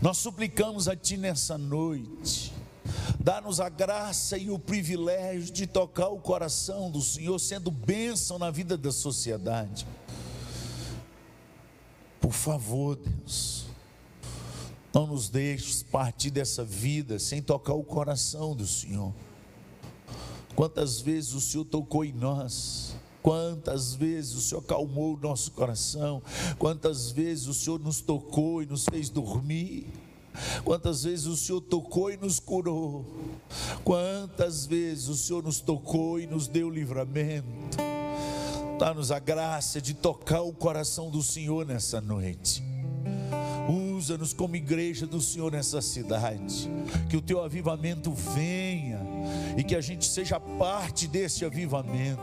nós 0.00 0.16
suplicamos 0.16 0.88
a 0.88 0.96
Ti 0.96 1.16
nessa 1.16 1.58
noite, 1.58 2.52
dá-nos 3.22 3.60
a 3.60 3.68
graça 3.68 4.36
e 4.36 4.50
o 4.50 4.58
privilégio 4.58 5.52
de 5.52 5.66
tocar 5.66 6.08
o 6.08 6.18
coração 6.18 6.90
do 6.90 7.00
Senhor, 7.00 7.38
sendo 7.38 7.70
bênção 7.70 8.38
na 8.38 8.50
vida 8.50 8.76
da 8.76 8.90
sociedade. 8.90 9.86
Por 12.20 12.32
favor, 12.32 12.96
Deus, 12.96 13.66
não 14.92 15.06
nos 15.06 15.28
deixes 15.28 15.82
partir 15.82 16.30
dessa 16.30 16.64
vida 16.64 17.18
sem 17.18 17.40
tocar 17.40 17.74
o 17.74 17.84
coração 17.84 18.54
do 18.54 18.66
Senhor. 18.66 19.12
Quantas 20.54 21.00
vezes 21.00 21.32
o 21.32 21.40
Senhor 21.40 21.64
tocou 21.64 22.04
em 22.04 22.12
nós, 22.12 22.94
quantas 23.22 23.94
vezes 23.94 24.34
o 24.34 24.40
Senhor 24.40 24.60
acalmou 24.60 25.14
o 25.14 25.16
nosso 25.16 25.52
coração, 25.52 26.20
quantas 26.58 27.10
vezes 27.10 27.46
o 27.46 27.54
Senhor 27.54 27.78
nos 27.78 28.00
tocou 28.00 28.62
e 28.62 28.66
nos 28.66 28.84
fez 28.84 29.08
dormir. 29.08 29.86
Quantas 30.64 31.04
vezes 31.04 31.26
o 31.26 31.36
Senhor 31.36 31.60
tocou 31.60 32.10
e 32.10 32.16
nos 32.16 32.38
curou? 32.38 33.04
Quantas 33.84 34.66
vezes 34.66 35.08
o 35.08 35.16
Senhor 35.16 35.42
nos 35.42 35.60
tocou 35.60 36.18
e 36.18 36.26
nos 36.26 36.48
deu 36.48 36.70
livramento? 36.70 37.78
Dá-nos 38.78 39.12
a 39.12 39.18
graça 39.18 39.80
de 39.80 39.94
tocar 39.94 40.42
o 40.42 40.52
coração 40.52 41.10
do 41.10 41.22
Senhor 41.22 41.64
nessa 41.66 42.00
noite. 42.00 42.62
Usa-nos 43.68 44.32
como 44.32 44.56
igreja 44.56 45.06
do 45.06 45.20
Senhor 45.20 45.52
nessa 45.52 45.80
cidade. 45.80 46.68
Que 47.08 47.16
o 47.16 47.22
teu 47.22 47.42
avivamento 47.42 48.12
venha 48.12 49.00
e 49.56 49.62
que 49.62 49.76
a 49.76 49.80
gente 49.80 50.06
seja 50.06 50.40
parte 50.40 51.06
desse 51.06 51.44
avivamento, 51.44 52.20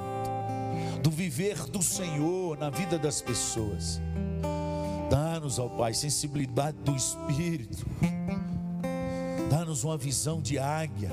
do 1.01 1.09
viver 1.09 1.63
do 1.65 1.81
Senhor 1.81 2.57
na 2.57 2.69
vida 2.69 2.99
das 2.99 3.21
pessoas. 3.21 4.01
Dá-nos, 5.39 5.57
ó 5.57 5.69
Pai, 5.69 5.93
sensibilidade 5.93 6.75
do 6.79 6.93
Espírito. 6.93 7.85
Dá-nos 9.49 9.85
uma 9.85 9.97
visão 9.97 10.41
de 10.41 10.59
águia. 10.59 11.09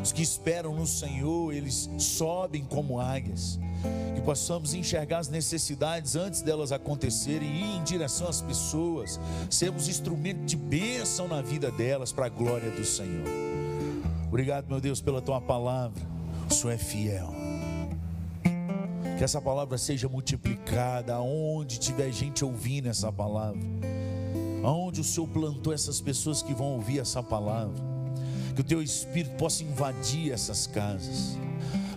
Os 0.00 0.12
que 0.12 0.22
esperam 0.22 0.72
no 0.72 0.86
Senhor, 0.86 1.52
eles 1.52 1.90
sobem 1.98 2.64
como 2.64 3.00
águias 3.00 3.58
que 4.14 4.20
possamos 4.20 4.72
enxergar 4.72 5.18
as 5.18 5.28
necessidades 5.28 6.14
antes 6.14 6.42
delas 6.42 6.70
acontecerem 6.70 7.48
e 7.48 7.60
ir 7.60 7.76
em 7.78 7.82
direção 7.82 8.28
às 8.28 8.40
pessoas, 8.40 9.18
sermos 9.50 9.88
instrumento 9.88 10.44
de 10.44 10.56
bênção 10.56 11.26
na 11.26 11.42
vida 11.42 11.68
delas 11.72 12.12
para 12.12 12.26
a 12.26 12.30
glória 12.30 12.70
do 12.70 12.84
Senhor. 12.84 13.26
Obrigado, 14.28 14.68
meu 14.68 14.80
Deus, 14.80 15.00
pela 15.00 15.20
tua 15.20 15.40
palavra. 15.40 16.00
O 16.48 16.54
Senhor 16.54 16.72
é 16.72 16.78
fiel. 16.78 17.45
Que 19.16 19.24
essa 19.24 19.40
palavra 19.40 19.78
seja 19.78 20.08
multiplicada 20.08 21.14
aonde 21.14 21.78
tiver 21.78 22.12
gente 22.12 22.44
ouvindo 22.44 22.88
essa 22.88 23.10
palavra. 23.10 23.60
Aonde 24.62 25.00
o 25.00 25.04
Senhor 25.04 25.28
plantou 25.28 25.72
essas 25.72 26.00
pessoas 26.00 26.42
que 26.42 26.52
vão 26.52 26.74
ouvir 26.74 26.98
essa 26.98 27.22
palavra. 27.22 27.82
Que 28.54 28.60
o 28.60 28.64
teu 28.64 28.82
espírito 28.82 29.36
possa 29.36 29.62
invadir 29.62 30.32
essas 30.32 30.66
casas 30.66 31.36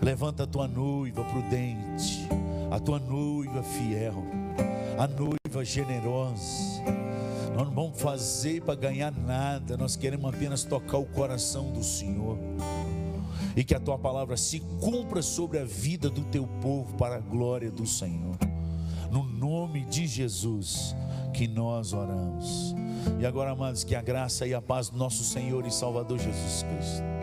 Levanta 0.01 0.43
a 0.43 0.47
tua 0.47 0.65
noiva 0.65 1.26
prudente, 1.26 2.26
a 2.72 2.80
tua 2.80 2.99
noiva 2.99 3.61
fiel, 3.61 4.24
a 4.97 5.05
noiva 5.05 5.65
generosa. 5.65 6.82
Nós 7.53 7.67
não 7.67 7.74
vamos 7.74 8.01
fazer 8.01 8.61
para 8.61 8.76
ganhar 8.76 9.11
nada, 9.11 9.76
nós 9.76 9.97
queremos 9.97 10.34
apenas 10.34 10.63
tocar 10.63 10.97
o 10.99 11.05
coração 11.05 11.74
do 11.74 11.84
Senhor. 11.84 12.38
E 13.55 13.63
que 13.63 13.75
a 13.75 13.79
tua 13.79 13.97
palavra 13.97 14.37
se 14.37 14.59
cumpra 14.79 15.21
sobre 15.21 15.59
a 15.59 15.65
vida 15.65 16.09
do 16.09 16.23
teu 16.25 16.47
povo 16.61 16.95
para 16.95 17.15
a 17.15 17.19
glória 17.19 17.71
do 17.71 17.85
Senhor. 17.85 18.37
No 19.11 19.23
nome 19.23 19.85
de 19.85 20.05
Jesus 20.05 20.95
que 21.33 21.47
nós 21.47 21.93
oramos. 21.93 22.75
E 23.19 23.25
agora, 23.25 23.51
amados, 23.51 23.83
que 23.83 23.95
a 23.95 24.01
graça 24.01 24.45
e 24.45 24.53
a 24.53 24.61
paz 24.61 24.89
do 24.89 24.97
nosso 24.97 25.23
Senhor 25.23 25.65
e 25.65 25.71
Salvador 25.71 26.19
Jesus 26.19 26.63
Cristo 26.63 27.19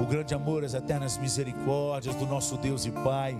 o 0.00 0.06
grande 0.06 0.34
amor, 0.34 0.64
as 0.64 0.74
eternas 0.74 1.18
misericórdias 1.18 2.14
do 2.14 2.26
nosso 2.26 2.56
Deus 2.56 2.86
e 2.86 2.90
Pai, 2.90 3.36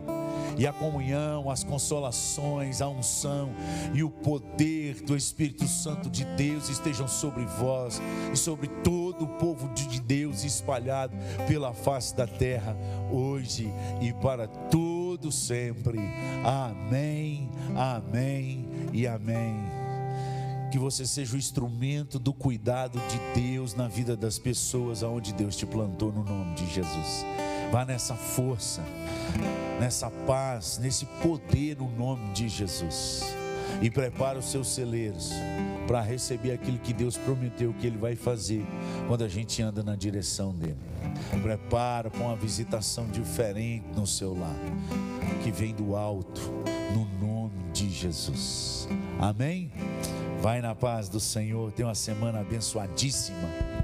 e 0.59 0.67
a 0.67 0.73
comunhão, 0.73 1.49
as 1.49 1.63
consolações, 1.63 2.83
a 2.83 2.89
unção 2.89 3.51
e 3.95 4.03
o 4.03 4.11
poder 4.11 5.03
do 5.03 5.17
Espírito 5.17 5.69
Santo 5.69 6.11
de 6.11 6.25
Deus 6.25 6.69
estejam 6.69 7.07
sobre 7.07 7.45
vós 7.45 8.03
e 8.33 8.37
sobre 8.37 8.67
todo 8.67 9.25
o 9.25 9.29
povo 9.39 9.69
de 9.69 10.01
Deus 10.01 10.18
espalhado 10.49 11.17
pela 11.47 11.73
face 11.73 12.15
da 12.15 12.27
terra, 12.27 12.77
hoje 13.11 13.73
e 14.01 14.13
para 14.13 14.47
todo 14.47 15.31
sempre. 15.31 15.99
Amém, 16.45 17.51
amém 17.77 18.67
e 18.93 19.07
amém 19.07 19.79
que 20.71 20.79
você 20.79 21.07
seja 21.07 21.35
o 21.35 21.39
instrumento 21.39 22.19
do 22.19 22.33
cuidado 22.33 23.01
de 23.09 23.41
Deus 23.41 23.75
na 23.75 23.89
vida 23.89 24.17
das 24.17 24.39
pessoas 24.39 25.03
aonde 25.03 25.33
Deus 25.33 25.57
te 25.57 25.65
plantou 25.65 26.13
no 26.13 26.23
nome 26.23 26.55
de 26.55 26.67
Jesus. 26.71 27.25
Vá 27.73 27.85
nessa 27.85 28.15
força, 28.15 28.83
nessa 29.81 30.11
paz, 30.11 30.79
nesse 30.79 31.07
poder 31.23 31.77
no 31.79 31.91
nome 31.91 32.33
de 32.33 32.49
Jesus. 32.49 33.23
E 33.81 33.91
prepara 33.91 34.39
os 34.39 34.47
seus 34.47 34.69
celeiros 34.69 35.31
para 35.87 36.01
receber 36.03 36.53
aquilo 36.53 36.79
que 36.79 36.93
Deus 36.93 37.17
prometeu 37.17 37.75
que 37.81 37.87
Ele 37.87 37.97
vai 37.97 38.15
fazer 38.15 38.65
quando 39.07 39.25
a 39.25 39.29
gente 39.29 39.63
anda 39.63 39.83
na 39.83 39.97
direção 39.97 40.53
dele. 40.53 40.77
Prepara 41.43 42.11
para 42.11 42.21
uma 42.21 42.37
visitação 42.37 43.07
diferente 43.09 43.87
no 43.97 44.07
seu 44.07 44.39
lar, 44.39 44.57
que 45.43 45.51
vem 45.51 45.75
do 45.75 45.97
alto, 45.97 46.41
no 46.93 47.27
nome 47.27 47.73
de 47.73 47.91
Jesus. 47.91 48.89
Amém? 49.19 49.73
Vai 50.41 50.61
na 50.61 50.75
paz 50.75 51.09
do 51.09 51.19
Senhor. 51.19 51.73
Tenha 51.73 51.89
uma 51.89 51.95
semana 51.95 52.41
abençoadíssima. 52.41 53.78